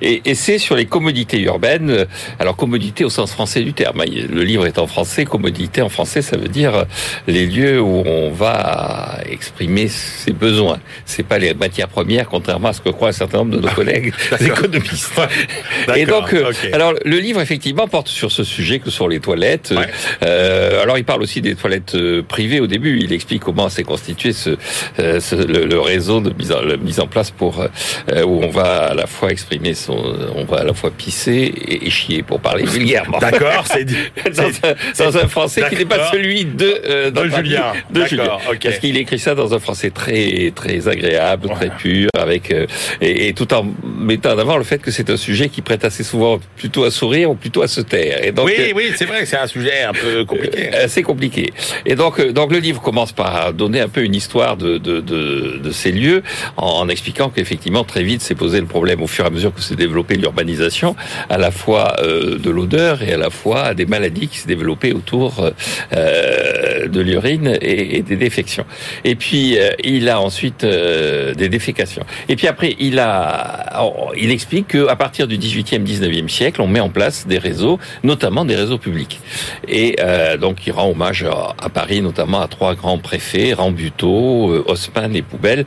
Et, 0.00 0.22
et 0.24 0.34
c'est 0.34 0.56
sur 0.56 0.74
les 0.74 0.86
commodités 0.86 1.38
urbaines. 1.42 2.06
Alors, 2.38 2.56
commodité 2.56 3.04
au 3.04 3.10
sens 3.10 3.30
français 3.30 3.60
du 3.60 3.74
terme. 3.74 4.02
Le 4.06 4.42
livre 4.42 4.66
est 4.66 4.78
en 4.78 4.86
français. 4.86 5.26
Commodité 5.26 5.82
en 5.82 5.90
français, 5.90 6.22
ça 6.22 6.38
veut 6.38 6.48
dire 6.48 6.86
les 7.26 7.44
lieux 7.44 7.78
où 7.78 8.04
on 8.06 8.30
va 8.30 9.18
exprimer 9.28 9.88
ses 9.88 10.32
besoins. 10.32 10.80
C'est 11.04 11.26
pas 11.26 11.38
les 11.38 11.52
matières 11.52 11.88
premières, 11.88 12.26
contrairement 12.26 12.68
à 12.68 12.72
ce 12.72 12.80
que 12.80 12.88
croient 12.88 13.10
un 13.10 13.12
certain 13.12 13.38
nombre 13.38 13.58
de 13.58 13.60
nos 13.60 13.68
collègues 13.74 14.14
économistes. 14.40 15.20
et 15.94 16.06
donc, 16.06 16.32
euh, 16.32 16.52
okay. 16.52 16.72
alors, 16.72 16.94
le 17.04 17.18
livre, 17.18 17.42
effectivement, 17.42 17.86
porte 17.86 18.08
sur 18.08 18.32
ce 18.32 18.44
sujet 18.44 18.78
que 18.78 18.88
sont 18.88 19.08
les 19.08 19.20
toilettes. 19.20 19.74
Ouais. 19.76 19.88
Euh, 20.24 20.82
alors, 20.82 20.96
il 20.96 21.04
parle 21.04 21.20
aussi 21.20 21.42
des 21.42 21.54
toilettes 21.54 21.96
euh, 21.96 22.22
privées 22.22 22.60
au 22.60 22.66
début 22.66 22.93
il 22.98 23.12
explique 23.12 23.42
comment 23.42 23.68
s'est 23.68 23.82
constitué 23.84 24.32
ce, 24.32 24.56
euh, 24.98 25.20
ce 25.20 25.34
le, 25.34 25.66
le, 25.66 25.80
réseau 25.80 26.20
de 26.20 26.32
mise 26.32 26.52
en, 26.52 26.60
mise 26.82 27.00
en 27.00 27.06
place 27.06 27.30
pour 27.30 27.60
euh, 27.60 28.22
où 28.24 28.42
on 28.42 28.50
va 28.50 28.86
à 28.86 28.94
la 28.94 29.06
fois 29.06 29.30
exprimer 29.30 29.74
son, 29.74 29.96
on 30.34 30.44
va 30.44 30.58
à 30.58 30.64
la 30.64 30.74
fois 30.74 30.90
pisser 30.90 31.32
et, 31.32 31.86
et 31.86 31.90
chier 31.90 32.22
pour 32.22 32.40
parler 32.40 32.64
vulgairement. 32.64 33.18
D'accord, 33.18 33.64
c'est 33.66 33.84
dans, 34.34 34.42
un, 34.42 34.74
dans 34.98 35.16
un 35.16 35.28
français 35.28 35.62
qui 35.68 35.76
n'est 35.76 35.84
pas 35.84 36.10
celui 36.10 36.44
de, 36.44 36.80
euh, 36.86 37.10
de 37.10 37.28
Julien. 37.28 37.72
De 37.90 38.04
Julien. 38.04 38.38
Okay. 38.50 38.68
Parce 38.68 38.78
qu'il 38.78 38.96
écrit 38.96 39.18
ça 39.18 39.34
dans 39.34 39.54
un 39.54 39.58
français 39.58 39.90
très 39.90 40.52
très 40.54 40.88
agréable, 40.88 41.48
très 41.50 41.70
pur, 41.70 42.08
avec 42.18 42.50
euh, 42.50 42.66
et, 43.00 43.28
et, 43.28 43.32
tout 43.34 43.52
en 43.54 43.66
mettant 43.98 44.32
en 44.32 44.38
avant 44.38 44.56
le 44.56 44.64
fait 44.64 44.78
que 44.78 44.90
c'est 44.90 45.10
un 45.10 45.16
sujet 45.16 45.48
qui 45.48 45.62
prête 45.62 45.84
assez 45.84 46.02
souvent 46.02 46.38
plutôt 46.56 46.84
à 46.84 46.90
sourire 46.90 47.30
ou 47.30 47.34
plutôt 47.34 47.62
à 47.62 47.68
se 47.68 47.80
taire. 47.80 48.24
Et 48.24 48.32
donc, 48.32 48.46
oui, 48.46 48.72
oui, 48.74 48.92
c'est 48.96 49.04
vrai 49.06 49.20
que 49.20 49.26
c'est 49.26 49.36
un 49.36 49.46
sujet 49.46 49.82
un 49.82 49.92
peu 49.92 50.24
compliqué. 50.24 50.68
assez 50.74 51.02
compliqué. 51.02 51.52
Et 51.86 51.94
donc, 51.94 52.20
donc 52.32 52.52
le 52.52 52.58
livre 52.58 52.80
commence 52.84 53.12
par 53.12 53.52
donner 53.52 53.80
un 53.80 53.88
peu 53.88 54.04
une 54.04 54.14
histoire 54.14 54.56
de, 54.56 54.78
de, 54.78 55.00
de, 55.00 55.58
de 55.62 55.70
ces 55.72 55.90
lieux, 55.90 56.22
en, 56.56 56.88
expliquant 56.88 57.30
qu'effectivement, 57.30 57.82
très 57.82 58.04
vite, 58.04 58.20
s'est 58.22 58.34
posé 58.34 58.60
le 58.60 58.66
problème 58.66 59.02
au 59.02 59.06
fur 59.08 59.24
et 59.24 59.28
à 59.28 59.30
mesure 59.30 59.52
que 59.52 59.60
s'est 59.60 59.74
développée 59.74 60.16
l'urbanisation, 60.16 60.94
à 61.30 61.38
la 61.38 61.50
fois 61.50 61.96
euh, 62.00 62.38
de 62.38 62.50
l'odeur 62.50 63.02
et 63.02 63.14
à 63.14 63.16
la 63.16 63.30
fois 63.30 63.74
des 63.74 63.86
maladies 63.86 64.28
qui 64.28 64.38
s'est 64.38 64.48
développées 64.48 64.92
autour 64.92 65.50
euh, 65.92 66.86
de 66.86 67.00
l'urine 67.00 67.58
et, 67.60 67.96
et, 67.96 68.02
des 68.02 68.16
défections. 68.16 68.66
Et 69.04 69.14
puis, 69.14 69.58
euh, 69.58 69.70
il 69.82 70.08
a 70.08 70.20
ensuite 70.20 70.64
euh, 70.64 71.34
des 71.34 71.48
défécations. 71.48 72.04
Et 72.28 72.36
puis 72.36 72.46
après, 72.46 72.76
il 72.78 72.98
a, 72.98 73.82
il 74.16 74.30
explique 74.30 74.68
qu'à 74.68 74.96
partir 74.96 75.26
du 75.26 75.38
18e, 75.38 75.82
19e 75.82 76.28
siècle, 76.28 76.60
on 76.60 76.66
met 76.66 76.80
en 76.80 76.90
place 76.90 77.26
des 77.26 77.38
réseaux, 77.38 77.78
notamment 78.02 78.44
des 78.44 78.56
réseaux 78.56 78.78
publics. 78.78 79.20
Et 79.68 79.96
euh, 80.00 80.36
donc, 80.36 80.66
il 80.66 80.72
rend 80.72 80.90
hommage 80.90 81.24
à 81.24 81.68
Paris, 81.68 82.02
notamment 82.02 82.40
à 82.40 82.48
trois 82.48 82.73
grands 82.74 82.98
préfets, 82.98 83.52
Rambuteau, 83.54 84.52
euh, 84.52 84.64
Haussmann 84.66 85.14
et 85.14 85.22
Poubelle, 85.22 85.66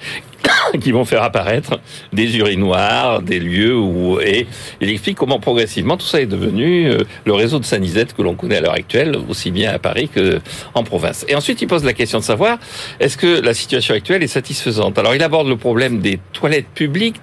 qui 0.81 0.91
vont 0.91 1.05
faire 1.05 1.23
apparaître 1.23 1.79
des 2.13 2.37
urinoirs, 2.37 3.21
des 3.21 3.39
lieux 3.39 3.75
où 3.77 4.19
et 4.19 4.47
il 4.81 4.89
explique 4.89 5.17
comment 5.17 5.39
progressivement 5.39 5.97
tout 5.97 6.05
ça 6.05 6.21
est 6.21 6.25
devenu 6.25 6.89
euh, 6.89 6.99
le 7.25 7.33
réseau 7.33 7.59
de 7.59 7.65
Sanisette 7.65 8.13
que 8.13 8.21
l'on 8.21 8.35
connaît 8.35 8.57
à 8.57 8.61
l'heure 8.61 8.73
actuelle 8.73 9.17
aussi 9.29 9.51
bien 9.51 9.71
à 9.71 9.79
Paris 9.79 10.09
que 10.13 10.39
en 10.73 10.83
province. 10.83 11.25
Et 11.27 11.35
ensuite 11.35 11.61
il 11.61 11.67
pose 11.67 11.83
la 11.83 11.93
question 11.93 12.19
de 12.19 12.23
savoir 12.23 12.57
est-ce 12.99 13.17
que 13.17 13.41
la 13.41 13.53
situation 13.53 13.93
actuelle 13.95 14.23
est 14.23 14.27
satisfaisante? 14.27 14.97
Alors 14.97 15.15
il 15.15 15.23
aborde 15.23 15.47
le 15.47 15.57
problème 15.57 15.99
des 15.99 16.19
toilettes 16.33 16.67
publiques 16.73 17.17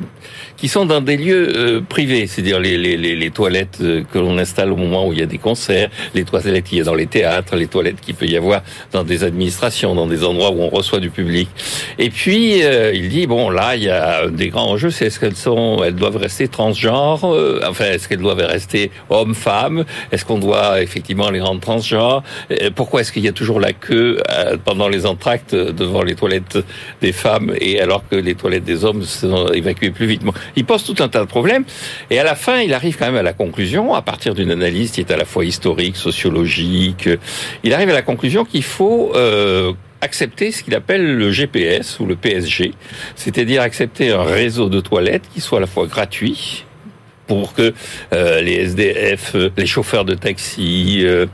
qui 0.57 0.69
sont 0.69 0.87
dans 0.87 1.01
des 1.01 1.17
lieux 1.17 1.53
euh, 1.57 1.81
privés, 1.81 2.27
c'est-à-dire 2.27 2.61
les, 2.61 2.77
les, 2.77 3.31
toilettes 3.31 3.79
euh, 3.81 4.03
que 4.13 4.19
l'on 4.19 4.39
installe 4.39 4.73
au 4.73 4.77
moment 4.77 5.09
où 5.09 5.13
il 5.13 5.19
y 5.19 5.23
a 5.23 5.27
des 5.27 5.39
concerts, 5.39 5.91
les 6.15 6.25
toilettes 6.25 6.65
qu'il 6.65 6.79
y 6.79 6.81
a 6.81 6.85
dans 6.85 6.95
les 6.95 7.07
théâtres, 7.07 7.57
les 7.57 7.67
toilettes 7.67 8.01
qu'il 8.01 8.15
peut 8.15 8.27
y 8.27 8.37
avoir 8.37 8.63
dans 8.93 9.05
des 9.05 9.25
administrations, 9.25 9.95
dans 9.95 10.07
des 10.07 10.25
endroits 10.25 10.51
où 10.51 10.61
on 10.61 10.69
reçoit 10.69 11.01
du 11.01 11.11
public. 11.11 11.49
Et 11.99 12.11
puis 12.11 12.61
il 12.61 13.09
dit 13.09 13.14
bon 13.27 13.49
là 13.49 13.77
il 13.77 13.85
y 13.85 13.91
a 13.91 14.29
des 14.29 14.49
grands 14.49 14.71
enjeux, 14.71 14.91
c'est 14.91 15.07
est-ce 15.07 15.21
qu'elles 15.21 15.37
sont, 15.37 15.83
elles 15.85 15.95
doivent 15.95 16.17
rester 16.17 16.49
transgenres, 16.49 17.25
euh, 17.25 17.61
enfin 17.67 17.85
est-ce 17.87 18.09
qu'elles 18.09 18.21
doivent 18.21 18.45
rester 18.45 18.91
hommes-femmes, 19.09 19.85
est-ce 20.11 20.25
qu'on 20.25 20.39
doit 20.39 20.83
effectivement 20.83 21.31
les 21.31 21.41
rendre 21.41 21.61
transgenres, 21.61 22.23
pourquoi 22.75 23.01
est-ce 23.01 23.13
qu'il 23.13 23.25
y 23.25 23.29
a 23.29 23.33
toujours 23.33 23.61
la 23.61 23.73
queue 23.73 24.19
euh, 24.31 24.57
pendant 24.63 24.89
les 24.89 25.07
entractes 25.07 25.55
devant 25.55 26.03
les 26.03 26.15
toilettes 26.15 26.59
des 27.01 27.13
femmes 27.13 27.53
et 27.61 27.81
alors 27.81 28.03
que 28.09 28.17
les 28.17 28.35
toilettes 28.35 28.65
des 28.65 28.85
hommes 28.85 29.03
sont 29.05 29.49
évacuées 29.49 29.91
plus 29.91 30.07
vite? 30.07 30.25
Bon, 30.25 30.33
il 30.57 30.65
pose 30.65 30.85
tout 30.85 31.01
un 31.03 31.09
tas 31.09 31.21
de 31.21 31.27
problèmes 31.27 31.65
et 32.11 32.19
à 32.19 32.25
la 32.25 32.35
fin 32.35 32.61
il 32.61 32.75
arrive 32.75 32.99
quand 32.99 33.07
même 33.07 33.17
à 33.17 33.23
la 33.23 33.33
conclusion 33.33 33.95
à 33.95 34.03
partir 34.03 34.35
d'une 34.35 34.51
analyse 34.51 34.91
qui 34.91 35.01
est 35.01 35.11
à 35.11 35.17
la 35.17 35.25
fois 35.25 35.45
historique, 35.45 35.97
sociologique, 35.97 37.09
il 37.63 37.73
arrive 37.73 37.91
à 37.91 37.95
la 37.95 38.03
conclusion 38.03 38.45
qu'il 38.45 38.65
faut 38.65 39.13
euh, 39.15 39.73
accepter 40.05 40.53
ce 40.53 40.63
qu'il 40.63 40.75
appelle 40.75 41.17
le 41.17 41.31
GPS 41.33 41.99
ou 41.99 42.07
le 42.07 42.15
PSG, 42.15 42.73
c'est-à-dire 43.17 43.63
accepter 43.63 44.11
un 44.11 44.23
réseau 44.23 44.69
de 44.69 44.81
toilettes 44.81 45.25
qui 45.33 45.41
soit 45.41 45.59
à 45.59 45.61
la 45.63 45.67
fois 45.67 45.87
gratuit 45.87 46.65
pour 47.27 47.55
que 47.55 47.73
euh, 48.13 48.43
les 48.43 48.57
SDF, 48.57 49.35
les 49.57 49.67
chauffeurs 49.67 50.05
de 50.05 50.15
taxi, 50.15 51.01
euh, 51.05 51.27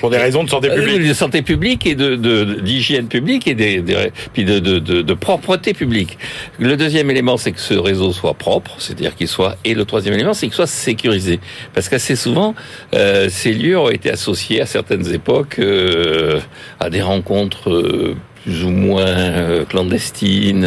pour 0.00 0.10
des 0.10 0.18
raisons 0.18 0.44
de 0.44 0.50
santé 0.50 0.70
euh, 0.70 0.74
publique. 0.74 1.08
De 1.08 1.14
santé 1.14 1.42
publique 1.42 1.86
et 1.86 1.94
de 1.94 2.16
d'hygiène 2.60 3.08
publique 3.08 3.46
et 3.46 3.54
des, 3.54 3.80
des 3.80 4.10
puis 4.32 4.44
de, 4.44 4.58
de, 4.58 4.78
de, 4.78 5.02
de, 5.02 5.14
propreté 5.14 5.74
publique. 5.74 6.18
Le 6.58 6.76
deuxième 6.76 7.10
élément, 7.10 7.36
c'est 7.36 7.52
que 7.52 7.60
ce 7.60 7.74
réseau 7.74 8.12
soit 8.12 8.34
propre, 8.34 8.76
c'est-à-dire 8.78 9.14
qu'il 9.14 9.28
soit. 9.28 9.56
Et 9.64 9.74
le 9.74 9.84
troisième 9.84 10.14
élément, 10.14 10.34
c'est 10.34 10.46
qu'il 10.46 10.54
soit 10.54 10.66
sécurisé, 10.66 11.40
parce 11.74 11.88
qu'assez 11.88 12.16
souvent, 12.16 12.54
euh, 12.94 13.28
ces 13.30 13.52
lieux 13.52 13.78
ont 13.78 13.90
été 13.90 14.10
associés 14.10 14.60
à 14.60 14.66
certaines 14.66 15.12
époques 15.12 15.58
euh, 15.58 16.40
à 16.80 16.90
des 16.90 17.02
rencontres. 17.02 17.70
Euh, 17.70 18.16
plus 18.44 18.62
ou 18.62 18.70
moins 18.70 19.04
euh, 19.04 19.64
clandestines. 19.64 20.64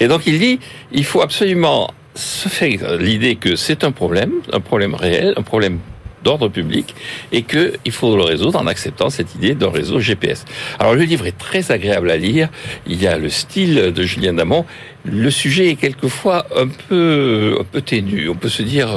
Et 0.00 0.08
donc 0.08 0.26
il 0.26 0.40
dit, 0.40 0.58
il 0.90 1.04
faut 1.04 1.22
absolument 1.22 1.94
se 2.16 2.48
faire 2.48 2.96
l'idée 2.98 3.36
que 3.36 3.54
c'est 3.54 3.84
un 3.84 3.92
problème, 3.92 4.32
un 4.52 4.58
problème 4.58 4.96
réel, 4.96 5.32
un 5.36 5.42
problème 5.42 5.78
d'ordre 6.22 6.48
public 6.48 6.94
et 7.32 7.42
qu'il 7.42 7.92
faut 7.92 8.16
le 8.16 8.22
résoudre 8.22 8.60
en 8.60 8.66
acceptant 8.66 9.10
cette 9.10 9.34
idée 9.34 9.54
d'un 9.54 9.70
réseau 9.70 10.00
GPS. 10.00 10.44
Alors 10.78 10.94
le 10.94 11.02
livre 11.02 11.26
est 11.26 11.38
très 11.38 11.70
agréable 11.70 12.10
à 12.10 12.16
lire, 12.16 12.48
il 12.86 13.00
y 13.02 13.06
a 13.06 13.18
le 13.18 13.28
style 13.28 13.92
de 13.92 14.02
Julien 14.02 14.34
Damon, 14.34 14.64
le 15.04 15.30
sujet 15.30 15.68
est 15.70 15.76
quelquefois 15.76 16.46
un 16.56 16.68
peu, 16.88 17.56
un 17.60 17.64
peu 17.64 17.80
ténu, 17.80 18.28
on 18.28 18.34
peut 18.34 18.48
se 18.48 18.62
dire 18.62 18.88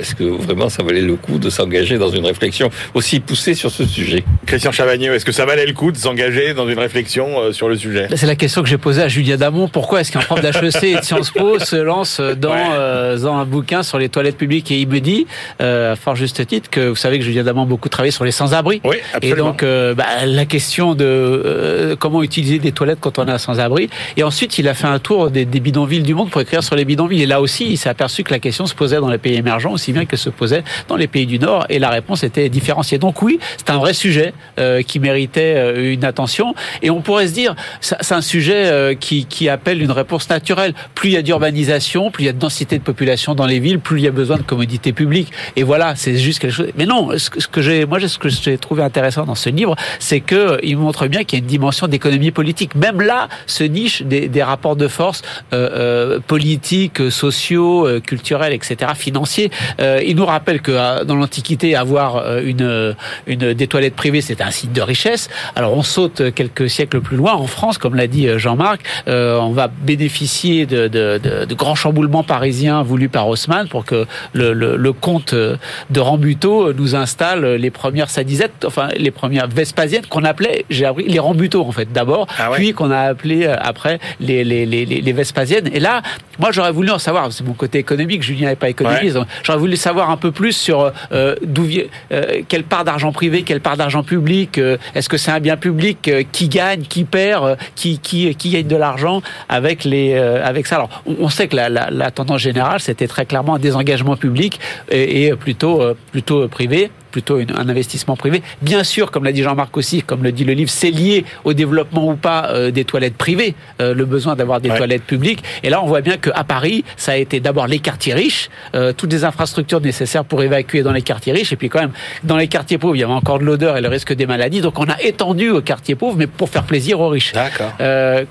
est-ce 0.00 0.14
que 0.14 0.24
vraiment 0.24 0.68
ça 0.68 0.82
valait 0.82 1.00
le 1.00 1.16
coup 1.16 1.38
de 1.38 1.50
s'engager 1.50 1.98
dans 1.98 2.10
une 2.10 2.24
réflexion 2.24 2.70
aussi 2.94 3.20
poussée 3.20 3.54
sur 3.54 3.70
ce 3.70 3.84
sujet 3.84 4.24
Christian 4.46 4.72
Chavagneux, 4.72 5.14
est-ce 5.14 5.24
que 5.24 5.32
ça 5.32 5.44
valait 5.44 5.66
le 5.66 5.72
coup 5.72 5.92
de 5.92 5.96
s'engager 5.96 6.54
dans 6.54 6.68
une 6.68 6.78
réflexion 6.78 7.40
euh, 7.40 7.52
sur 7.52 7.68
le 7.68 7.76
sujet? 7.76 8.08
C'est 8.14 8.26
la 8.26 8.36
question 8.36 8.62
que 8.62 8.68
j'ai 8.68 8.78
posée 8.78 9.02
à 9.02 9.08
Julia 9.08 9.36
Damon. 9.36 9.68
Pourquoi 9.68 10.00
est-ce 10.00 10.12
qu'un 10.12 10.20
prof 10.20 10.40
d'HEC 10.40 10.84
et 10.84 10.96
de 10.96 11.02
Sciences 11.02 11.30
Po 11.30 11.58
se 11.58 11.76
lance 11.76 12.20
dans, 12.20 12.52
ouais. 12.52 12.58
euh, 12.72 13.18
dans, 13.18 13.36
un 13.36 13.44
bouquin 13.44 13.82
sur 13.82 13.98
les 13.98 14.08
toilettes 14.08 14.36
publiques 14.36 14.70
Et 14.70 14.80
il 14.80 14.88
me 14.88 15.00
dit, 15.00 15.26
euh, 15.60 15.92
à 15.92 15.96
fort 15.96 16.16
juste 16.16 16.46
titre, 16.46 16.70
que 16.70 16.88
vous 16.88 16.96
savez 16.96 17.18
que 17.18 17.24
Julia 17.24 17.42
Damon 17.42 17.62
a 17.62 17.66
beaucoup 17.66 17.88
travaillé 17.88 18.10
sur 18.10 18.24
les 18.24 18.30
sans-abri. 18.30 18.80
Oui, 18.84 18.96
et 19.20 19.34
donc, 19.34 19.62
euh, 19.62 19.94
bah, 19.94 20.04
la 20.26 20.44
question 20.44 20.94
de 20.94 21.04
euh, 21.04 21.96
comment 21.96 22.22
utiliser 22.22 22.58
des 22.58 22.72
toilettes 22.72 22.98
quand 23.00 23.18
on 23.18 23.26
est 23.26 23.38
sans-abri. 23.38 23.88
Et 24.16 24.22
ensuite, 24.22 24.58
il 24.58 24.68
a 24.68 24.74
fait 24.74 24.86
un 24.86 24.91
tour 24.98 25.30
des, 25.30 25.44
bidonvilles 25.44 26.02
du 26.02 26.14
monde 26.14 26.30
pour 26.30 26.40
écrire 26.40 26.62
sur 26.62 26.76
les 26.76 26.84
bidonvilles. 26.84 27.22
Et 27.22 27.26
là 27.26 27.40
aussi, 27.40 27.66
il 27.66 27.76
s'est 27.76 27.88
aperçu 27.88 28.24
que 28.24 28.32
la 28.32 28.38
question 28.38 28.66
se 28.66 28.74
posait 28.74 28.96
dans 28.96 29.10
les 29.10 29.18
pays 29.18 29.34
émergents 29.34 29.72
aussi 29.72 29.92
bien 29.92 30.04
qu'elle 30.04 30.18
se 30.18 30.30
posait 30.30 30.64
dans 30.88 30.96
les 30.96 31.06
pays 31.06 31.26
du 31.26 31.38
Nord. 31.38 31.66
Et 31.68 31.78
la 31.78 31.90
réponse 31.90 32.24
était 32.24 32.48
différenciée. 32.48 32.98
Donc 32.98 33.22
oui, 33.22 33.38
c'est 33.56 33.70
un 33.70 33.78
vrai 33.78 33.92
sujet 33.92 34.32
euh, 34.58 34.82
qui 34.82 35.00
méritait 35.00 35.54
euh, 35.56 35.92
une 35.92 36.04
attention. 36.04 36.54
Et 36.82 36.90
on 36.90 37.00
pourrait 37.00 37.28
se 37.28 37.34
dire, 37.34 37.54
c'est 37.80 38.12
un 38.12 38.20
sujet 38.20 38.66
euh, 38.66 38.94
qui, 38.94 39.48
appelle 39.48 39.82
une 39.82 39.90
réponse 39.90 40.28
naturelle. 40.28 40.74
Plus 40.94 41.10
il 41.10 41.12
y 41.12 41.16
a 41.16 41.22
d'urbanisation, 41.22 42.10
plus 42.10 42.24
il 42.24 42.26
y 42.26 42.30
a 42.30 42.32
de 42.32 42.38
densité 42.38 42.78
de 42.78 42.82
population 42.82 43.34
dans 43.34 43.46
les 43.46 43.58
villes, 43.58 43.80
plus 43.80 44.00
il 44.00 44.04
y 44.04 44.08
a 44.08 44.12
besoin 44.12 44.36
de 44.36 44.42
commodités 44.42 44.92
publiques. 44.92 45.32
Et 45.56 45.62
voilà, 45.62 45.94
c'est 45.96 46.16
juste 46.16 46.38
quelque 46.38 46.52
chose. 46.52 46.68
Mais 46.76 46.86
non, 46.86 47.10
ce 47.18 47.28
que 47.30 47.60
j'ai, 47.60 47.86
moi, 47.86 48.00
ce 48.00 48.18
que 48.18 48.28
j'ai 48.28 48.56
trouvé 48.58 48.82
intéressant 48.82 49.24
dans 49.24 49.34
ce 49.34 49.50
livre, 49.50 49.76
c'est 49.98 50.20
que 50.20 50.58
il 50.62 50.76
montre 50.76 51.06
bien 51.06 51.24
qu'il 51.24 51.38
y 51.38 51.42
a 51.42 51.42
une 51.42 51.50
dimension 51.50 51.88
d'économie 51.88 52.30
politique. 52.30 52.74
Même 52.74 53.00
là, 53.00 53.28
se 53.46 53.64
niche 53.64 54.02
des, 54.02 54.28
des 54.28 54.42
rapports 54.42 54.76
de 54.76 54.81
force 54.88 55.22
euh, 55.52 56.18
politiques, 56.26 57.10
sociaux, 57.10 57.88
culturels, 58.06 58.52
etc., 58.52 58.92
financiers. 58.94 59.50
Euh, 59.80 60.00
il 60.04 60.16
nous 60.16 60.26
rappelle 60.26 60.60
que 60.60 60.72
euh, 60.72 61.04
dans 61.04 61.16
l'Antiquité, 61.16 61.76
avoir 61.76 62.16
euh, 62.16 62.40
une, 62.44 62.94
une 63.26 63.54
des 63.54 63.66
toilettes 63.66 63.94
privées, 63.96 64.20
c'était 64.20 64.44
un 64.44 64.50
signe 64.50 64.72
de 64.72 64.82
richesse. 64.82 65.28
Alors 65.56 65.76
on 65.76 65.82
saute 65.82 66.34
quelques 66.34 66.68
siècles 66.68 67.00
plus 67.00 67.16
loin 67.16 67.34
en 67.34 67.46
France, 67.46 67.78
comme 67.78 67.94
l'a 67.94 68.06
dit 68.06 68.28
Jean-Marc, 68.38 68.82
euh, 69.08 69.38
on 69.38 69.52
va 69.52 69.68
bénéficier 69.68 70.66
de, 70.66 70.88
de, 70.88 71.20
de, 71.22 71.44
de, 71.44 71.54
grands 71.54 71.74
chamboulements 71.74 72.22
parisiens 72.22 72.82
voulus 72.82 73.08
par 73.08 73.28
Haussmann 73.28 73.68
pour 73.68 73.84
que 73.84 74.06
le, 74.32 74.52
le, 74.52 74.76
le 74.76 74.92
comte 74.92 75.34
de 75.34 76.00
Rambuteau 76.00 76.72
nous 76.72 76.94
installe 76.94 77.54
les 77.54 77.70
premières 77.70 78.10
sadisettes, 78.10 78.64
enfin 78.66 78.88
les 78.96 79.10
premières 79.10 79.48
vespasiennes 79.48 80.06
qu'on 80.06 80.24
appelait, 80.24 80.64
j'ai 80.70 80.84
appris, 80.84 81.04
les 81.04 81.18
Rambuteaux 81.18 81.64
en 81.64 81.72
fait 81.72 81.92
d'abord, 81.92 82.26
ah 82.38 82.50
ouais. 82.50 82.56
puis 82.56 82.72
qu'on 82.72 82.90
a 82.90 83.00
appelé 83.00 83.46
après 83.46 83.98
les, 84.20 84.44
les, 84.44 84.66
les, 84.72 85.00
les 85.00 85.12
vespasiennes. 85.12 85.68
Et 85.72 85.80
là, 85.80 86.02
moi 86.38 86.50
j'aurais 86.52 86.72
voulu 86.72 86.90
en 86.90 86.98
savoir, 86.98 87.32
c'est 87.32 87.44
mon 87.44 87.52
côté 87.52 87.78
économique, 87.78 88.22
Julien 88.22 88.48
n'est 88.48 88.56
pas 88.56 88.68
économiste, 88.68 89.16
ouais. 89.16 89.24
j'aurais 89.42 89.58
voulu 89.58 89.76
savoir 89.76 90.10
un 90.10 90.16
peu 90.16 90.32
plus 90.32 90.52
sur 90.52 90.92
euh, 91.12 91.36
d'où 91.44 91.66
euh, 92.12 92.42
quelle 92.48 92.64
part 92.64 92.84
d'argent 92.84 93.12
privé, 93.12 93.42
quelle 93.42 93.60
part 93.60 93.76
d'argent 93.76 94.02
public. 94.02 94.58
Euh, 94.58 94.76
Est-ce 94.94 95.08
que 95.08 95.16
c'est 95.16 95.30
un 95.30 95.40
bien 95.40 95.56
public 95.56 96.08
euh, 96.08 96.22
qui 96.32 96.48
gagne, 96.48 96.82
qui 96.82 97.04
perd, 97.04 97.56
qui 97.74 97.98
qui 97.98 98.34
qui 98.34 98.50
gagne 98.50 98.66
de 98.66 98.76
l'argent 98.76 99.22
avec 99.48 99.84
les 99.84 100.14
avec 100.14 100.66
ça? 100.66 100.76
Alors 100.76 101.02
on, 101.06 101.16
on 101.20 101.28
sait 101.28 101.48
que 101.48 101.56
la, 101.56 101.68
la, 101.68 101.90
la, 101.90 102.10
tendance 102.10 102.40
générale 102.40 102.80
c'était 102.80 103.06
très 103.06 103.26
clairement 103.26 103.54
un 103.54 103.58
désengagement 103.58 104.16
public 104.16 104.60
et, 104.90 105.26
et 105.26 105.36
plutôt 105.36 105.82
plutôt 106.12 106.48
privé 106.48 106.90
plutôt 107.12 107.38
une, 107.38 107.52
un 107.52 107.68
investissement 107.68 108.16
privé. 108.16 108.42
Bien 108.62 108.82
sûr, 108.82 109.12
comme 109.12 109.22
l'a 109.22 109.30
dit 109.30 109.42
Jean-Marc 109.42 109.76
aussi, 109.76 110.02
comme 110.02 110.24
le 110.24 110.32
dit 110.32 110.44
le 110.44 110.54
livre, 110.54 110.70
c'est 110.70 110.90
lié 110.90 111.24
au 111.44 111.52
développement 111.52 112.08
ou 112.08 112.16
pas 112.16 112.48
euh, 112.50 112.70
des 112.72 112.84
toilettes 112.84 113.16
privées, 113.16 113.54
euh, 113.80 113.94
le 113.94 114.04
besoin 114.04 114.34
d'avoir 114.34 114.60
des 114.60 114.70
ouais. 114.70 114.76
toilettes 114.76 115.04
publiques. 115.04 115.44
Et 115.62 115.70
là, 115.70 115.82
on 115.82 115.86
voit 115.86 116.00
bien 116.00 116.16
qu'à 116.16 116.42
Paris, 116.42 116.84
ça 116.96 117.12
a 117.12 117.16
été 117.16 117.38
d'abord 117.38 117.66
les 117.68 117.78
quartiers 117.78 118.14
riches, 118.14 118.48
euh, 118.74 118.92
toutes 118.92 119.12
les 119.12 119.24
infrastructures 119.24 119.80
nécessaires 119.80 120.24
pour 120.24 120.42
évacuer 120.42 120.82
dans 120.82 120.92
les 120.92 121.02
quartiers 121.02 121.32
riches, 121.32 121.52
et 121.52 121.56
puis 121.56 121.68
quand 121.68 121.80
même, 121.80 121.92
dans 122.24 122.36
les 122.36 122.48
quartiers 122.48 122.78
pauvres, 122.78 122.96
il 122.96 123.00
y 123.00 123.04
avait 123.04 123.12
encore 123.12 123.38
de 123.38 123.44
l'odeur 123.44 123.76
et 123.76 123.80
le 123.82 123.88
risque 123.88 124.12
des 124.14 124.26
maladies. 124.26 124.62
Donc 124.62 124.78
on 124.78 124.88
a 124.88 125.00
étendu 125.02 125.50
aux 125.50 125.60
quartiers 125.60 125.94
pauvres, 125.94 126.16
mais 126.16 126.26
pour 126.26 126.48
faire 126.48 126.64
plaisir 126.64 126.98
aux 127.00 127.08
riches. 127.08 127.32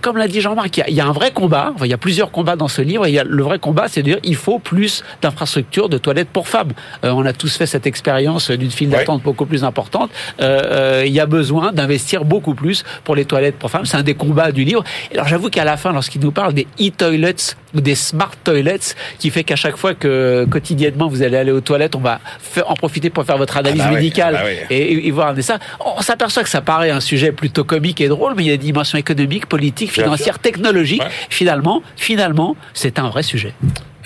Comme 0.02 0.18
l'a 0.18 0.28
dit 0.28 0.42
Jean-Marc, 0.42 0.82
il, 0.88 0.96
y 0.96 1.02
a 1.02 1.06
un 1.06 1.12
vrai 1.12 1.32
combat, 1.32 1.72
enfin, 1.76 1.86
il 1.86 1.92
y 1.92 1.94
a 1.94 1.98
plusieurs 1.98 2.32
combats 2.32 2.56
dans 2.56 2.68
ce 2.68 2.82
livre, 2.82 3.06
et 3.06 3.12
y 3.12 3.20
a 3.20 3.24
le 3.24 3.44
vrai 3.44 3.60
combat, 3.60 3.86
c'est 3.88 4.02
de 4.02 4.08
dire 4.08 4.20
il 4.24 4.36
faut 4.36 4.60
plus 4.60 5.04
d'infrastructures 5.22 5.90
de 5.90 5.98
toilettes 5.98 6.30
pour 6.30 6.48
femmes. 6.48 6.72
On 7.04 7.26
a 7.26 7.34
tous 7.34 7.56
fait 7.56 7.66
cette 7.66 7.86
expérience 7.86 8.50
d'une 8.72 8.78
file 8.78 8.90
d'attente 8.90 9.22
beaucoup 9.22 9.46
plus 9.46 9.64
importante. 9.64 10.10
Euh, 10.40 11.04
il 11.06 11.12
y 11.12 11.20
a 11.20 11.26
besoin 11.26 11.72
d'investir 11.72 12.26
beaucoup 12.26 12.56
plus 12.56 12.84
pour 13.04 13.16
les 13.16 13.26
toilettes 13.26 13.58
pour 13.58 13.70
femmes. 13.70 13.86
C'est 13.86 13.98
un 13.98 14.04
des 14.04 14.16
combats 14.16 14.52
du 14.52 14.64
livre. 14.64 14.84
Alors 15.14 15.28
j'avoue 15.28 15.50
qu'à 15.50 15.64
la 15.64 15.78
fin, 15.78 15.92
lorsqu'il 15.92 16.22
nous 16.22 16.32
parle 16.32 16.54
des 16.54 16.68
e-toilets 16.80 17.56
ou 17.74 17.82
des 17.82 17.96
smart 17.96 18.32
toilets, 18.44 18.96
qui 19.20 19.30
fait 19.30 19.44
qu'à 19.44 19.56
chaque 19.56 19.78
fois 19.78 19.94
que 19.94 20.46
quotidiennement 20.50 21.08
vous 21.08 21.22
allez 21.22 21.38
aller 21.38 21.52
aux 21.52 21.62
toilettes, 21.62 21.96
on 21.96 22.00
va 22.00 22.20
en 22.66 22.74
profiter 22.74 23.10
pour 23.10 23.26
faire 23.26 23.38
votre 23.38 23.58
analyse 23.58 23.82
ah 23.86 23.90
bah 23.90 23.96
médicale 23.96 24.34
oui, 24.34 24.40
ah 24.42 24.46
bah 24.62 24.68
oui. 24.70 24.76
et, 24.76 25.08
et, 25.08 25.12
voir 25.12 25.34
ça. 25.42 25.60
On 25.98 26.02
s'aperçoit 26.02 26.44
que 26.44 26.50
ça 26.50 26.62
paraît 26.62 26.92
un 26.92 27.00
sujet 27.00 27.32
plutôt 27.32 27.64
comique 27.64 28.02
et 28.02 28.08
drôle, 28.08 28.34
mais 28.36 28.44
il 28.44 28.48
y 28.48 28.54
a 28.54 28.58
des 28.58 28.66
dimensions 28.66 28.98
économiques, 28.98 29.46
politiques, 29.46 29.92
financières, 29.92 30.40
technologiques. 30.40 31.02
Ouais. 31.02 31.10
Finalement, 31.30 31.82
finalement, 31.96 32.56
c'est 32.74 33.00
un 33.00 33.10
vrai 33.10 33.24
sujet. 33.24 33.54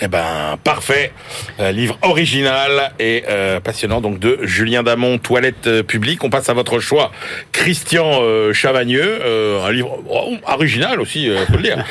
Eh 0.01 0.07
ben, 0.07 0.57
parfait. 0.63 1.13
Euh, 1.59 1.71
livre 1.71 1.97
original 2.01 2.91
et 2.99 3.23
euh, 3.29 3.59
passionnant 3.61 4.01
donc 4.01 4.19
de 4.19 4.39
Julien 4.43 4.83
Damon, 4.83 5.17
Toilette 5.17 5.67
euh, 5.67 5.83
publique. 5.83 6.23
On 6.23 6.29
passe 6.29 6.49
à 6.49 6.53
votre 6.53 6.79
choix, 6.79 7.11
Christian 7.51 8.21
Chavagneux, 8.53 9.21
un 9.63 9.71
livre 9.71 10.03
oh, 10.09 10.35
original 10.47 10.99
aussi, 10.99 11.29
faut 11.47 11.57
le 11.57 11.63
dire. 11.63 11.85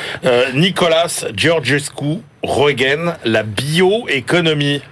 Nicolas 0.54 1.24
Georgescu, 1.34 2.18
Regen, 2.42 3.16
la 3.24 3.42
bioéconomie. 3.42 4.82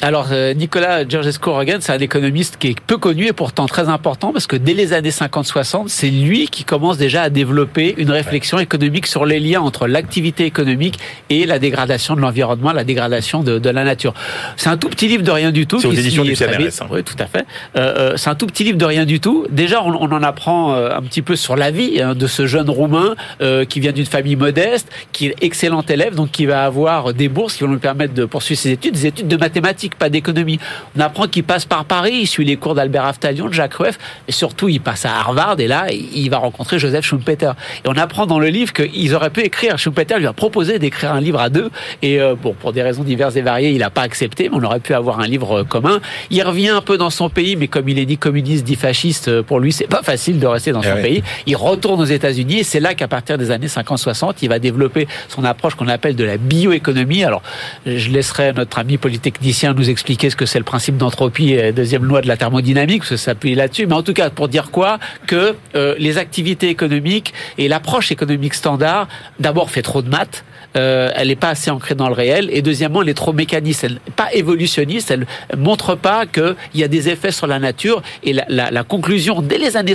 Alors 0.00 0.28
Nicolas 0.56 1.06
Georgescu-Roegen, 1.08 1.80
c'est 1.80 1.92
un 1.92 1.98
économiste 1.98 2.56
qui 2.58 2.68
est 2.68 2.80
peu 2.80 2.98
connu 2.98 3.26
et 3.26 3.32
pourtant 3.32 3.66
très 3.66 3.88
important 3.88 4.32
parce 4.32 4.46
que 4.46 4.56
dès 4.56 4.74
les 4.74 4.92
années 4.92 5.10
50-60, 5.10 5.84
c'est 5.88 6.10
lui 6.10 6.48
qui 6.48 6.64
commence 6.64 6.98
déjà 6.98 7.22
à 7.22 7.30
développer 7.30 7.94
une 7.96 8.10
réflexion 8.10 8.58
économique 8.58 9.06
sur 9.06 9.24
les 9.24 9.40
liens 9.40 9.60
entre 9.60 9.86
l'activité 9.86 10.44
économique 10.44 10.98
et 11.30 11.46
la 11.46 11.58
dégradation 11.58 12.16
de 12.16 12.20
l'environnement, 12.20 12.72
la 12.72 12.84
dégradation 12.84 13.42
de, 13.42 13.58
de 13.58 13.70
la 13.70 13.84
nature. 13.84 14.14
C'est 14.56 14.68
un 14.68 14.76
tout 14.76 14.88
petit 14.88 15.08
livre 15.08 15.22
de 15.22 15.30
rien 15.30 15.52
du 15.52 15.66
tout. 15.66 15.80
C'est 15.80 15.86
aux 15.86 15.92
éditions 15.92 16.24
du 16.24 16.36
CNRS. 16.36 16.82
Hein. 16.82 16.86
Oui, 16.90 17.02
tout 17.02 17.16
à 17.18 17.26
fait. 17.26 17.46
Euh, 17.76 18.14
c'est 18.16 18.30
un 18.30 18.34
tout 18.34 18.46
petit 18.46 18.64
livre 18.64 18.78
de 18.78 18.84
rien 18.84 19.04
du 19.04 19.20
tout. 19.20 19.46
Déjà, 19.50 19.82
on, 19.82 19.94
on 19.94 20.12
en 20.12 20.22
apprend 20.22 20.74
un 20.74 21.02
petit 21.02 21.22
peu 21.22 21.36
sur 21.36 21.56
la 21.56 21.70
vie 21.70 22.00
hein, 22.00 22.14
de 22.14 22.26
ce 22.26 22.46
jeune 22.46 22.68
Roumain 22.70 23.14
euh, 23.40 23.64
qui 23.64 23.80
vient 23.80 23.92
d'une 23.92 24.06
famille 24.06 24.36
modeste, 24.36 24.88
qui 25.12 25.26
est 25.26 25.36
excellent 25.42 25.82
élève, 25.82 26.14
donc 26.14 26.30
qui 26.30 26.46
va 26.46 26.64
avoir 26.64 27.14
des 27.14 27.28
bourses 27.28 27.56
qui 27.56 27.64
vont 27.64 27.70
lui 27.70 27.78
permettre 27.78 28.14
de 28.14 28.24
poursuivre 28.24 28.60
ses 28.60 28.70
études, 28.70 28.94
des 28.94 29.06
études 29.06 29.28
de 29.28 29.36
mathématiques, 29.36 29.83
pas 29.94 30.08
d'économie. 30.08 30.58
On 30.96 31.00
apprend 31.00 31.26
qu'il 31.26 31.44
passe 31.44 31.64
par 31.64 31.84
Paris, 31.84 32.18
il 32.22 32.26
suit 32.26 32.44
les 32.44 32.56
cours 32.56 32.74
d'Albert 32.74 33.04
Aftalion, 33.04 33.48
de 33.48 33.52
Jacques 33.52 33.74
Rueff, 33.74 33.98
et 34.28 34.32
surtout 34.32 34.68
il 34.68 34.80
passe 34.80 35.04
à 35.04 35.14
Harvard, 35.16 35.60
et 35.60 35.66
là 35.66 35.86
il 35.90 36.28
va 36.30 36.38
rencontrer 36.38 36.78
Joseph 36.78 37.04
Schumpeter. 37.04 37.52
Et 37.84 37.88
on 37.88 37.96
apprend 37.96 38.26
dans 38.26 38.38
le 38.38 38.48
livre 38.48 38.72
qu'ils 38.72 39.14
auraient 39.14 39.30
pu 39.30 39.40
écrire, 39.40 39.78
Schumpeter 39.78 40.18
lui 40.18 40.26
a 40.26 40.32
proposé 40.32 40.78
d'écrire 40.78 41.12
un 41.12 41.20
livre 41.20 41.40
à 41.40 41.50
deux, 41.50 41.70
et 42.02 42.20
euh, 42.20 42.34
bon, 42.40 42.54
pour 42.54 42.72
des 42.72 42.82
raisons 42.82 43.04
diverses 43.04 43.36
et 43.36 43.42
variées, 43.42 43.70
il 43.70 43.78
n'a 43.78 43.90
pas 43.90 44.02
accepté, 44.02 44.48
mais 44.48 44.56
on 44.56 44.64
aurait 44.64 44.80
pu 44.80 44.94
avoir 44.94 45.20
un 45.20 45.26
livre 45.26 45.60
euh, 45.60 45.64
commun. 45.64 46.00
Il 46.30 46.42
revient 46.42 46.68
un 46.68 46.80
peu 46.80 46.96
dans 46.96 47.10
son 47.10 47.28
pays, 47.28 47.56
mais 47.56 47.68
comme 47.68 47.88
il 47.88 47.98
est 47.98 48.06
ni 48.06 48.16
communiste, 48.16 48.68
ni 48.68 48.76
fasciste, 48.76 49.28
euh, 49.28 49.42
pour 49.42 49.60
lui 49.60 49.72
c'est 49.72 49.86
pas 49.86 50.02
facile 50.02 50.38
de 50.38 50.46
rester 50.46 50.72
dans 50.72 50.82
eh 50.82 50.88
son 50.88 50.96
pays. 50.96 51.22
Il 51.46 51.56
retourne 51.56 52.00
aux 52.00 52.06
États-Unis, 52.06 52.60
et 52.60 52.64
c'est 52.64 52.80
là 52.80 52.94
qu'à 52.94 53.08
partir 53.08 53.38
des 53.38 53.50
années 53.50 53.66
50-60, 53.66 54.36
il 54.42 54.48
va 54.48 54.58
développer 54.58 55.06
son 55.28 55.44
approche 55.44 55.74
qu'on 55.74 55.88
appelle 55.88 56.16
de 56.16 56.24
la 56.24 56.36
bioéconomie. 56.36 57.24
Alors, 57.24 57.42
je 57.86 58.10
laisserai 58.10 58.52
notre 58.52 58.78
ami 58.78 58.96
polytechnicien 58.96 59.73
nous 59.74 59.90
expliquer 59.90 60.30
ce 60.30 60.36
que 60.36 60.46
c'est 60.46 60.58
le 60.58 60.64
principe 60.64 60.96
d'entropie 60.96 61.52
et 61.52 61.72
deuxième 61.72 62.04
loi 62.04 62.20
de 62.20 62.28
la 62.28 62.36
thermodynamique, 62.36 63.00
parce 63.00 63.10
que 63.10 63.16
ça 63.16 63.32
appuie 63.32 63.54
là-dessus. 63.54 63.86
Mais 63.86 63.94
en 63.94 64.02
tout 64.02 64.12
cas, 64.12 64.30
pour 64.30 64.48
dire 64.48 64.70
quoi 64.70 64.98
Que 65.26 65.54
euh, 65.74 65.94
les 65.98 66.18
activités 66.18 66.68
économiques 66.68 67.34
et 67.58 67.68
l'approche 67.68 68.12
économique 68.12 68.54
standard, 68.54 69.08
d'abord, 69.38 69.70
fait 69.70 69.82
trop 69.82 70.02
de 70.02 70.08
maths. 70.08 70.44
Euh, 70.76 71.10
elle 71.14 71.28
n'est 71.28 71.36
pas 71.36 71.50
assez 71.50 71.70
ancrée 71.70 71.94
dans 71.94 72.08
le 72.08 72.14
réel. 72.14 72.48
Et 72.52 72.60
deuxièmement, 72.60 73.02
elle 73.02 73.08
est 73.08 73.14
trop 73.14 73.32
mécaniste, 73.32 73.84
elle 73.84 73.92
n'est 73.92 74.14
pas 74.16 74.32
évolutionniste, 74.32 75.10
elle 75.10 75.26
montre 75.56 75.94
pas 75.94 76.26
qu'il 76.26 76.56
y 76.74 76.82
a 76.82 76.88
des 76.88 77.08
effets 77.08 77.30
sur 77.30 77.46
la 77.46 77.60
nature. 77.60 78.02
Et 78.24 78.32
la, 78.32 78.44
la, 78.48 78.70
la 78.72 78.82
conclusion 78.82 79.40
dès 79.40 79.58
les 79.58 79.76
années, 79.76 79.94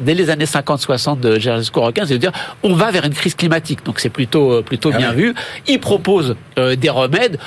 dès 0.00 0.14
les 0.14 0.28
années 0.28 0.44
50-60 0.44 1.20
de 1.20 1.38
Gérard 1.38 1.64
Scoroquin, 1.64 2.04
c'est 2.06 2.14
de 2.14 2.18
dire 2.18 2.32
on 2.62 2.74
va 2.74 2.90
vers 2.90 3.06
une 3.06 3.14
crise 3.14 3.34
climatique. 3.34 3.84
Donc 3.84 3.98
c'est 3.98 4.10
plutôt, 4.10 4.52
euh, 4.52 4.62
plutôt 4.62 4.90
ah 4.92 4.98
bien 4.98 5.12
vu. 5.12 5.34
Il 5.66 5.80
propose 5.80 6.36
des 6.56 6.90
remèdes. 6.90 7.38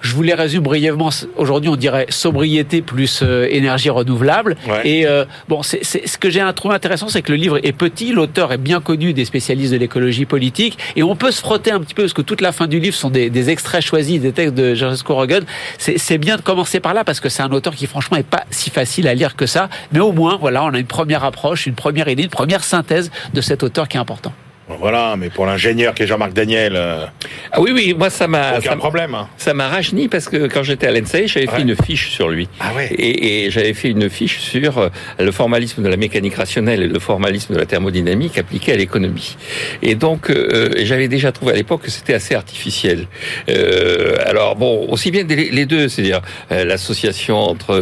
Je 0.00 0.14
vous 0.14 0.22
les 0.22 0.34
résume 0.34 0.62
brièvement. 0.62 1.10
Aujourd'hui, 1.36 1.68
on 1.68 1.76
dirait 1.76 2.06
sobriété 2.08 2.82
plus 2.82 3.20
euh, 3.22 3.46
énergie 3.50 3.90
renouvelable. 3.90 4.56
Et 4.84 5.06
euh, 5.06 5.24
bon, 5.48 5.62
c'est 5.62 5.84
ce 5.84 6.18
que 6.18 6.30
j'ai 6.30 6.44
trouvé 6.54 6.74
intéressant, 6.74 7.08
c'est 7.08 7.22
que 7.22 7.32
le 7.32 7.38
livre 7.38 7.58
est 7.62 7.72
petit, 7.72 8.12
l'auteur 8.12 8.52
est 8.52 8.58
bien 8.58 8.80
connu 8.80 9.12
des 9.12 9.24
spécialistes 9.24 9.72
de 9.72 9.78
l'écologie 9.78 10.24
politique, 10.24 10.78
et 10.96 11.02
on 11.02 11.16
peut 11.16 11.30
se 11.30 11.40
frotter 11.40 11.70
un 11.70 11.80
petit 11.80 11.94
peu 11.94 12.02
parce 12.02 12.12
que 12.12 12.22
toute 12.22 12.40
la 12.40 12.52
fin 12.52 12.66
du 12.66 12.80
livre 12.80 12.96
sont 12.96 13.10
des, 13.10 13.30
des 13.30 13.50
extraits 13.50 13.82
choisis 13.82 14.20
des 14.20 14.32
textes 14.32 14.54
de 14.54 14.74
Georges 14.74 15.02
Rogan. 15.06 15.44
C'est 15.78 16.18
bien 16.18 16.36
de 16.36 16.42
commencer 16.42 16.80
par 16.80 16.94
là 16.94 17.04
parce 17.04 17.20
que 17.20 17.28
c'est 17.28 17.42
un 17.42 17.52
auteur 17.52 17.74
qui 17.74 17.86
franchement 17.86 18.16
est 18.16 18.22
pas 18.22 18.44
si 18.50 18.70
facile 18.70 19.06
à 19.08 19.14
lire 19.14 19.36
que 19.36 19.46
ça, 19.46 19.68
mais 19.92 20.00
au 20.00 20.12
moins 20.12 20.36
voilà, 20.36 20.64
on 20.64 20.74
a 20.74 20.78
une 20.78 20.86
première 20.86 21.24
approche, 21.24 21.66
une 21.66 21.74
première 21.74 22.08
idée, 22.08 22.24
une 22.24 22.30
première 22.30 22.64
synthèse 22.64 23.10
de 23.34 23.40
cet 23.40 23.62
auteur 23.62 23.88
qui 23.88 23.96
est 23.96 24.00
important. 24.00 24.32
Voilà, 24.78 25.16
mais 25.16 25.30
pour 25.30 25.46
l'ingénieur 25.46 25.94
qui 25.94 26.04
est 26.04 26.06
Jean-Marc 26.06 26.32
Daniel. 26.32 26.74
Euh, 26.76 27.04
ah 27.52 27.60
oui, 27.60 27.72
oui, 27.74 27.94
moi 27.96 28.10
ça 28.10 28.28
m'a. 28.28 28.58
Aucun 28.58 28.76
problème. 28.76 29.14
Hein. 29.14 29.28
Ça 29.36 29.54
m'a 29.54 29.68
rajeuni 29.68 30.08
parce 30.08 30.28
que 30.28 30.46
quand 30.46 30.62
j'étais 30.62 30.86
à 30.86 30.92
l'ENSEI, 30.92 31.26
j'avais 31.26 31.46
fait 31.46 31.62
une 31.62 31.76
fiche 31.76 32.10
sur 32.10 32.28
lui. 32.28 32.48
Ah 32.60 32.72
ouais. 32.74 32.88
Et, 32.92 33.46
et 33.46 33.50
j'avais 33.50 33.74
fait 33.74 33.88
une 33.88 34.08
fiche 34.08 34.38
sur 34.38 34.78
euh, 34.78 34.88
le 35.18 35.32
formalisme 35.32 35.82
de 35.82 35.88
la 35.88 35.96
mécanique 35.96 36.34
rationnelle 36.34 36.82
et 36.82 36.88
le 36.88 36.98
formalisme 36.98 37.54
de 37.54 37.58
la 37.58 37.66
thermodynamique 37.66 38.38
appliqué 38.38 38.72
à 38.72 38.76
l'économie. 38.76 39.36
Et 39.82 39.94
donc, 39.94 40.30
euh, 40.30 40.70
j'avais 40.78 41.08
déjà 41.08 41.32
trouvé 41.32 41.52
à 41.52 41.56
l'époque 41.56 41.82
que 41.82 41.90
c'était 41.90 42.14
assez 42.14 42.34
artificiel. 42.34 43.06
Euh, 43.48 44.16
alors 44.24 44.56
bon, 44.56 44.86
aussi 44.88 45.10
bien 45.10 45.24
les 45.24 45.66
deux, 45.66 45.88
c'est-à-dire 45.88 46.20
l'association 46.50 47.38
entre 47.38 47.78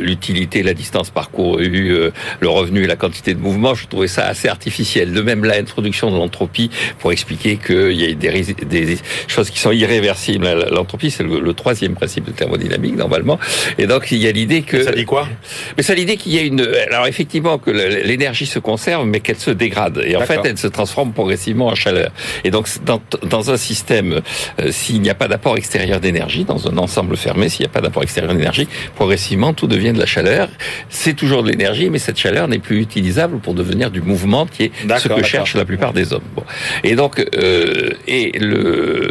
l'utilité, 0.00 0.62
la 0.62 0.74
distance 0.74 1.10
parcourue, 1.10 2.10
le 2.40 2.48
revenu 2.48 2.84
et 2.84 2.86
la 2.86 2.96
quantité 2.96 3.34
de 3.34 3.40
mouvement, 3.40 3.74
je 3.74 3.86
trouvais 3.86 4.08
ça 4.08 4.26
assez 4.26 4.48
artificiel. 4.48 5.12
De 5.12 5.20
même, 5.20 5.44
l'introduction 5.44 6.10
de 6.10 6.16
l'entropie 6.32 6.70
pour 6.98 7.12
expliquer 7.12 7.56
qu'il 7.56 7.92
y 7.92 8.10
a 8.10 8.14
des, 8.14 8.54
des, 8.64 8.98
choses 9.28 9.50
qui 9.50 9.58
sont 9.58 9.72
irréversibles. 9.72 10.48
L'entropie, 10.70 11.10
c'est 11.10 11.22
le, 11.22 11.52
troisième 11.52 11.94
principe 11.94 12.24
de 12.24 12.30
thermodynamique, 12.30 12.96
normalement. 12.96 13.38
Et 13.78 13.86
donc, 13.86 14.10
il 14.10 14.18
y 14.18 14.26
a 14.26 14.32
l'idée 14.32 14.62
que... 14.62 14.82
Ça 14.82 14.92
dit 14.92 15.04
quoi? 15.04 15.28
Mais 15.76 15.82
ça 15.82 15.94
l'idée 15.94 16.16
qu'il 16.16 16.32
y 16.32 16.38
a 16.38 16.42
une... 16.42 16.66
Alors, 16.90 17.06
effectivement, 17.06 17.58
que 17.58 17.70
l'énergie 17.70 18.46
se 18.46 18.58
conserve, 18.58 19.06
mais 19.06 19.20
qu'elle 19.20 19.38
se 19.38 19.50
dégrade. 19.50 20.02
Et 20.04 20.16
en 20.16 20.22
fait, 20.22 20.40
elle 20.44 20.58
se 20.58 20.66
transforme 20.66 21.12
progressivement 21.12 21.66
en 21.66 21.74
chaleur. 21.74 22.10
Et 22.44 22.50
donc, 22.50 22.68
dans, 22.84 23.02
dans 23.22 23.50
un 23.50 23.56
système, 23.56 24.22
euh, 24.60 24.72
s'il 24.72 25.02
n'y 25.02 25.10
a 25.10 25.14
pas 25.14 25.28
d'apport 25.28 25.56
extérieur 25.56 26.00
d'énergie, 26.00 26.44
dans 26.44 26.68
un 26.68 26.78
ensemble 26.78 27.16
fermé, 27.16 27.48
s'il 27.48 27.60
n'y 27.64 27.70
a 27.70 27.72
pas 27.72 27.80
d'apport 27.82 28.02
extérieur 28.02 28.34
d'énergie, 28.34 28.66
progressivement, 28.94 29.52
tout 29.52 29.66
devient 29.66 29.92
de 29.92 29.98
la 29.98 30.06
chaleur. 30.06 30.48
C'est 30.88 31.14
toujours 31.14 31.42
de 31.42 31.50
l'énergie, 31.50 31.90
mais 31.90 31.98
cette 31.98 32.18
chaleur 32.18 32.48
n'est 32.48 32.58
plus 32.58 32.80
utilisable 32.80 33.38
pour 33.38 33.54
devenir 33.54 33.90
du 33.90 34.00
mouvement, 34.00 34.46
qui 34.46 34.64
est 34.64 34.72
ce 34.98 35.08
que 35.08 35.22
cherchent 35.22 35.54
la 35.54 35.64
plupart 35.64 35.92
des 35.92 36.12
hommes. 36.12 36.21
Bon. 36.34 36.44
Et 36.84 36.94
donc, 36.94 37.24
euh, 37.34 37.90
et 38.06 38.38
le 38.38 39.10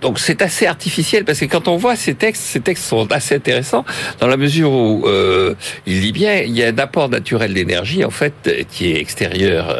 donc 0.00 0.18
c'est 0.18 0.42
assez 0.42 0.66
artificiel 0.66 1.24
parce 1.24 1.40
que 1.40 1.46
quand 1.46 1.68
on 1.68 1.76
voit 1.76 1.96
ces 1.96 2.14
textes, 2.14 2.42
ces 2.42 2.60
textes 2.60 2.84
sont 2.84 3.10
assez 3.12 3.34
intéressants 3.34 3.84
dans 4.20 4.26
la 4.26 4.36
mesure 4.36 4.70
où 4.70 5.06
euh, 5.06 5.54
il 5.86 6.00
dit 6.00 6.12
bien 6.12 6.42
il 6.42 6.56
y 6.56 6.62
a 6.62 6.68
un 6.68 6.78
apport 6.78 7.08
naturel 7.08 7.54
d'énergie 7.54 8.04
en 8.04 8.10
fait 8.10 8.66
qui 8.70 8.92
est 8.92 9.00
extérieur 9.00 9.70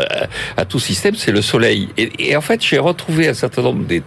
à, 0.57 0.61
à 0.63 0.65
tout 0.65 0.79
système, 0.79 1.15
c'est 1.15 1.33
le 1.33 1.43
soleil. 1.43 1.89
Et, 1.99 2.31
et, 2.31 2.37
en 2.37 2.41
fait 2.41 2.65
j'ai 2.65 2.79
retrouvé 2.79 3.29
un 3.29 3.35
certain 3.35 3.63
nombre 3.63 3.85
des 3.85 4.03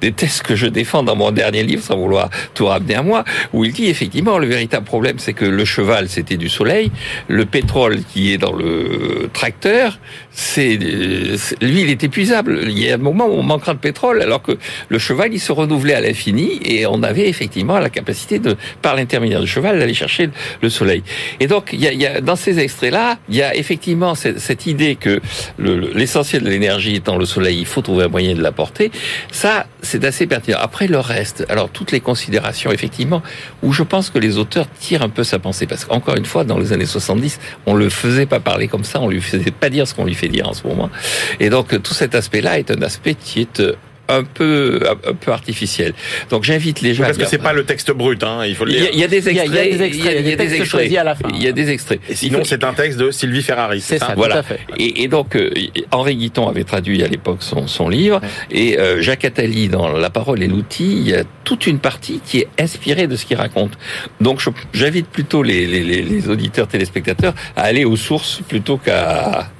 des 0.00 0.12
thèses 0.12 0.42
que 0.42 0.56
je 0.56 0.66
défends 0.66 1.02
dans 1.02 1.16
mon 1.16 1.30
dernier 1.30 1.62
livre, 1.62 1.82
sans 1.82 1.96
vouloir 1.96 2.30
tout 2.54 2.66
ramener 2.66 2.94
à 2.94 3.02
moi, 3.02 3.24
où 3.52 3.64
il 3.64 3.72
dit 3.72 3.86
effectivement 3.86 4.38
le 4.38 4.46
véritable 4.46 4.84
problème, 4.84 5.18
c'est 5.18 5.32
que 5.32 5.44
le 5.44 5.64
cheval, 5.64 6.08
c'était 6.08 6.36
du 6.36 6.48
soleil, 6.48 6.90
le 7.28 7.44
pétrole 7.44 8.02
qui 8.02 8.32
est 8.32 8.38
dans 8.38 8.52
le 8.52 9.30
tracteur, 9.32 9.98
c'est 10.40 10.76
lui, 10.76 11.80
il 11.80 11.90
est 11.90 12.04
épuisable. 12.04 12.60
Il 12.68 12.78
y 12.78 12.92
a 12.92 12.94
un 12.94 12.98
moment 12.98 13.26
où 13.26 13.32
on 13.32 13.42
manquera 13.42 13.74
de 13.74 13.80
pétrole, 13.80 14.22
alors 14.22 14.40
que 14.40 14.56
le 14.88 14.98
cheval, 15.00 15.34
il 15.34 15.40
se 15.40 15.50
renouvelait 15.50 15.94
à 15.94 16.00
l'infini, 16.00 16.60
et 16.64 16.86
on 16.86 17.02
avait 17.02 17.28
effectivement 17.28 17.80
la 17.80 17.90
capacité 17.90 18.38
de, 18.38 18.56
par 18.80 18.94
l'intermédiaire 18.94 19.40
du 19.40 19.48
cheval, 19.48 19.80
d'aller 19.80 19.94
chercher 19.94 20.30
le 20.62 20.70
soleil. 20.70 21.02
Et 21.40 21.48
donc, 21.48 21.70
il 21.72 21.80
y 21.80 21.88
a, 21.88 21.92
il 21.92 22.00
y 22.00 22.06
a 22.06 22.20
dans 22.20 22.36
ces 22.36 22.60
extraits-là, 22.60 23.18
il 23.28 23.34
y 23.34 23.42
a 23.42 23.56
effectivement 23.56 24.14
cette, 24.14 24.38
cette 24.38 24.66
idée 24.66 24.94
que 24.94 25.20
l'essentiel 25.58 26.44
de 26.44 26.50
l'énergie 26.50 26.94
étant 26.94 27.16
le 27.16 27.26
soleil, 27.26 27.58
il 27.58 27.66
faut 27.66 27.82
trouver 27.82 28.04
un 28.04 28.08
moyen 28.08 28.36
de 28.36 28.40
l'apporter. 28.40 28.92
Ça, 29.32 29.66
c'est 29.82 30.04
assez 30.04 30.28
pertinent. 30.28 30.58
Après 30.60 30.86
le 30.86 31.00
reste, 31.00 31.46
alors 31.48 31.68
toutes 31.68 31.90
les 31.90 32.00
considérations, 32.00 32.70
effectivement, 32.70 33.24
où 33.64 33.72
je 33.72 33.82
pense 33.82 34.08
que 34.08 34.20
les 34.20 34.38
auteurs 34.38 34.68
tirent 34.78 35.02
un 35.02 35.08
peu 35.08 35.24
sa 35.24 35.40
pensée, 35.40 35.66
parce 35.66 35.84
qu'encore 35.84 36.14
une 36.14 36.26
fois, 36.26 36.44
dans 36.44 36.58
les 36.58 36.72
années 36.72 36.86
70, 36.86 37.40
on 37.66 37.74
le 37.74 37.88
faisait 37.88 38.26
pas 38.26 38.38
parler 38.38 38.68
comme 38.68 38.84
ça, 38.84 39.00
on 39.00 39.08
lui 39.08 39.20
faisait 39.20 39.50
pas 39.50 39.68
dire 39.68 39.88
ce 39.88 39.94
qu'on 39.94 40.04
lui 40.04 40.14
fait 40.14 40.27
dire 40.28 40.48
en 40.48 40.54
ce 40.54 40.66
moment. 40.66 40.90
Et 41.40 41.50
donc 41.50 41.82
tout 41.82 41.94
cet 41.94 42.14
aspect-là 42.14 42.58
est 42.58 42.70
un 42.70 42.82
aspect 42.82 43.14
qui 43.14 43.40
est 43.40 43.60
euh, 43.60 43.76
un 44.08 44.24
peu 44.24 44.80
un 45.06 45.14
peu 45.14 45.32
artificiel. 45.32 45.92
Donc 46.30 46.44
j'invite 46.44 46.80
les 46.80 46.94
gens. 46.94 47.04
Parce 47.04 47.18
que 47.18 47.26
c'est 47.26 47.38
pas 47.38 47.52
le 47.52 47.64
texte 47.64 47.90
brut, 47.92 48.22
hein, 48.22 48.44
il 48.46 48.54
faut 48.54 48.64
le 48.64 48.72
dire. 48.72 48.88
Il 48.92 48.98
y, 48.98 49.04
a 49.04 49.08
des 49.08 49.28
extraits. 49.28 49.48
Il 49.48 49.54
y 49.54 49.58
a 49.58 49.64
des 49.64 49.82
extraits. 49.82 50.16
Il 50.18 50.28
y 50.28 50.32
a 50.32 50.36
des 50.36 50.54
extraits 50.54 50.96
à 50.96 51.04
la 51.04 51.14
fin. 51.14 51.28
Il 51.34 51.42
y 51.42 51.48
a 51.48 51.52
des 51.52 51.70
extraits. 51.70 52.00
Et 52.08 52.14
sinon, 52.14 52.40
c'est 52.44 52.64
un 52.64 52.72
texte 52.72 52.98
de 52.98 53.10
Sylvie 53.10 53.42
Ferrari. 53.42 53.80
C'est 53.80 53.98
ça, 53.98 54.14
voilà. 54.16 54.36
Tout 54.36 54.40
à 54.40 54.42
fait. 54.42 54.60
Et, 54.78 55.02
et 55.02 55.08
donc 55.08 55.36
euh, 55.36 55.50
Henri 55.90 56.16
Guiton 56.16 56.48
avait 56.48 56.64
traduit 56.64 57.02
à 57.02 57.06
l'époque 57.06 57.38
son, 57.40 57.66
son 57.66 57.88
livre 57.88 58.20
et 58.50 58.78
euh, 58.78 59.00
Jacques 59.02 59.24
Attali 59.24 59.68
dans 59.68 59.88
La 59.88 60.10
parole 60.10 60.42
et 60.42 60.46
l'outil, 60.46 60.90
il 60.90 61.08
y 61.08 61.14
a 61.14 61.24
toute 61.44 61.66
une 61.66 61.78
partie 61.78 62.20
qui 62.24 62.38
est 62.38 62.48
inspirée 62.58 63.06
de 63.06 63.16
ce 63.16 63.26
qu'il 63.26 63.36
raconte. 63.36 63.72
Donc 64.20 64.40
j'invite 64.72 65.06
plutôt 65.08 65.42
les, 65.42 65.66
les, 65.66 66.02
les 66.02 66.28
auditeurs 66.28 66.68
téléspectateurs 66.68 67.34
à 67.56 67.62
aller 67.62 67.84
aux 67.84 67.96
sources 67.96 68.40
plutôt 68.48 68.78
qu'à 68.78 69.50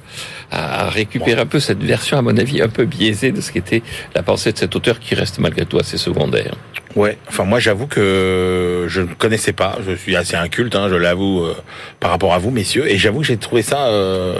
à 0.51 0.89
récupérer 0.89 1.41
un 1.41 1.45
peu 1.45 1.59
cette 1.59 1.83
version, 1.83 2.17
à 2.17 2.21
mon 2.21 2.37
avis, 2.37 2.61
un 2.61 2.69
peu 2.69 2.85
biaisée 2.85 3.31
de 3.31 3.41
ce 3.41 3.51
qu'était 3.51 3.83
la 4.15 4.23
pensée 4.23 4.51
de 4.51 4.57
cet 4.57 4.75
auteur 4.75 4.99
qui 4.99 5.15
reste 5.15 5.39
malgré 5.39 5.65
tout 5.65 5.77
assez 5.77 5.97
secondaire. 5.97 6.55
Ouais, 6.95 7.17
enfin 7.27 7.43
moi 7.43 7.59
j'avoue 7.59 7.85
que 7.85 8.85
je 8.87 9.01
ne 9.01 9.13
connaissais 9.13 9.53
pas, 9.53 9.77
je 9.87 9.93
suis 9.93 10.15
assez 10.15 10.35
inculte, 10.35 10.75
hein, 10.75 10.87
je 10.89 10.95
l'avoue 10.95 11.43
euh, 11.43 11.55
par 11.99 12.09
rapport 12.09 12.33
à 12.33 12.39
vous 12.39 12.49
messieurs, 12.49 12.89
et 12.91 12.97
j'avoue 12.97 13.19
que 13.19 13.27
j'ai 13.27 13.37
trouvé 13.37 13.61
ça, 13.61 13.87
euh, 13.87 14.33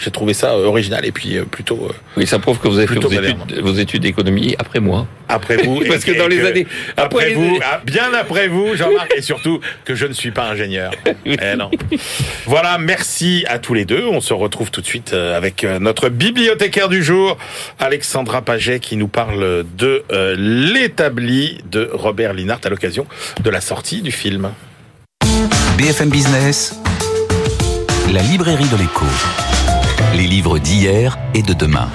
j'ai 0.00 0.10
trouvé 0.10 0.34
ça 0.34 0.58
original 0.58 1.06
et 1.06 1.12
puis 1.12 1.38
euh, 1.38 1.44
plutôt. 1.44 1.88
oui, 2.16 2.26
ça 2.26 2.40
prouve 2.40 2.58
que 2.58 2.66
vous 2.66 2.78
avez 2.78 2.88
fait 2.88 2.98
vos 2.98 3.10
études, 3.10 3.60
vos 3.60 3.74
études 3.74 4.02
d'économie 4.02 4.56
après 4.58 4.80
moi. 4.80 5.06
Après 5.28 5.56
vous, 5.58 5.82
parce 5.88 6.04
que 6.04 6.18
dans 6.18 6.26
les 6.26 6.44
années 6.44 6.66
après, 6.96 7.32
vous, 7.32 7.58
ah, 7.62 7.80
bien 7.86 8.12
après 8.12 8.48
vous, 8.48 8.74
Jean-Marc, 8.74 9.14
et 9.16 9.22
surtout 9.22 9.60
que 9.84 9.94
je 9.94 10.06
ne 10.06 10.12
suis 10.12 10.32
pas 10.32 10.50
ingénieur. 10.50 10.90
eh 11.24 11.56
non. 11.56 11.70
Voilà, 12.46 12.76
merci 12.78 13.44
à 13.48 13.58
tous 13.58 13.72
les 13.72 13.84
deux. 13.84 14.04
On 14.04 14.20
se 14.20 14.34
retrouve 14.34 14.70
tout 14.70 14.80
de 14.80 14.86
suite 14.86 15.12
avec 15.12 15.64
notre 15.64 16.08
bibliothécaire 16.08 16.88
du 16.88 17.02
jour, 17.02 17.38
Alexandra 17.78 18.42
Paget, 18.42 18.80
qui 18.80 18.96
nous 18.96 19.08
parle 19.08 19.64
de 19.78 20.04
l'établi 20.36 21.58
de 21.70 21.83
de 21.84 21.90
Robert 21.92 22.32
Linhart 22.32 22.60
à 22.64 22.68
l'occasion 22.68 23.06
de 23.42 23.50
la 23.50 23.60
sortie 23.60 24.02
du 24.02 24.12
film. 24.12 24.52
BFM 25.76 26.08
Business, 26.08 26.78
la 28.12 28.22
librairie 28.22 28.68
de 28.68 28.76
l'écho. 28.76 29.06
Les 30.14 30.26
livres 30.26 30.58
d'hier 30.58 31.18
et 31.34 31.42
de 31.42 31.52
demain. 31.52 31.88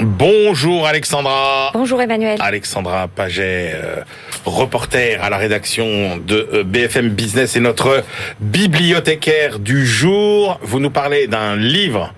Bonjour 0.00 0.86
Alexandra. 0.86 1.70
Bonjour 1.74 2.00
Emmanuel. 2.00 2.38
Alexandra 2.40 3.08
Paget, 3.08 3.72
euh, 3.74 4.02
reporter 4.44 5.22
à 5.22 5.30
la 5.30 5.36
rédaction 5.36 6.18
de 6.18 6.48
euh, 6.52 6.64
BFM 6.64 7.10
Business 7.10 7.56
et 7.56 7.60
notre 7.60 8.04
bibliothécaire 8.40 9.58
du 9.58 9.86
jour. 9.86 10.58
Vous 10.62 10.80
nous 10.80 10.90
parlez 10.90 11.26
d'un 11.26 11.56
livre 11.56 12.14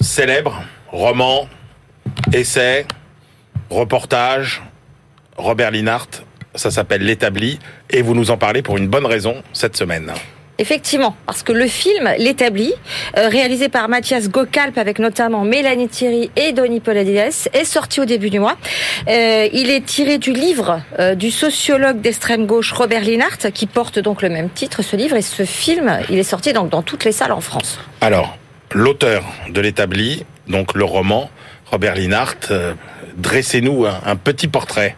célèbre, 0.00 0.62
roman, 0.88 1.48
essai, 2.32 2.86
reportage, 3.70 4.62
Robert 5.36 5.70
Linhart. 5.70 6.08
Ça 6.54 6.70
s'appelle 6.70 7.02
L'établi 7.02 7.58
et 7.90 8.02
vous 8.02 8.14
nous 8.14 8.30
en 8.30 8.36
parlez 8.36 8.62
pour 8.62 8.76
une 8.76 8.88
bonne 8.88 9.06
raison 9.06 9.42
cette 9.52 9.76
semaine. 9.76 10.12
Effectivement, 10.58 11.16
parce 11.26 11.42
que 11.42 11.50
le 11.50 11.66
film 11.66 12.08
L'établi, 12.16 12.72
euh, 13.16 13.28
réalisé 13.28 13.68
par 13.68 13.88
Mathias 13.88 14.28
Gokalp 14.28 14.78
avec 14.78 15.00
notamment 15.00 15.42
Mélanie 15.42 15.88
Thierry 15.88 16.30
et 16.36 16.52
Donny 16.52 16.78
Poladides, 16.78 17.32
est 17.52 17.64
sorti 17.64 18.00
au 18.00 18.04
début 18.04 18.30
du 18.30 18.38
mois. 18.38 18.56
Euh, 19.08 19.48
il 19.52 19.68
est 19.70 19.84
tiré 19.84 20.18
du 20.18 20.32
livre 20.32 20.80
euh, 21.00 21.16
du 21.16 21.32
sociologue 21.32 22.00
d'extrême 22.00 22.46
gauche 22.46 22.70
Robert 22.72 23.02
Linhart, 23.02 23.38
qui 23.52 23.66
porte 23.66 23.98
donc 23.98 24.22
le 24.22 24.28
même 24.28 24.48
titre, 24.48 24.82
ce 24.82 24.94
livre, 24.94 25.16
et 25.16 25.22
ce 25.22 25.44
film, 25.44 25.98
il 26.08 26.18
est 26.20 26.22
sorti 26.22 26.52
donc 26.52 26.70
dans 26.70 26.82
toutes 26.82 27.04
les 27.04 27.12
salles 27.12 27.32
en 27.32 27.40
France. 27.40 27.80
Alors, 28.00 28.38
l'auteur 28.70 29.24
de 29.48 29.60
L'établi, 29.60 30.24
donc 30.46 30.74
le 30.74 30.84
roman, 30.84 31.30
Robert 31.66 31.96
Linhart, 31.96 32.36
euh, 32.52 32.74
dressez-nous 33.16 33.86
un, 33.86 34.00
un 34.06 34.14
petit 34.14 34.46
portrait. 34.46 34.94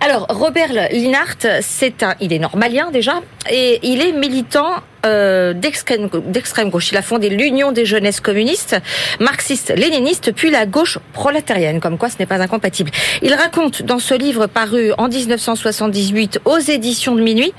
Alors, 0.00 0.26
Robert 0.28 0.72
Linhart, 0.92 1.46
c'est 1.60 2.02
un, 2.02 2.14
il 2.20 2.32
est 2.32 2.38
normalien 2.38 2.90
déjà, 2.90 3.22
et 3.50 3.80
il 3.82 4.00
est 4.00 4.12
militant 4.12 4.74
euh, 5.04 5.52
d'extrême 5.52 6.70
gauche. 6.70 6.90
Il 6.92 6.96
a 6.96 7.02
fondé 7.02 7.28
l'Union 7.28 7.72
des 7.72 7.84
jeunesses 7.84 8.20
communistes, 8.20 8.76
marxiste-léniniste, 9.20 10.32
puis 10.32 10.50
la 10.50 10.66
gauche 10.66 10.98
prolétarienne, 11.12 11.80
comme 11.80 11.98
quoi 11.98 12.08
ce 12.08 12.16
n'est 12.18 12.26
pas 12.26 12.40
incompatible. 12.40 12.90
Il 13.22 13.34
raconte 13.34 13.82
dans 13.82 13.98
ce 13.98 14.14
livre 14.14 14.46
paru 14.46 14.92
en 14.98 15.08
1978 15.08 16.40
aux 16.44 16.58
éditions 16.58 17.14
de 17.14 17.20
Minuit 17.20 17.52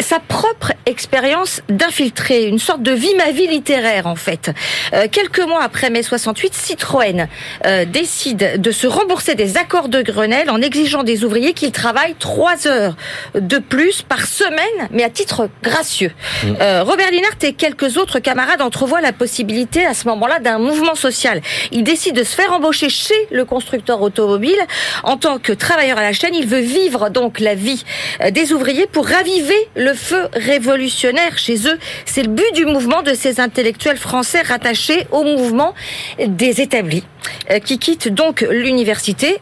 sa 0.00 0.18
propre 0.18 0.72
expérience 0.86 1.62
d'infiltré, 1.68 2.46
une 2.46 2.58
sorte 2.58 2.82
de 2.82 2.92
vie 2.92 3.14
ma 3.16 3.30
vie 3.30 3.46
littéraire 3.46 4.06
en 4.06 4.16
fait. 4.16 4.50
Euh, 4.92 5.06
quelques 5.10 5.40
mois 5.40 5.62
après 5.62 5.90
mai 5.90 6.02
68, 6.02 6.54
Citroën 6.54 7.28
euh, 7.66 7.84
décide 7.84 8.60
de 8.60 8.70
se 8.70 8.86
rembourser 8.86 9.34
des 9.34 9.56
accords 9.56 9.88
de 9.88 10.02
Grenelle 10.02 10.50
en 10.50 10.60
exigeant 10.60 11.02
des 11.02 11.24
ouvriers 11.24 11.52
qu'ils 11.52 11.72
travaillent 11.72 12.16
trois 12.18 12.66
heures 12.66 12.96
de 13.34 13.58
plus 13.58 14.02
par 14.02 14.26
semaine, 14.26 14.88
mais 14.90 15.04
à 15.04 15.10
titre 15.10 15.48
gracieux. 15.62 16.12
Euh, 16.60 16.79
Robert 16.82 17.10
Linhart 17.10 17.36
et 17.42 17.52
quelques 17.52 17.96
autres 17.98 18.20
camarades 18.20 18.62
entrevoient 18.62 19.00
la 19.00 19.12
possibilité 19.12 19.84
à 19.84 19.92
ce 19.92 20.08
moment-là 20.08 20.38
d'un 20.38 20.58
mouvement 20.58 20.94
social. 20.94 21.42
Il 21.72 21.84
décide 21.84 22.16
de 22.16 22.24
se 22.24 22.34
faire 22.34 22.52
embaucher 22.52 22.88
chez 22.88 23.14
le 23.30 23.44
constructeur 23.44 24.00
automobile 24.00 24.58
en 25.04 25.16
tant 25.16 25.38
que 25.38 25.52
travailleur 25.52 25.98
à 25.98 26.02
la 26.02 26.12
chaîne. 26.12 26.34
Il 26.34 26.46
veut 26.46 26.60
vivre 26.60 27.10
donc 27.10 27.40
la 27.40 27.54
vie 27.54 27.84
euh, 28.22 28.30
des 28.30 28.52
ouvriers 28.52 28.86
pour 28.86 29.06
raviver 29.06 29.68
le 29.74 29.94
feu 29.94 30.28
révolutionnaire 30.32 31.36
chez 31.38 31.68
eux. 31.68 31.78
C'est 32.06 32.22
le 32.22 32.28
but 32.28 32.54
du 32.54 32.64
mouvement 32.64 33.02
de 33.02 33.14
ces 33.14 33.40
intellectuels 33.40 33.98
français 33.98 34.40
rattachés 34.42 35.06
au 35.10 35.22
mouvement 35.22 35.74
des 36.18 36.60
établis, 36.60 37.04
euh, 37.50 37.58
qui 37.58 37.78
quittent 37.78 38.08
donc 38.08 38.40
l'université 38.48 39.40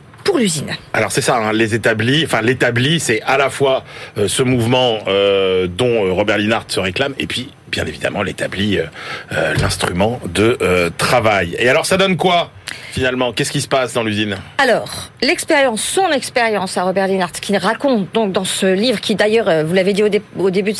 Alors 0.92 1.12
c'est 1.12 1.20
ça, 1.20 1.36
hein, 1.36 1.52
les 1.52 1.74
établis, 1.74 2.24
enfin 2.24 2.42
l'établi, 2.42 3.00
c'est 3.00 3.22
à 3.22 3.36
la 3.38 3.50
fois 3.50 3.84
euh, 4.16 4.28
ce 4.28 4.42
mouvement 4.42 4.98
euh, 5.06 5.66
dont 5.66 6.06
euh, 6.06 6.12
Robert 6.12 6.38
Linhart 6.38 6.64
se 6.68 6.80
réclame, 6.80 7.14
et 7.18 7.26
puis 7.26 7.50
bien 7.70 7.86
évidemment 7.86 8.22
l'établi, 8.22 8.78
euh, 8.78 8.84
euh, 9.32 9.54
l'instrument 9.54 10.20
de 10.26 10.58
euh, 10.62 10.90
travail. 10.96 11.56
Et 11.58 11.68
alors 11.68 11.86
ça 11.86 11.96
donne 11.96 12.16
quoi 12.16 12.50
finalement? 12.92 13.32
Qu'est-ce 13.32 13.52
qui 13.52 13.60
se 13.60 13.68
passe 13.68 13.92
dans 13.94 14.02
l'usine? 14.02 14.36
Alors, 14.58 15.10
l'expérience, 15.22 15.82
son 15.82 16.10
expérience 16.10 16.76
à 16.76 16.82
Robert 16.82 17.06
Linhart, 17.06 17.32
qui 17.32 17.56
raconte 17.56 18.12
donc 18.12 18.32
dans 18.32 18.44
ce 18.44 18.66
livre, 18.66 19.00
qui 19.00 19.14
d'ailleurs, 19.14 19.64
vous 19.64 19.72
l'avez 19.72 19.92
dit 19.92 20.02
au, 20.02 20.08
dé- 20.08 20.22
au 20.38 20.50
début 20.50 20.72
de 20.72 20.76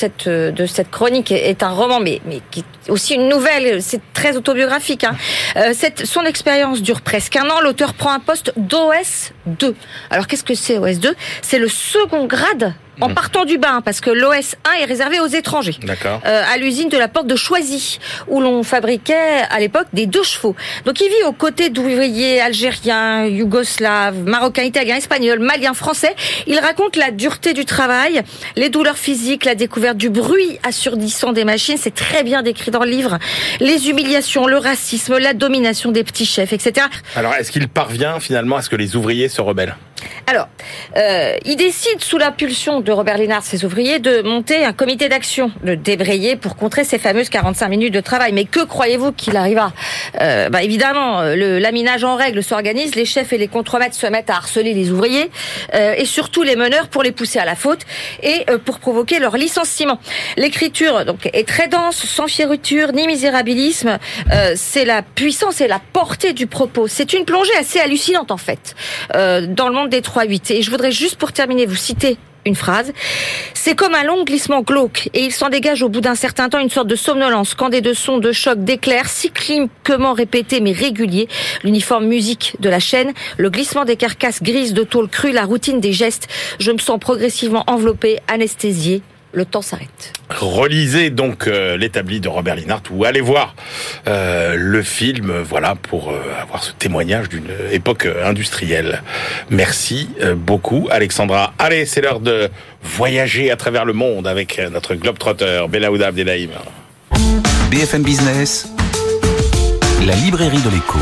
cette, 0.67 0.91
chronique, 0.91 1.31
est 1.33 1.63
un 1.63 1.71
roman, 1.71 2.01
mais, 2.01 2.21
qui 2.51 2.61
est 2.61 2.91
aussi 2.91 3.15
une 3.15 3.29
nouvelle, 3.29 3.81
c'est 3.83 4.01
très 4.13 4.37
autobiographique. 4.37 5.05
Hein. 5.05 5.17
Son 6.05 6.25
expérience 6.25 6.83
dure 6.83 7.01
presque 7.01 7.37
un 7.37 7.49
an. 7.49 7.61
L'auteur 7.63 7.95
prend 7.95 8.13
un 8.13 8.21
poste 8.21 8.53
d'OS 8.57 9.33
2. 9.47 9.75
Alors, 10.11 10.27
qu'est-ce 10.27 10.45
que 10.45 10.55
c'est 10.55 10.77
OS 10.79 10.99
2 10.99 11.15
C'est 11.41 11.59
le 11.59 11.69
second 11.69 12.27
grade 12.27 12.75
en 13.01 13.11
partant 13.11 13.45
du 13.45 13.59
bas, 13.59 13.75
hein, 13.75 13.81
parce 13.83 14.01
que 14.01 14.11
l'OS 14.11 14.57
1 14.65 14.83
est 14.83 14.85
réservé 14.85 15.21
aux 15.21 15.27
étrangers. 15.27 15.77
D'accord. 15.83 16.21
Euh, 16.27 16.43
à 16.53 16.57
l'usine 16.57 16.89
de 16.89 16.99
la 16.99 17.09
porte 17.09 17.27
de 17.27 17.37
Choisy, 17.37 17.99
où 18.27 18.41
l'on 18.41 18.63
fabriquait 18.63 19.43
à 19.51 19.61
l'époque 19.61 19.87
des 19.93 20.07
deux 20.07 20.23
chevaux. 20.23 20.55
Donc 20.85 21.01
il 21.01 21.09
vit 21.09 21.23
aux 21.27 21.33
côtés 21.33 21.71
d'ouvriers 21.71 22.41
algériens, 22.41 23.27
yougoslaves, 23.27 24.25
marocains, 24.25 24.63
italiens, 24.63 24.97
espagnols, 24.97 25.39
maliens, 25.39 25.75
français. 25.75 26.15
Il 26.47 26.59
raconte 26.59 26.97
la 26.97 27.11
dureté 27.11 27.53
du 27.53 27.65
travail, 27.65 28.23
les 28.57 28.69
douleurs 28.69 28.99
physiques, 28.99 29.45
la 29.45 29.55
découverte 29.55 29.97
du 29.97 30.11
bruit 30.11 30.59
assourdissant 30.63 31.33
des 31.33 31.45
machines. 31.45 31.77
C'est 31.79 31.95
très 31.95 32.23
bien 32.25 32.43
décrit 32.43 32.71
dans 32.71 32.85
le 32.85 32.91
livre. 32.91 33.19
Les 33.61 33.89
humiliations, 33.89 34.47
le 34.47 34.59
racisme, 34.59 35.19
la 35.19 35.35
domination 35.35 35.93
des 35.93 36.05
petits 36.05 36.27
chefs, 36.27 36.53
etc. 36.53 36.87
Alors 37.17 37.35
est-ce 37.35 37.53
qu'il 37.53 37.69
parvient 37.69 38.21
finalement 38.21 38.57
à 38.57 38.63
ce 38.63 38.69
que 38.69 38.77
les 38.77 38.97
ouvriers 38.97 39.29
se 39.29 39.41
rebellent? 39.41 39.77
Alors, 40.27 40.49
euh, 40.97 41.37
il 41.45 41.57
décide, 41.57 42.03
sous 42.03 42.19
l'impulsion 42.19 42.81
de 42.81 42.93
Robert 42.93 43.17
Lénard, 43.17 43.43
ses 43.43 43.65
ouvriers, 43.65 43.99
de 43.99 44.23
monter 44.23 44.65
un 44.65 44.73
comité 44.73 45.09
d'action, 45.09 45.51
de 45.65 45.75
débrayer 45.75 46.37
pour 46.37 46.57
contrer 46.57 46.85
ces 46.85 46.99
fameuses 46.99 47.29
45 47.29 47.69
minutes 47.69 47.95
de 47.95 48.01
travail. 48.01 48.33
Mais 48.33 48.45
que 48.45 48.61
croyez-vous 48.61 49.13
qu'il 49.13 49.37
arriva 49.37 49.73
euh, 50.21 50.49
bah, 50.49 50.63
Évidemment, 50.63 51.21
euh, 51.21 51.35
le 51.35 51.59
laminage 51.59 52.05
en 52.05 52.17
règle 52.17 52.43
s'organise, 52.43 52.95
les 52.95 53.05
chefs 53.05 53.33
et 53.33 53.39
les 53.39 53.49
contremaîtres 53.49 53.95
se 53.95 54.07
mettent 54.07 54.31
à 54.31 54.35
harceler 54.35 54.75
les 54.75 54.91
ouvriers, 54.91 55.31
euh, 55.75 55.95
et 55.97 56.05
surtout 56.05 56.43
les 56.43 56.57
meneurs 56.57 56.89
pour 56.89 57.03
les 57.03 57.13
pousser 57.13 57.39
à 57.39 57.45
la 57.45 57.55
faute 57.55 57.81
et 58.23 58.45
pour 58.65 58.79
provoquer 58.79 59.19
leur 59.19 59.37
licenciement. 59.37 59.99
L'écriture 60.37 61.05
donc 61.05 61.29
est 61.33 61.47
très 61.47 61.69
dense, 61.69 61.97
sans 61.97 62.27
fioriture 62.27 62.93
ni 62.93 63.07
misérabilisme. 63.07 63.99
C'est 64.57 64.85
la 64.85 65.03
puissance 65.03 65.61
et 65.61 65.69
la 65.69 65.81
portée 65.93 66.33
du 66.33 66.47
propos. 66.47 66.87
C'est 66.89 67.13
une 67.13 67.25
plongée 67.25 67.55
assez 67.59 67.81
hallucinante 67.81 68.31
en 68.31 68.37
fait 68.37 68.75
dans 69.15 69.69
le 69.69 69.75
monde 69.75 69.88
des 69.89 70.01
3-8. 70.01 70.53
Et 70.53 70.63
je 70.63 70.71
voudrais 70.71 70.93
juste 70.93 71.17
pour 71.17 71.33
terminer 71.33 71.67
vous 71.67 71.77
citer 71.77 72.17
une 72.45 72.55
phrase. 72.55 72.93
C'est 73.55 73.75
comme 73.75 73.95
un 73.95 74.05
long 74.05 74.25
glissement 74.25 74.63
glauque 74.63 75.09
et 75.15 75.25
il 75.25 75.33
s'en 75.33 75.49
dégage 75.49 75.83
au 75.83 75.89
bout 75.89 76.01
d'un 76.01 76.15
certain 76.15 76.49
temps 76.49 76.61
une 76.61 76.71
sorte 76.71 76.89
de 76.89 76.97
somnolence, 76.97 77.51
scandé 77.51 77.81
de 77.81 77.93
sons, 77.93 78.19
de 78.19 78.33
chocs, 78.33 78.65
d'éclairs, 78.65 79.09
cycliquement 79.09 80.15
répétés 80.15 80.61
mais 80.61 80.73
réguliers. 80.73 81.29
L'uniforme 81.63 82.07
musique 82.07 82.57
de 82.61 82.69
la 82.69 82.81
chaîne, 82.81 83.13
le 83.37 83.51
glissement 83.51 83.85
des 83.85 83.97
carcasses 83.97 84.43
grises 84.43 84.73
de 84.73 84.83
tôle 84.83 85.09
crue, 85.09 85.33
la 85.33 85.45
routine 85.45 85.81
des 85.81 85.93
gestes. 85.93 86.29
Je 86.59 86.73
me 86.73 86.79
sens 86.79 86.99
progressivement 86.99 87.65
enveloppé, 87.67 88.19
anesthésié. 88.29 89.03
Le 89.33 89.45
temps 89.45 89.61
s'arrête. 89.61 90.15
Relisez 90.31 91.11
donc 91.11 91.47
euh, 91.47 91.77
l'établi 91.77 92.21
de 92.21 92.29
Robert 92.29 92.57
Linhart 92.57 92.83
ou 92.91 93.05
allez 93.05 93.21
voir 93.21 93.55
euh, 94.07 94.55
le 94.57 94.83
film, 94.83 95.31
euh, 95.31 95.43
voilà, 95.43 95.75
pour 95.75 96.11
euh, 96.11 96.21
avoir 96.41 96.65
ce 96.65 96.73
témoignage 96.73 97.29
d'une 97.29 97.49
époque 97.71 98.09
industrielle. 98.25 99.03
Merci 99.51 100.09
euh, 100.23 100.35
beaucoup, 100.35 100.89
Alexandra. 100.91 101.53
Allez, 101.59 101.85
c'est 101.85 102.01
l'heure 102.01 102.21
de 102.21 102.49
voyager 102.83 103.51
à 103.51 103.57
travers 103.57 103.85
le 103.85 103.93
monde 103.93 104.27
avec 104.27 104.59
notre 104.73 104.95
globetrotter 104.95 105.67
Belaouda 105.69 106.09
Abdelhaim. 106.09 106.51
BFM 107.71 108.03
Business, 108.03 108.67
la 110.07 110.15
librairie 110.15 110.63
de 110.63 110.71
l'écho. 110.71 110.99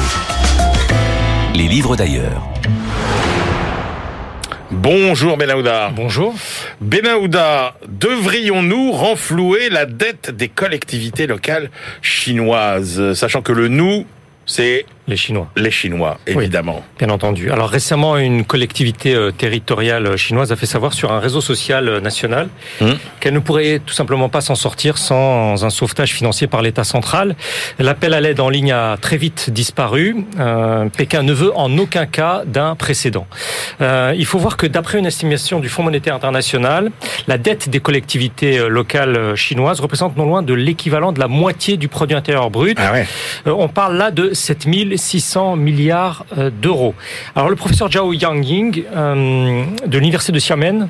Les 1.54 1.68
livres 1.68 1.94
d'ailleurs. 1.94 2.42
Bonjour 4.76 5.38
Benahouda. 5.38 5.90
Bonjour. 5.96 6.34
Benahouda, 6.82 7.74
devrions-nous 7.88 8.92
renflouer 8.92 9.70
la 9.70 9.86
dette 9.86 10.30
des 10.30 10.48
collectivités 10.48 11.26
locales 11.26 11.70
chinoises, 12.02 13.14
sachant 13.14 13.40
que 13.40 13.52
le 13.52 13.68
nous, 13.68 14.04
c'est 14.44 14.84
Les 15.08 15.16
Chinois, 15.16 15.48
les 15.56 15.70
Chinois, 15.70 16.18
évidemment. 16.26 16.82
bien 16.98 17.10
entendu. 17.10 17.50
Alors 17.52 17.68
récemment, 17.68 18.16
une 18.16 18.44
collectivité 18.44 19.14
euh, 19.14 19.30
territoriale 19.30 20.16
chinoise 20.16 20.50
a 20.50 20.56
fait 20.56 20.66
savoir 20.66 20.92
sur 20.94 21.12
un 21.12 21.20
réseau 21.20 21.40
social 21.40 21.88
euh, 21.88 22.00
national 22.00 22.48
Hum. 22.80 22.96
qu'elle 23.20 23.32
ne 23.34 23.38
pourrait 23.38 23.80
tout 23.84 23.94
simplement 23.94 24.28
pas 24.28 24.40
s'en 24.40 24.54
sortir 24.56 24.98
sans 24.98 25.64
un 25.64 25.70
sauvetage 25.70 26.12
financier 26.12 26.46
par 26.46 26.60
l'État 26.60 26.84
central. 26.84 27.36
L'appel 27.78 28.14
à 28.14 28.20
l'aide 28.20 28.40
en 28.40 28.48
ligne 28.48 28.72
a 28.72 28.96
très 28.96 29.16
vite 29.16 29.50
disparu. 29.50 30.16
Euh, 30.40 30.86
Pékin 30.96 31.22
ne 31.22 31.32
veut 31.32 31.52
en 31.56 31.76
aucun 31.78 32.06
cas 32.06 32.42
d'un 32.44 32.74
précédent. 32.74 33.26
Euh, 33.80 34.12
il 34.16 34.26
faut 34.26 34.38
voir 34.38 34.56
que 34.56 34.66
d'après 34.66 34.98
une 34.98 35.06
estimation 35.06 35.60
du 35.60 35.68
Fonds 35.68 35.82
monétaire 35.84 36.14
international, 36.14 36.90
la 37.28 37.38
dette 37.38 37.68
des 37.68 37.80
collectivités 37.80 38.68
locales 38.68 39.36
chinoises 39.36 39.80
représente 39.80 40.16
non 40.16 40.24
loin 40.26 40.42
de 40.42 40.54
l'équivalent 40.54 41.12
de 41.12 41.20
la 41.20 41.28
moitié 41.28 41.76
du 41.76 41.88
produit 41.88 42.16
intérieur 42.16 42.50
brut. 42.50 42.76
Ah 42.80 42.92
ouais. 42.92 43.06
Euh, 43.46 43.54
On 43.56 43.68
parle 43.68 43.96
là 43.96 44.10
de 44.10 44.34
7000 44.34 44.95
600 44.96 45.56
milliards 45.56 46.24
euh, 46.36 46.50
d'euros. 46.50 46.94
Alors 47.34 47.50
le 47.50 47.56
professeur 47.56 47.90
Zhao 47.90 48.12
Yangying 48.12 48.84
euh, 48.94 49.64
de 49.86 49.98
l'université 49.98 50.32
de 50.32 50.38
Xiamen 50.38 50.88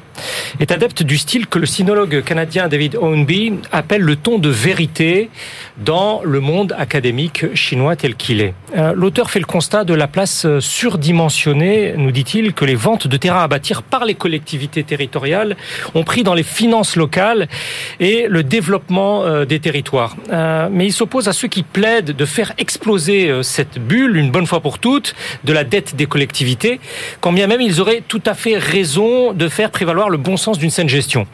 est 0.61 0.73
adepte 0.73 1.03
du 1.03 1.19
style 1.19 1.47
que 1.47 1.59
le 1.59 1.67
sinologue 1.67 2.23
canadien 2.23 2.69
David 2.69 2.97
Owenby 2.97 3.55
appelle 3.73 4.03
le 4.03 4.17
ton 4.17 4.39
de 4.39 4.49
vérité 4.49 5.31
dans 5.79 6.23
le 6.25 6.41
monde 6.41 6.75
académique 6.79 7.55
chinois 7.55 7.97
tel 7.97 8.15
qu'il 8.15 8.41
est. 8.41 8.55
Euh, 8.77 8.93
l'auteur 8.95 9.31
fait 9.31 9.39
le 9.39 9.47
constat 9.47 9.85
de 9.85 9.95
la 9.95 10.07
place 10.09 10.47
surdimensionnée, 10.61 11.95
nous 11.97 12.11
dit-il, 12.11 12.53
que 12.53 12.65
les 12.65 12.75
ventes 12.75 13.07
de 13.07 13.17
terrain 13.17 13.43
à 13.43 13.49
bâtir 13.49 13.83
par 13.83 14.05
les 14.05 14.15
collectivités 14.15 14.85
territoriales 14.85 15.57
ont 15.95 16.05
pris 16.05 16.23
dans 16.23 16.35
les 16.35 16.43
finances 16.43 16.97
locales 16.97 17.49
et 18.01 18.27
le 18.29 18.43
développement 18.43 19.45
des 19.45 19.61
territoires. 19.61 20.17
Mais 20.31 20.87
il 20.87 20.93
s'oppose 20.93 21.29
à 21.29 21.33
ceux 21.33 21.49
qui 21.49 21.63
plaident 21.63 22.13
de 22.13 22.25
faire 22.25 22.53
exploser 22.59 23.31
cette 23.43 23.79
bulle 23.79 24.17
une 24.17 24.31
bonne 24.31 24.47
fois 24.47 24.61
pour 24.61 24.79
toutes 24.79 25.15
de 25.45 25.53
la 25.53 25.65
dette 25.65 25.97
des 25.97 26.07
collectivités, 26.07 26.81
quand 27.21 27.33
bien 27.33 27.47
même 27.47 27.61
ils 27.61 27.81
auraient 27.81 28.03
tout 28.07 28.23
à 28.27 28.35
fait 28.35 28.57
raison 28.57 29.33
de 29.33 29.49
faire 29.49 29.71
prévaloir 29.71 30.09
le 30.09 30.19
bon 30.19 30.37
sens 30.37 30.59
d'une 30.59 30.71
saine 30.71 30.89
gestion. 30.89 31.27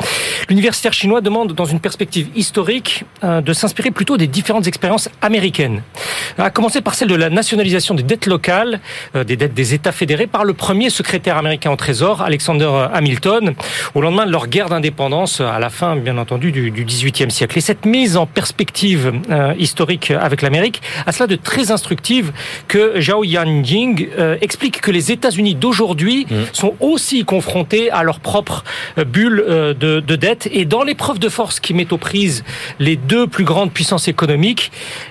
L'universitaire 0.49 0.93
chinois 0.93 1.21
demande, 1.21 1.53
dans 1.53 1.65
une 1.65 1.81
perspective 1.81 2.29
historique, 2.35 3.05
euh, 3.25 3.41
de 3.41 3.53
s'inspirer 3.53 3.91
plutôt 3.91 4.17
des 4.17 4.27
différentes 4.33 4.67
expériences 4.67 5.09
américaines. 5.21 5.83
À 6.39 6.51
commencer 6.51 6.81
par 6.81 6.95
celle 6.95 7.09
de 7.09 7.15
la 7.15 7.31
nationalisation 7.31 7.95
des 7.95 8.03
dettes 8.03 8.27
locales, 8.27 8.81
euh, 9.15 9.23
des 9.23 9.37
dettes 9.37 9.55
des 9.55 9.75
États 9.75 9.93
fédérés, 9.93 10.27
par 10.27 10.45
le 10.45 10.55
premier 10.55 10.91
secrétaire 10.91 11.37
américain 11.37 11.71
au 11.71 11.77
Trésor, 11.77 12.23
Alexander 12.23 12.89
Hamilton, 12.93 13.55
au 13.95 14.01
lendemain 14.01 14.27
de 14.27 14.33
leur 14.33 14.49
guerre 14.49 14.69
d'indépendance, 14.69 15.41
à 15.41 15.59
la 15.59 15.71
fin, 15.71 15.95
bien 15.97 16.19
entendu, 16.19 16.51
du, 16.51 16.71
XVIIIe 16.73 17.31
siècle. 17.31 17.59
Et 17.59 17.61
cette 17.61 17.87
mise 17.87 18.17
en 18.17 18.27
perspective 18.27 19.13
euh, 19.31 19.55
historique 19.59 20.11
avec 20.11 20.43
l'Amérique 20.43 20.83
a 21.07 21.13
cela 21.13 21.27
de 21.27 21.37
très 21.37 21.71
instructive 21.71 22.33
que 22.67 23.01
Zhao 23.01 23.25
Yanjing 23.25 24.09
explique 24.41 24.81
que 24.81 24.91
les 24.91 25.13
États-Unis 25.13 25.55
d'aujourd'hui 25.55 26.27
mmh. 26.29 26.35
sont 26.53 26.75
aussi 26.81 27.25
confrontés 27.25 27.91
à 27.91 28.03
leur 28.03 28.21
propre 28.21 28.65
bulle 29.07 29.45
de, 29.47 30.01
de 30.01 30.17
dette 30.17 30.49
et 30.51 30.65
dans 30.65 30.83
l'épreuve 30.83 31.19
de 31.19 31.29
force 31.29 31.61
qui 31.61 31.75
met 31.75 31.93
aux 31.93 31.99
prises 31.99 32.45
les 32.79 32.97
deux 32.97 33.27
plus 33.27 33.45
grandes 33.45 33.73
puissances 33.73 34.09
économiques, 34.09 34.22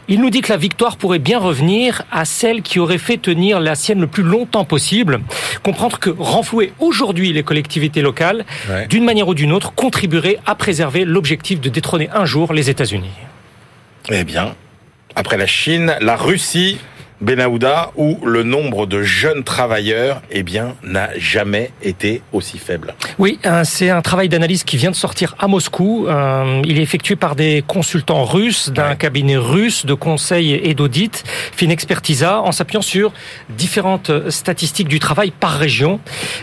il 0.08 0.22
nous 0.22 0.30
dit 0.30 0.42
que 0.42 0.52
la 0.52 0.58
victoire 0.58 0.98
pourrait 0.98 1.20
bien 1.20 1.40
revenir 1.40 2.04
à 2.12 2.26
celle 2.26 2.62
qui 2.62 2.80
aurait 2.80 2.98
fait 2.98 3.18
tenir 3.18 3.60
la 3.60 3.76
sienne 3.76 4.00
le 4.00 4.08
plus 4.08 4.24
longtemps 4.24 4.66
possible. 4.66 5.22
Comprendre 5.64 6.00
que 6.00 6.10
renflouer 6.10 6.74
aujourd'hui 6.80 7.34
les 7.34 7.44
collectivités 7.44 8.02
locales, 8.02 8.46
d'une 8.90 9.04
manière 9.04 9.28
ou 9.28 9.34
d'une 9.34 9.52
autre, 9.52 9.74
contribuerait 9.74 10.40
à 10.46 10.56
préserver 10.56 11.06
l'objectif 11.06 11.60
de 11.60 11.70
détrôner 11.70 12.10
un 12.14 12.26
jour 12.26 12.54
les 12.54 12.70
États-Unis. 12.70 13.12
Eh 14.10 14.24
bien, 14.24 14.56
après 15.16 15.38
la 15.38 15.48
Chine, 15.48 15.96
la 16.00 16.16
Russie 16.16 16.80
Benahouda, 17.22 17.92
où 17.96 18.18
le 18.26 18.42
nombre 18.42 18.88
de 18.88 19.04
jeunes 19.04 19.44
travailleurs, 19.44 20.22
eh 20.32 20.42
bien, 20.42 20.76
n'a 20.84 21.10
jamais 21.18 21.72
été 21.84 22.24
aussi 22.34 22.58
faible. 22.58 22.96
Oui, 23.20 23.40
euh, 23.46 23.62
c'est 23.64 23.92
un 23.92 24.02
travail 24.02 24.28
d'analyse 24.28 24.64
qui 24.64 24.76
vient 24.78 24.90
de 24.90 24.96
sortir 24.96 25.36
à 25.38 25.48
Moscou. 25.48 26.08
Euh, 26.08 26.62
il 26.66 26.80
est 26.80 26.82
effectué 26.82 27.16
par 27.16 27.36
des 27.36 27.64
consultants 27.68 28.26
russes 28.26 28.72
d'un 28.72 28.96
cabinet 28.96 29.38
russe 29.38 29.86
de 29.86 29.94
conseil 29.94 30.54
et 30.54 30.74
d'audit, 30.74 31.24
Finexpertisa, 31.56 32.42
en 32.42 32.52
s'appuyant 32.52 32.82
sur 32.82 33.14
différentes 33.50 34.30
statistiques 34.30 34.88
du 34.88 35.00
travail 35.00 35.32
par 35.32 35.52
région. 35.52 36.00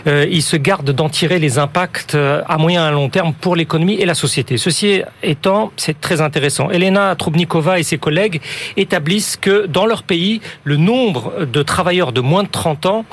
Euh, 0.07 0.25
il 0.31 0.41
se 0.41 0.55
garde 0.55 0.91
d'en 0.91 1.09
tirer 1.09 1.39
les 1.39 1.57
impacts 1.57 2.15
à 2.15 2.57
moyen 2.57 2.85
et 2.85 2.87
à 2.87 2.91
long 2.91 3.09
terme 3.09 3.33
pour 3.33 3.57
l'économie 3.57 3.95
et 3.95 4.05
la 4.05 4.15
société. 4.15 4.57
Ceci 4.57 5.01
étant, 5.23 5.73
c'est 5.75 5.99
très 5.99 6.21
intéressant. 6.21 6.69
Elena 6.69 7.15
Trubnikova 7.15 7.79
et 7.79 7.83
ses 7.83 7.97
collègues 7.97 8.39
établissent 8.77 9.35
que 9.35 9.65
dans 9.65 9.85
leur 9.85 10.03
pays, 10.03 10.39
le 10.69 10.77
nombre 10.77 11.47
de 11.51 11.63
travailleurs 11.63 12.11
de 12.11 12.21
moins 12.21 12.43
de 12.43 12.47
30 12.47 12.85
ans 12.85 13.05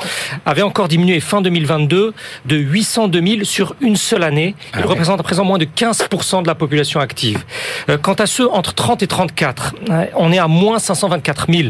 avait 0.44 0.60
encore 0.60 0.88
diminué 0.88 1.20
fin 1.20 1.40
2022 1.40 2.12
de 2.44 2.56
802 2.56 3.26
000 3.26 3.44
sur 3.44 3.74
une 3.80 3.96
seule 3.96 4.24
année. 4.24 4.54
Il 4.74 4.80
ah 4.84 4.86
représente 4.86 5.18
à 5.18 5.22
présent 5.22 5.42
moins 5.42 5.56
de 5.56 5.64
15% 5.64 6.42
de 6.42 6.46
la 6.46 6.54
population 6.54 7.00
active. 7.00 7.44
Euh, 7.88 7.96
quant 7.96 8.12
à 8.12 8.26
ceux 8.26 8.46
entre 8.50 8.74
30 8.74 9.02
et 9.02 9.06
34, 9.06 9.74
euh, 9.88 10.04
on 10.16 10.32
est 10.32 10.38
à 10.38 10.48
moins 10.48 10.78
524 10.78 11.46
000. 11.50 11.68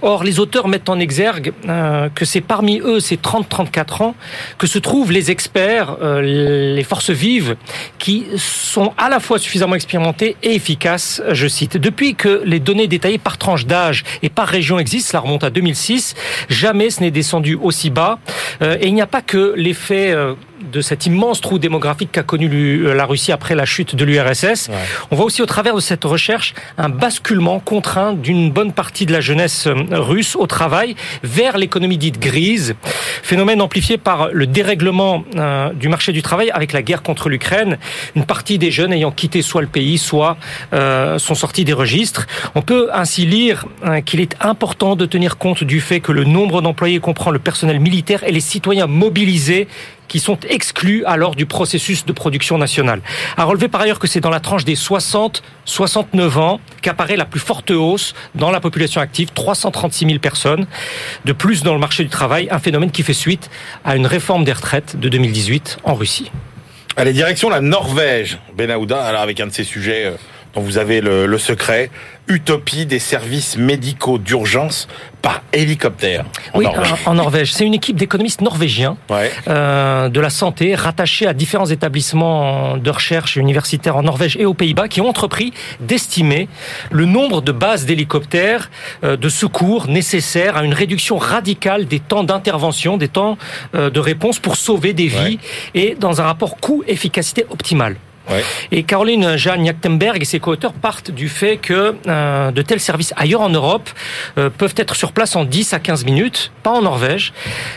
Or, 0.00 0.24
les 0.24 0.40
auteurs 0.40 0.68
mettent 0.68 0.88
en 0.88 0.98
exergue 0.98 1.52
euh, 1.68 2.08
que 2.14 2.24
c'est 2.24 2.40
parmi 2.40 2.80
eux, 2.80 2.98
ces 2.98 3.16
30-34 3.16 4.02
ans, 4.02 4.14
que 4.56 4.66
se 4.66 4.78
trouvent 4.78 5.12
les 5.12 5.30
experts, 5.30 5.98
les 6.22 6.84
forces 6.84 7.10
vives, 7.10 7.56
qui 7.98 8.24
sont 8.36 8.94
à 8.96 9.10
la 9.10 9.20
fois 9.20 9.38
suffisamment 9.38 9.74
expérimentés 9.74 10.36
et 10.42 10.54
efficaces, 10.54 11.20
je 11.30 11.46
cite. 11.46 11.76
Depuis 11.76 12.14
que 12.14 12.42
les 12.46 12.58
données 12.58 12.88
détaillées 12.88 13.18
par 13.18 13.36
tranche 13.36 13.66
d'âge 13.66 14.02
et 14.22 14.30
par 14.30 14.48
région 14.48 14.78
existent, 14.78 15.10
remonte 15.26 15.44
à 15.44 15.50
2006. 15.50 16.14
Jamais 16.48 16.90
ce 16.90 17.00
n'est 17.00 17.10
descendu 17.10 17.54
aussi 17.54 17.90
bas. 17.90 18.18
Euh, 18.62 18.76
et 18.80 18.86
il 18.86 18.94
n'y 18.94 19.02
a 19.02 19.06
pas 19.06 19.22
que 19.22 19.52
l'effet 19.56 20.12
euh, 20.12 20.34
de 20.60 20.80
cet 20.80 21.06
immense 21.06 21.40
trou 21.40 21.58
démographique 21.58 22.12
qu'a 22.12 22.22
connu 22.22 22.48
euh, 22.48 22.94
la 22.94 23.04
Russie 23.04 23.32
après 23.32 23.54
la 23.54 23.64
chute 23.64 23.94
de 23.94 24.04
l'URSS. 24.04 24.70
On 25.10 25.16
voit 25.16 25.26
aussi 25.26 25.42
au 25.42 25.46
travers 25.46 25.74
de 25.74 25.80
cette 25.80 26.04
recherche 26.04 26.54
un 26.78 26.88
basculement 26.88 27.60
contraint 27.60 28.12
d'une 28.12 28.50
bonne 28.50 28.72
partie 28.72 29.06
de 29.06 29.12
la 29.12 29.20
jeunesse 29.20 29.68
russe 29.90 30.36
au 30.36 30.46
travail 30.46 30.96
vers 31.22 31.58
l'économie 31.58 31.98
dite 31.98 32.18
grise, 32.18 32.74
phénomène 33.22 33.60
amplifié 33.60 33.98
par 33.98 34.28
le 34.32 34.46
dérèglement 34.46 35.24
du 35.74 35.88
marché 35.88 36.12
du 36.12 36.22
travail 36.22 36.50
avec 36.50 36.72
la 36.72 36.82
guerre 36.82 37.02
contre 37.02 37.28
l'Ukraine, 37.28 37.78
une 38.14 38.24
partie 38.24 38.58
des 38.58 38.70
jeunes 38.70 38.92
ayant 38.92 39.10
quitté 39.10 39.42
soit 39.42 39.62
le 39.62 39.66
pays, 39.68 39.98
soit 39.98 40.36
sont 40.72 41.34
sortis 41.34 41.64
des 41.64 41.72
registres. 41.72 42.26
On 42.54 42.62
peut 42.62 42.88
ainsi 42.92 43.26
lire 43.26 43.66
qu'il 44.04 44.20
est 44.20 44.36
important 44.40 44.96
de 44.96 45.06
tenir 45.06 45.38
compte 45.38 45.64
du 45.64 45.80
fait 45.80 46.00
que 46.00 46.12
le 46.12 46.24
nombre 46.24 46.62
d'employés 46.62 47.00
comprend 47.00 47.30
le 47.30 47.38
personnel 47.38 47.80
militaire 47.80 48.24
et 48.24 48.32
les 48.32 48.40
citoyens 48.40 48.86
mobilisés 48.86 49.68
qui 50.08 50.20
sont 50.20 50.38
exclus 50.48 51.04
alors 51.04 51.34
du 51.34 51.46
processus 51.46 52.04
de 52.04 52.12
production 52.12 52.58
nationale. 52.58 53.00
À 53.36 53.44
relever 53.44 53.68
par 53.68 53.80
ailleurs 53.80 53.98
que 53.98 54.06
c'est 54.06 54.20
dans 54.20 54.30
la 54.30 54.40
tranche 54.40 54.64
des 54.64 54.74
60-69 54.74 56.38
ans 56.38 56.60
qu'apparaît 56.82 57.16
la 57.16 57.24
plus 57.24 57.40
forte 57.40 57.70
hausse 57.70 58.14
dans 58.34 58.50
la 58.50 58.60
population 58.60 59.00
active, 59.00 59.30
336 59.34 60.06
000 60.06 60.18
personnes 60.18 60.66
de 61.24 61.32
plus 61.32 61.62
dans 61.62 61.74
le 61.74 61.80
marché 61.80 62.04
du 62.04 62.10
travail, 62.10 62.48
un 62.50 62.58
phénomène 62.58 62.90
qui 62.90 63.02
fait 63.02 63.12
suite 63.12 63.50
à 63.84 63.96
une 63.96 64.06
réforme 64.06 64.44
des 64.44 64.52
retraites 64.52 64.98
de 64.98 65.08
2018 65.08 65.78
en 65.84 65.94
Russie. 65.94 66.30
Allez, 66.98 67.12
direction 67.12 67.50
la 67.50 67.60
Norvège, 67.60 68.38
Benahouda, 68.56 69.04
alors 69.04 69.20
avec 69.20 69.38
un 69.40 69.48
de 69.48 69.52
ces 69.52 69.64
sujets 69.64 70.06
euh, 70.06 70.16
dont 70.56 70.62
vous 70.62 70.78
avez 70.78 71.00
le, 71.00 71.26
le 71.26 71.38
secret, 71.38 71.90
utopie 72.28 72.86
des 72.86 72.98
services 72.98 73.56
médicaux 73.56 74.18
d'urgence 74.18 74.88
par 75.22 75.42
hélicoptère 75.52 76.24
en 76.54 76.58
oui, 76.58 76.64
Norvège. 76.64 76.94
En, 77.04 77.14
Norvège. 77.14 77.52
C'est 77.52 77.64
une 77.64 77.74
équipe 77.74 77.96
d'économistes 77.96 78.40
norvégiens 78.40 78.96
euh, 79.48 80.08
de 80.08 80.20
la 80.20 80.30
santé 80.30 80.74
rattachés 80.74 81.26
à 81.26 81.34
différents 81.34 81.66
établissements 81.66 82.76
de 82.78 82.90
recherche 82.90 83.36
universitaires 83.36 83.96
en 83.96 84.02
Norvège 84.02 84.36
et 84.38 84.44
aux 84.44 84.54
Pays-Bas 84.54 84.88
qui 84.88 85.00
ont 85.00 85.08
entrepris 85.08 85.52
d'estimer 85.80 86.48
le 86.90 87.04
nombre 87.04 87.42
de 87.42 87.52
bases 87.52 87.86
d'hélicoptères 87.86 88.70
euh, 89.04 89.16
de 89.16 89.28
secours 89.28 89.88
nécessaires 89.88 90.56
à 90.56 90.64
une 90.64 90.74
réduction 90.74 91.18
radicale 91.18 91.86
des 91.86 92.00
temps 92.00 92.24
d'intervention, 92.24 92.96
des 92.96 93.08
temps 93.08 93.36
euh, 93.74 93.90
de 93.90 94.00
réponse 94.00 94.38
pour 94.38 94.56
sauver 94.56 94.94
des 94.94 95.06
vies 95.06 95.38
et 95.74 95.94
dans 95.98 96.20
un 96.20 96.24
rapport 96.24 96.56
coût-efficacité 96.56 97.46
optimal. 97.50 97.96
Et 98.72 98.82
Caroline 98.82 99.36
Jeanne 99.36 99.64
Jachtenberg 99.64 100.22
et 100.22 100.24
ses 100.24 100.40
co-auteurs 100.40 100.72
partent 100.72 101.10
du 101.10 101.28
fait 101.28 101.56
que 101.56 101.94
euh, 102.06 102.50
de 102.50 102.62
tels 102.62 102.80
services 102.80 103.12
ailleurs 103.16 103.40
en 103.40 103.48
Europe 103.48 103.88
euh, 104.38 104.50
peuvent 104.50 104.74
être 104.76 104.94
sur 104.94 105.12
place 105.12 105.36
en 105.36 105.44
10 105.44 105.72
à 105.72 105.78
15 105.78 106.04
minutes, 106.04 106.52
pas 106.62 106.70
en 106.70 106.82
Norvège, 106.82 107.32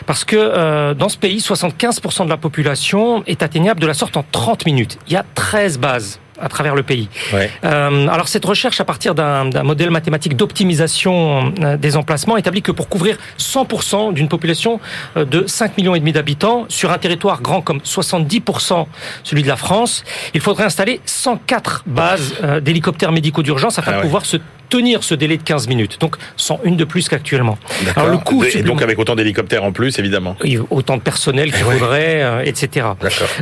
parce 0.05 0.23
que 0.23 0.35
euh, 0.35 0.93
dans 0.93 1.09
ce 1.09 1.17
pays, 1.17 1.39
75% 1.39 2.25
de 2.25 2.29
la 2.29 2.37
population 2.37 3.23
est 3.25 3.43
atteignable 3.43 3.79
de 3.79 3.87
la 3.87 3.93
sorte 3.93 4.17
en 4.17 4.25
30 4.31 4.65
minutes. 4.65 4.97
Il 5.07 5.13
y 5.13 5.17
a 5.17 5.25
13 5.35 5.79
bases 5.79 6.19
à 6.41 6.49
travers 6.49 6.75
le 6.75 6.83
pays. 6.83 7.09
Euh, 7.33 8.07
alors 8.07 8.27
cette 8.27 8.45
recherche 8.45 8.79
à 8.79 8.85
partir 8.85 9.15
d'un 9.15 9.63
modèle 9.63 9.91
mathématique 9.91 10.35
d'optimisation 10.35 11.53
euh, 11.61 11.77
des 11.77 11.95
emplacements 11.95 12.37
établit 12.37 12.61
que 12.61 12.71
pour 12.71 12.89
couvrir 12.89 13.17
100% 13.37 14.13
d'une 14.13 14.27
population 14.27 14.79
euh, 15.17 15.25
de 15.25 15.45
5 15.47 15.77
millions 15.77 15.95
et 15.95 15.99
demi 15.99 16.11
d'habitants 16.11 16.65
sur 16.69 16.91
un 16.91 16.97
territoire 16.97 17.41
grand 17.41 17.61
comme 17.61 17.79
70% 17.79 18.87
celui 19.23 19.43
de 19.43 19.47
la 19.47 19.55
France, 19.55 20.03
il 20.33 20.41
faudrait 20.41 20.65
installer 20.65 21.01
104 21.05 21.83
bases 21.85 22.35
d'hélicoptères 22.61 23.11
médicaux 23.11 23.43
d'urgence 23.43 23.79
afin 23.79 23.91
ah 23.93 23.97
de 23.97 24.01
pouvoir 24.01 24.25
se 24.25 24.37
tenir 24.69 25.03
ce 25.03 25.15
délai 25.15 25.37
de 25.37 25.43
15 25.43 25.67
minutes. 25.67 25.97
Donc, 25.99 26.15
une 26.63 26.77
de 26.77 26.85
plus 26.85 27.09
qu'actuellement. 27.09 27.57
Alors, 27.95 28.09
le 28.09 28.17
coût 28.17 28.43
Et 28.43 28.61
donc, 28.61 28.81
avec 28.81 28.97
autant 28.99 29.15
d'hélicoptères 29.15 29.63
en 29.63 29.71
plus, 29.71 29.99
évidemment. 29.99 30.35
Autant 30.69 30.97
de 30.97 31.01
personnel 31.01 31.51
qu'il 31.51 31.63
faudrait, 31.63 32.21
euh, 32.21 32.43
etc. 32.43 32.87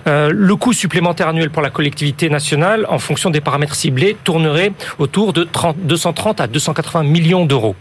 Euh, 0.08 0.30
le 0.34 0.56
coût 0.56 0.74
supplémentaire 0.74 1.28
annuel 1.28 1.50
pour 1.50 1.62
la 1.62 1.70
collectivité 1.70 2.30
nationale, 2.30 2.86
en 2.90 3.00
fonction 3.00 3.30
des 3.30 3.42
paramètres 3.42 3.76
ciblés, 3.76 4.18
tournerait 4.24 4.72
autour 5.00 5.34
de 5.34 5.44
30, 5.44 5.78
230 5.84 6.42
à 6.42 6.48
280 6.48 7.04
millions 7.04 7.46
d'euros. 7.46 7.76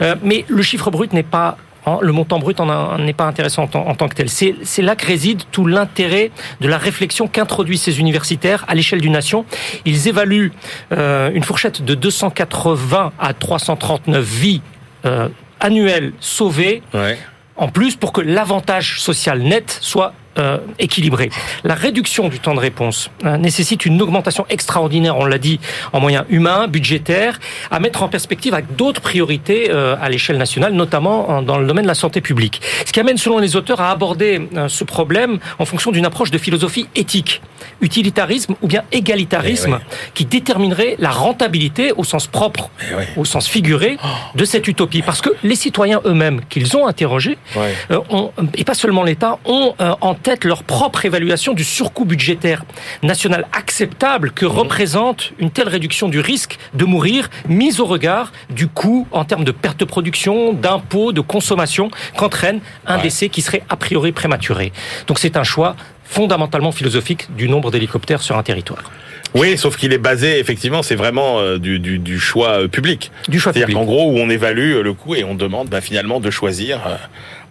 Euh, 0.00 0.14
mais 0.22 0.44
le 0.48 0.62
chiffre 0.62 0.90
brut 0.90 1.12
n'est 1.12 1.22
pas 1.22 1.56
le 2.00 2.12
montant 2.12 2.38
brut 2.38 2.60
n'est 2.98 3.12
pas 3.12 3.26
intéressant 3.26 3.68
en, 3.74 3.94
tant 3.94 4.08
que 4.08 4.14
tel. 4.14 4.28
C'est 4.28 4.82
là 4.82 4.96
que 4.96 5.06
réside 5.06 5.42
tout 5.52 5.66
l'intérêt 5.66 6.30
de 6.60 6.68
la 6.68 6.78
réflexion 6.78 7.28
qu'introduisent 7.28 7.82
ces 7.82 8.00
universitaires 8.00 8.64
à 8.68 8.74
l'échelle 8.74 9.00
d'une 9.00 9.12
nation. 9.12 9.44
Ils 9.84 10.08
évaluent 10.08 10.52
euh, 10.92 11.30
une 11.32 11.44
fourchette 11.44 11.82
de 11.84 11.94
280 11.94 13.12
à 13.18 13.34
339 13.34 14.24
vies 14.24 14.62
euh, 15.04 15.28
annuel 15.60 16.12
sauvé. 16.20 16.82
Ouais. 16.92 17.18
En 17.56 17.68
plus, 17.68 17.96
pour 17.96 18.12
que 18.12 18.20
l'avantage 18.20 19.00
social 19.00 19.40
net 19.40 19.78
soit 19.80 20.12
euh, 20.38 20.58
équilibré. 20.78 21.30
La 21.64 21.74
réduction 21.74 22.28
du 22.28 22.38
temps 22.40 22.54
de 22.54 22.60
réponse 22.60 23.10
euh, 23.24 23.36
nécessite 23.36 23.86
une 23.86 24.00
augmentation 24.02 24.44
extraordinaire, 24.48 25.16
on 25.18 25.24
l'a 25.26 25.38
dit, 25.38 25.60
en 25.92 26.00
moyens 26.00 26.24
humains, 26.28 26.68
budgétaires, 26.68 27.38
à 27.70 27.80
mettre 27.80 28.02
en 28.02 28.08
perspective 28.08 28.54
avec 28.54 28.76
d'autres 28.76 29.00
priorités 29.00 29.70
euh, 29.70 29.96
à 30.00 30.08
l'échelle 30.08 30.38
nationale, 30.38 30.72
notamment 30.72 31.28
en- 31.30 31.42
dans 31.42 31.58
le 31.58 31.66
domaine 31.66 31.84
de 31.84 31.88
la 31.88 31.94
santé 31.94 32.20
publique. 32.20 32.60
Ce 32.86 32.92
qui 32.92 33.00
amène, 33.00 33.16
selon 33.18 33.38
les 33.38 33.56
auteurs, 33.56 33.80
à 33.80 33.90
aborder 33.90 34.48
euh, 34.56 34.68
ce 34.68 34.84
problème 34.84 35.38
en 35.58 35.64
fonction 35.64 35.90
d'une 35.92 36.06
approche 36.06 36.30
de 36.30 36.38
philosophie 36.38 36.86
éthique, 36.94 37.40
utilitarisme 37.80 38.54
ou 38.62 38.66
bien 38.66 38.82
égalitarisme, 38.92 39.78
Eh 39.80 40.10
qui 40.14 40.24
déterminerait 40.24 40.96
la 40.98 41.10
rentabilité 41.10 41.92
au 41.96 42.04
sens 42.04 42.26
propre, 42.26 42.70
Eh 42.80 43.18
au 43.20 43.24
sens 43.24 43.46
figuré, 43.48 43.98
de 44.34 44.44
cette 44.44 44.66
utopie. 44.68 45.02
Parce 45.02 45.20
que 45.20 45.30
les 45.42 45.56
citoyens 45.56 46.00
eux-mêmes, 46.04 46.40
qu'ils 46.48 46.76
ont 46.76 46.86
interrogés, 46.86 47.38
Ouais. 47.54 47.74
euh, 47.90 48.00
ont, 48.10 48.32
et 48.54 48.64
pas 48.64 48.74
seulement 48.74 49.02
l'État, 49.02 49.38
ont 49.44 49.74
euh, 49.80 49.94
en 50.00 50.14
tête 50.26 50.44
leur 50.44 50.64
propre 50.64 51.04
évaluation 51.04 51.54
du 51.54 51.62
surcoût 51.62 52.04
budgétaire 52.04 52.64
national 53.04 53.46
acceptable 53.52 54.32
que 54.32 54.44
représente 54.44 55.30
une 55.38 55.52
telle 55.52 55.68
réduction 55.68 56.08
du 56.08 56.18
risque 56.18 56.58
de 56.74 56.84
mourir, 56.84 57.30
mise 57.48 57.78
au 57.78 57.84
regard 57.86 58.32
du 58.50 58.66
coût 58.66 59.06
en 59.12 59.24
termes 59.24 59.44
de 59.44 59.52
perte 59.52 59.78
de 59.78 59.84
production, 59.84 60.52
d'impôts, 60.52 61.12
de 61.12 61.20
consommation 61.20 61.92
qu'entraîne 62.16 62.58
un 62.88 62.96
Ouais. 62.96 63.02
décès 63.02 63.28
qui 63.28 63.40
serait 63.40 63.62
a 63.68 63.76
priori 63.76 64.10
prématuré. 64.10 64.72
Donc 65.06 65.20
c'est 65.20 65.36
un 65.36 65.44
choix 65.44 65.76
fondamentalement 66.02 66.72
philosophique 66.72 67.28
du 67.36 67.48
nombre 67.48 67.70
d'hélicoptères 67.70 68.20
sur 68.20 68.36
un 68.36 68.42
territoire. 68.42 68.90
Oui, 69.34 69.58
sauf 69.58 69.76
qu'il 69.76 69.92
est 69.92 69.98
basé, 69.98 70.38
effectivement, 70.38 70.82
c'est 70.82 70.94
vraiment 70.94 71.38
euh, 71.40 71.58
du, 71.58 71.78
du, 71.78 71.98
du 71.98 72.18
choix 72.18 72.62
euh, 72.62 72.68
public. 72.68 73.10
Du 73.28 73.38
choix 73.38 73.52
C'est-à-dire 73.52 73.66
public. 73.66 73.78
qu'en 73.78 73.84
gros, 73.84 74.10
où 74.12 74.18
on 74.18 74.30
évalue 74.30 74.74
euh, 74.76 74.82
le 74.82 74.92
coût 74.94 75.14
et 75.14 75.24
on 75.24 75.34
demande 75.34 75.68
bah, 75.68 75.80
finalement 75.80 76.20
de 76.20 76.30
choisir. 76.30 76.80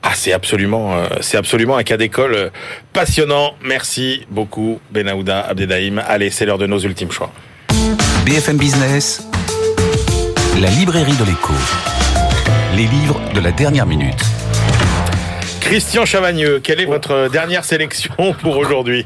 Ah, 0.01 0.11
c'est 0.15 0.33
absolument, 0.33 0.95
euh, 0.95 1.05
c'est 1.21 1.37
absolument 1.37 1.77
un 1.77 1.83
cas 1.83 1.97
d'école 1.97 2.51
passionnant. 2.93 3.53
Merci 3.63 4.25
beaucoup, 4.31 4.79
Benahouda 4.91 5.41
Abdedaïm. 5.41 6.01
Allez, 6.07 6.29
c'est 6.31 6.45
l'heure 6.45 6.57
de 6.59 6.67
nos 6.67 6.79
ultimes 6.79 7.11
choix. 7.11 7.31
BFM 8.25 8.57
Business, 8.57 9.27
la 10.59 10.69
librairie 10.69 11.15
de 11.17 11.25
l'écho. 11.25 11.53
Les 12.75 12.85
livres 12.87 13.19
de 13.33 13.39
la 13.39 13.51
dernière 13.51 13.85
minute. 13.85 14.23
Christian 15.65 16.05
Chavagneux, 16.05 16.59
quelle 16.63 16.79
est 16.79 16.85
votre 16.85 17.27
dernière 17.31 17.65
sélection 17.65 18.13
pour 18.39 18.55
aujourd'hui 18.57 19.03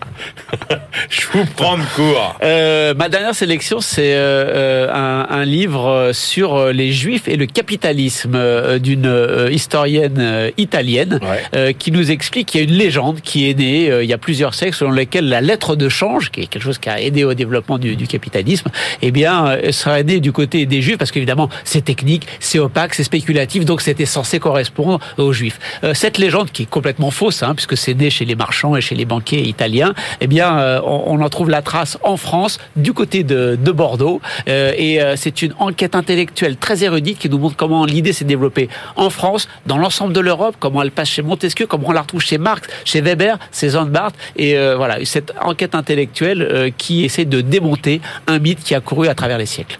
Je 1.09 1.21
vous 1.31 1.45
prends 1.55 1.77
de 1.77 1.83
court. 1.95 2.37
Euh, 2.43 2.93
ma 2.95 3.07
dernière 3.07 3.33
sélection, 3.33 3.79
c'est 3.79 4.13
euh, 4.13 4.87
euh, 4.87 4.93
un, 4.93 5.25
un 5.29 5.45
livre 5.45 6.11
sur 6.11 6.67
les 6.73 6.91
Juifs 6.91 7.29
et 7.29 7.37
le 7.37 7.45
capitalisme 7.45 8.77
d'une 8.79 9.47
historienne 9.49 10.51
italienne 10.57 11.19
Ouais. 11.21 11.41
euh, 11.55 11.71
qui 11.71 11.91
nous 11.93 12.11
explique 12.11 12.47
qu'il 12.49 12.61
y 12.61 12.63
a 12.65 12.67
une 12.67 12.75
légende 12.75 13.21
qui 13.21 13.49
est 13.49 13.53
née 13.53 13.89
euh, 13.89 14.03
il 14.03 14.09
y 14.09 14.13
a 14.13 14.17
plusieurs 14.17 14.53
siècles 14.53 14.75
selon 14.75 14.91
laquelle 14.91 15.29
la 15.29 15.39
lettre 15.41 15.75
de 15.77 15.87
change, 15.87 16.29
qui 16.29 16.41
est 16.41 16.47
quelque 16.47 16.63
chose 16.63 16.77
qui 16.77 16.89
a 16.89 16.99
aidé 16.99 17.23
au 17.23 17.33
développement 17.33 17.77
du, 17.77 17.95
du 17.95 18.05
capitalisme, 18.07 18.69
eh 19.01 19.11
bien, 19.11 19.57
serait 19.71 20.03
née 20.03 20.19
du 20.19 20.33
côté 20.33 20.65
des 20.65 20.81
Juifs 20.81 20.97
parce 20.97 21.11
qu'évidemment 21.11 21.49
c'est 21.63 21.85
technique, 21.85 22.27
c'est 22.41 22.59
opaque, 22.59 22.95
c'est 22.95 23.03
spéculatif, 23.05 23.63
donc 23.63 23.79
c'était 23.81 24.05
censé 24.05 24.39
correspondre 24.39 24.99
aux 25.17 25.31
Juifs. 25.31 25.57
Euh, 25.85 25.93
cette 25.93 26.17
légende 26.17 26.48
qui 26.51 26.63
est 26.63 26.69
complètement 26.69 27.11
fausse, 27.11 27.43
hein, 27.43 27.53
puisque 27.55 27.77
c'est 27.77 27.93
né 27.93 28.09
chez 28.09 28.25
les 28.25 28.35
marchands 28.35 28.75
et 28.75 28.81
chez 28.81 28.95
les 28.95 29.05
banquiers 29.05 29.47
italiens, 29.47 29.93
eh 30.21 30.27
bien, 30.27 30.57
euh, 30.59 30.81
on, 30.83 31.03
on 31.07 31.21
en 31.21 31.29
trouve 31.29 31.49
la 31.49 31.61
trace 31.61 31.97
en 32.03 32.17
France, 32.17 32.59
du 32.75 32.93
côté 32.93 33.23
de, 33.23 33.57
de 33.61 33.71
Bordeaux, 33.71 34.21
Euh, 34.47 34.73
et 34.77 35.01
euh, 35.01 35.15
c'est 35.15 35.41
une 35.41 35.53
enquête 35.59 35.95
intellectuelle 35.95 36.57
très 36.57 36.83
érudite 36.83 37.19
qui 37.19 37.29
nous 37.29 37.37
montre 37.37 37.55
comment 37.55 37.85
l'idée 37.85 38.13
s'est 38.13 38.25
développée 38.25 38.69
en 38.95 39.09
France, 39.09 39.47
dans 39.65 39.77
l'ensemble 39.77 40.13
de 40.13 40.19
l'Europe, 40.19 40.55
comment 40.59 40.81
elle 40.81 40.91
passe 40.91 41.09
chez 41.09 41.21
Montesquieu, 41.21 41.67
comment 41.67 41.89
on 41.89 41.91
la 41.91 42.01
retrouve 42.01 42.21
chez 42.21 42.37
Marx, 42.37 42.67
chez 42.85 43.01
Weber, 43.01 43.37
chez 43.51 43.69
Barthes, 43.69 44.15
et 44.35 44.57
euh, 44.57 44.75
voilà, 44.77 45.03
cette 45.05 45.33
enquête 45.41 45.75
intellectuelle 45.75 46.41
euh, 46.41 46.69
qui 46.75 47.05
essaie 47.05 47.25
de 47.25 47.41
démonter 47.41 48.01
un 48.27 48.39
mythe 48.39 48.63
qui 48.63 48.75
a 48.75 48.81
couru 48.81 49.07
à 49.07 49.15
travers 49.15 49.37
les 49.37 49.45
siècles. 49.45 49.79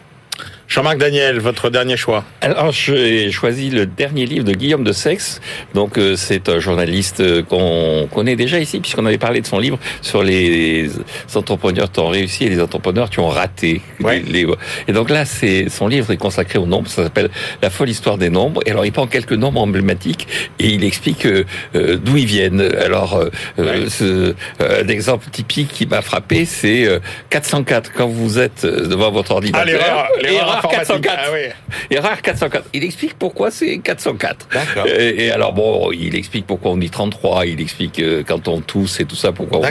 Jean-Marc 0.69 0.99
Daniel, 0.99 1.39
votre 1.39 1.71
dernier 1.71 1.97
choix. 1.97 2.23
Alors, 2.41 2.71
j'ai 2.71 3.31
choisi 3.31 3.71
le 3.71 3.87
dernier 3.87 4.27
livre 4.27 4.45
de 4.45 4.51
Guillaume 4.53 4.83
de 4.83 4.91
Sex. 4.91 5.41
Donc, 5.73 5.97
euh, 5.97 6.15
c'est 6.15 6.47
un 6.47 6.59
journaliste 6.59 7.21
euh, 7.21 7.41
qu'on 7.41 8.07
connaît 8.13 8.35
déjà 8.35 8.59
ici, 8.59 8.79
puisqu'on 8.79 9.07
avait 9.07 9.17
parlé 9.17 9.41
de 9.41 9.47
son 9.47 9.57
livre 9.57 9.79
sur 10.03 10.21
les 10.21 10.91
entrepreneurs 11.33 11.91
qui 11.91 11.99
ont 12.01 12.09
réussi 12.09 12.43
et 12.45 12.49
les 12.49 12.61
entrepreneurs 12.61 13.09
qui 13.09 13.19
ont 13.19 13.29
raté. 13.29 13.81
Ouais. 13.99 14.21
Les- 14.27 14.45
et 14.87 14.93
donc 14.93 15.09
là, 15.09 15.25
c'est 15.25 15.69
son 15.69 15.87
livre 15.87 16.11
est 16.11 16.17
consacré 16.17 16.59
aux 16.59 16.67
nombres. 16.67 16.87
Ça 16.87 17.01
s'appelle 17.05 17.31
La 17.63 17.71
folle 17.71 17.89
histoire 17.89 18.19
des 18.19 18.29
nombres. 18.29 18.61
Et 18.67 18.69
alors, 18.69 18.85
il 18.85 18.91
prend 18.91 19.07
quelques 19.07 19.33
nombres 19.33 19.61
emblématiques 19.61 20.27
et 20.59 20.67
il 20.67 20.83
explique 20.83 21.25
euh, 21.25 21.45
euh, 21.73 21.97
d'où 21.97 22.15
ils 22.15 22.27
viennent. 22.27 22.61
Alors, 22.61 23.15
euh, 23.15 23.29
euh, 23.57 23.89
ce, 23.89 24.35
un 24.59 24.87
exemple 24.87 25.31
typique 25.31 25.69
qui 25.69 25.87
m'a 25.87 26.03
frappé, 26.03 26.45
c'est 26.45 26.85
euh, 26.85 26.99
404. 27.31 27.91
Quand 27.91 28.07
vous 28.07 28.37
êtes 28.37 28.67
devant 28.67 29.09
votre 29.09 29.31
ordinateur, 29.31 29.65
Ah, 30.07 30.21
l'erreur 30.21 30.58
erreur 30.63 30.79
informatique. 30.81 31.05
404. 31.05 31.19
Ah 31.25 31.29
oui. 31.33 31.95
Erreur 31.95 32.21
404. 32.21 32.65
Il 32.73 32.83
explique 32.83 33.13
pourquoi 33.17 33.51
c'est 33.51 33.77
404. 33.79 34.47
D'accord. 34.53 34.87
Et, 34.87 35.25
et 35.25 35.31
alors 35.31 35.53
bon, 35.53 35.91
il 35.91 36.15
explique 36.15 36.45
pourquoi 36.45 36.71
on 36.71 36.77
dit 36.77 36.89
33. 36.89 37.45
Il 37.45 37.59
explique 37.61 37.99
euh, 37.99 38.23
quand 38.25 38.47
on 38.47 38.61
tousse 38.61 38.99
et 38.99 39.05
tout 39.05 39.15
ça, 39.15 39.31
pourquoi 39.31 39.59
on- 39.59 39.61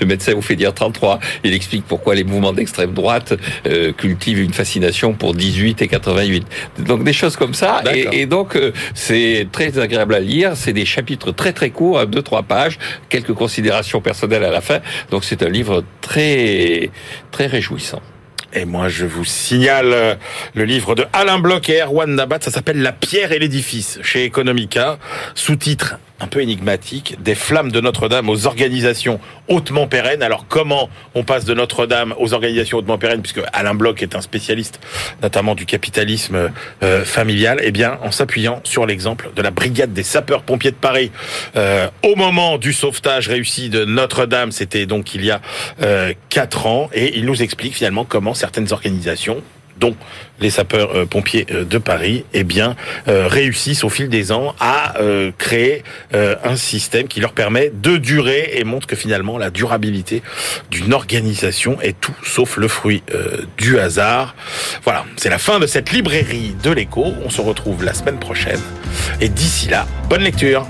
le 0.00 0.06
médecin 0.06 0.34
vous 0.34 0.42
fait 0.42 0.56
dire 0.56 0.74
33. 0.74 1.18
Il 1.44 1.52
explique 1.52 1.84
pourquoi 1.86 2.14
les 2.14 2.24
mouvements 2.24 2.52
d'extrême 2.52 2.92
droite 2.92 3.34
euh, 3.66 3.92
cultivent 3.92 4.40
une 4.40 4.52
fascination 4.52 5.12
pour 5.14 5.34
18 5.34 5.82
et 5.82 5.88
88. 5.88 6.46
Donc 6.80 7.04
des 7.04 7.12
choses 7.12 7.36
comme 7.36 7.54
ça. 7.54 7.80
D'accord. 7.84 8.12
Et, 8.14 8.20
et 8.22 8.26
donc 8.26 8.56
euh, 8.56 8.72
c'est 8.94 9.46
très 9.52 9.78
agréable 9.78 10.14
à 10.14 10.20
lire. 10.20 10.56
C'est 10.56 10.72
des 10.72 10.84
chapitres 10.84 11.32
très 11.32 11.52
très 11.52 11.70
courts, 11.70 11.98
à 11.98 12.06
deux 12.06 12.22
trois 12.22 12.42
pages, 12.42 12.78
quelques 13.08 13.34
considérations 13.34 14.00
personnelles 14.00 14.44
à 14.44 14.50
la 14.50 14.60
fin. 14.60 14.80
Donc 15.10 15.24
c'est 15.24 15.42
un 15.42 15.48
livre 15.48 15.84
très 16.00 16.90
très 17.30 17.46
réjouissant. 17.46 18.00
Et 18.52 18.64
moi, 18.64 18.88
je 18.88 19.04
vous 19.04 19.24
signale 19.24 19.92
euh, 19.92 20.14
le 20.54 20.64
livre 20.64 20.94
de 20.94 21.04
Alain 21.12 21.38
Bloch 21.38 21.68
et 21.68 21.82
Erwan 21.82 22.14
Nabat. 22.14 22.40
Ça 22.40 22.50
s'appelle 22.50 22.80
La 22.80 22.92
pierre 22.92 23.32
et 23.32 23.38
l'édifice 23.38 23.98
chez 24.02 24.24
Economica. 24.24 24.98
Sous-titre 25.34 25.98
un 26.20 26.26
peu 26.26 26.40
énigmatique. 26.40 27.16
Des 27.22 27.34
flammes 27.34 27.70
de 27.70 27.80
Notre-Dame 27.80 28.28
aux 28.28 28.46
organisations 28.46 29.20
hautement 29.48 29.86
pérennes. 29.86 30.22
Alors, 30.22 30.46
comment 30.48 30.90
on 31.14 31.24
passe 31.24 31.44
de 31.44 31.54
Notre-Dame 31.54 32.14
aux 32.18 32.34
organisations 32.34 32.78
hautement 32.78 32.98
pérennes, 32.98 33.22
puisque 33.22 33.40
Alain 33.52 33.74
Bloch 33.74 34.02
est 34.02 34.14
un 34.14 34.20
spécialiste, 34.20 34.80
notamment 35.22 35.54
du 35.54 35.66
capitalisme 35.66 36.50
euh, 36.82 37.04
familial? 37.04 37.60
Eh 37.62 37.70
bien, 37.70 37.98
en 38.02 38.10
s'appuyant 38.10 38.60
sur 38.64 38.86
l'exemple 38.86 39.30
de 39.34 39.42
la 39.42 39.50
brigade 39.50 39.92
des 39.92 40.02
sapeurs-pompiers 40.02 40.72
de 40.72 40.76
Paris. 40.76 41.10
Euh, 41.56 41.88
au 42.02 42.16
moment 42.16 42.58
du 42.58 42.72
sauvetage 42.72 43.28
réussi 43.28 43.68
de 43.70 43.84
Notre-Dame, 43.84 44.52
c'était 44.52 44.86
donc 44.86 45.14
il 45.14 45.24
y 45.24 45.30
a 45.30 45.40
euh, 45.82 46.12
quatre 46.28 46.66
ans, 46.66 46.90
et 46.92 47.16
il 47.18 47.24
nous 47.24 47.42
explique 47.42 47.74
finalement 47.74 48.04
comment 48.04 48.34
certaines 48.34 48.72
organisations 48.72 49.42
dont 49.78 49.94
les 50.40 50.50
sapeurs-pompiers 50.50 51.46
euh, 51.50 51.64
de 51.64 51.78
Paris, 51.78 52.24
eh 52.32 52.44
bien, 52.44 52.76
euh, 53.08 53.26
réussissent 53.26 53.84
au 53.84 53.88
fil 53.88 54.08
des 54.08 54.32
ans 54.32 54.54
à 54.60 54.98
euh, 55.00 55.32
créer 55.36 55.82
un 56.12 56.56
système 56.56 57.08
qui 57.08 57.20
leur 57.20 57.32
permet 57.32 57.70
de 57.74 57.96
durer 57.96 58.52
et 58.54 58.64
montre 58.64 58.86
que 58.86 58.96
finalement 58.96 59.38
la 59.38 59.50
durabilité 59.50 60.22
d'une 60.70 60.92
organisation 60.92 61.80
est 61.80 61.98
tout 62.00 62.14
sauf 62.22 62.56
le 62.56 62.68
fruit 62.68 63.02
du 63.56 63.78
hasard. 63.78 64.34
Voilà, 64.84 65.04
c'est 65.16 65.30
la 65.30 65.38
fin 65.38 65.58
de 65.58 65.66
cette 65.66 65.92
librairie 65.92 66.54
de 66.62 66.70
l'écho. 66.70 67.12
On 67.24 67.30
se 67.30 67.40
retrouve 67.40 67.84
la 67.84 67.94
semaine 67.94 68.18
prochaine. 68.18 68.60
Et 69.20 69.28
d'ici 69.28 69.68
là, 69.68 69.86
bonne 70.08 70.22
lecture 70.22 70.66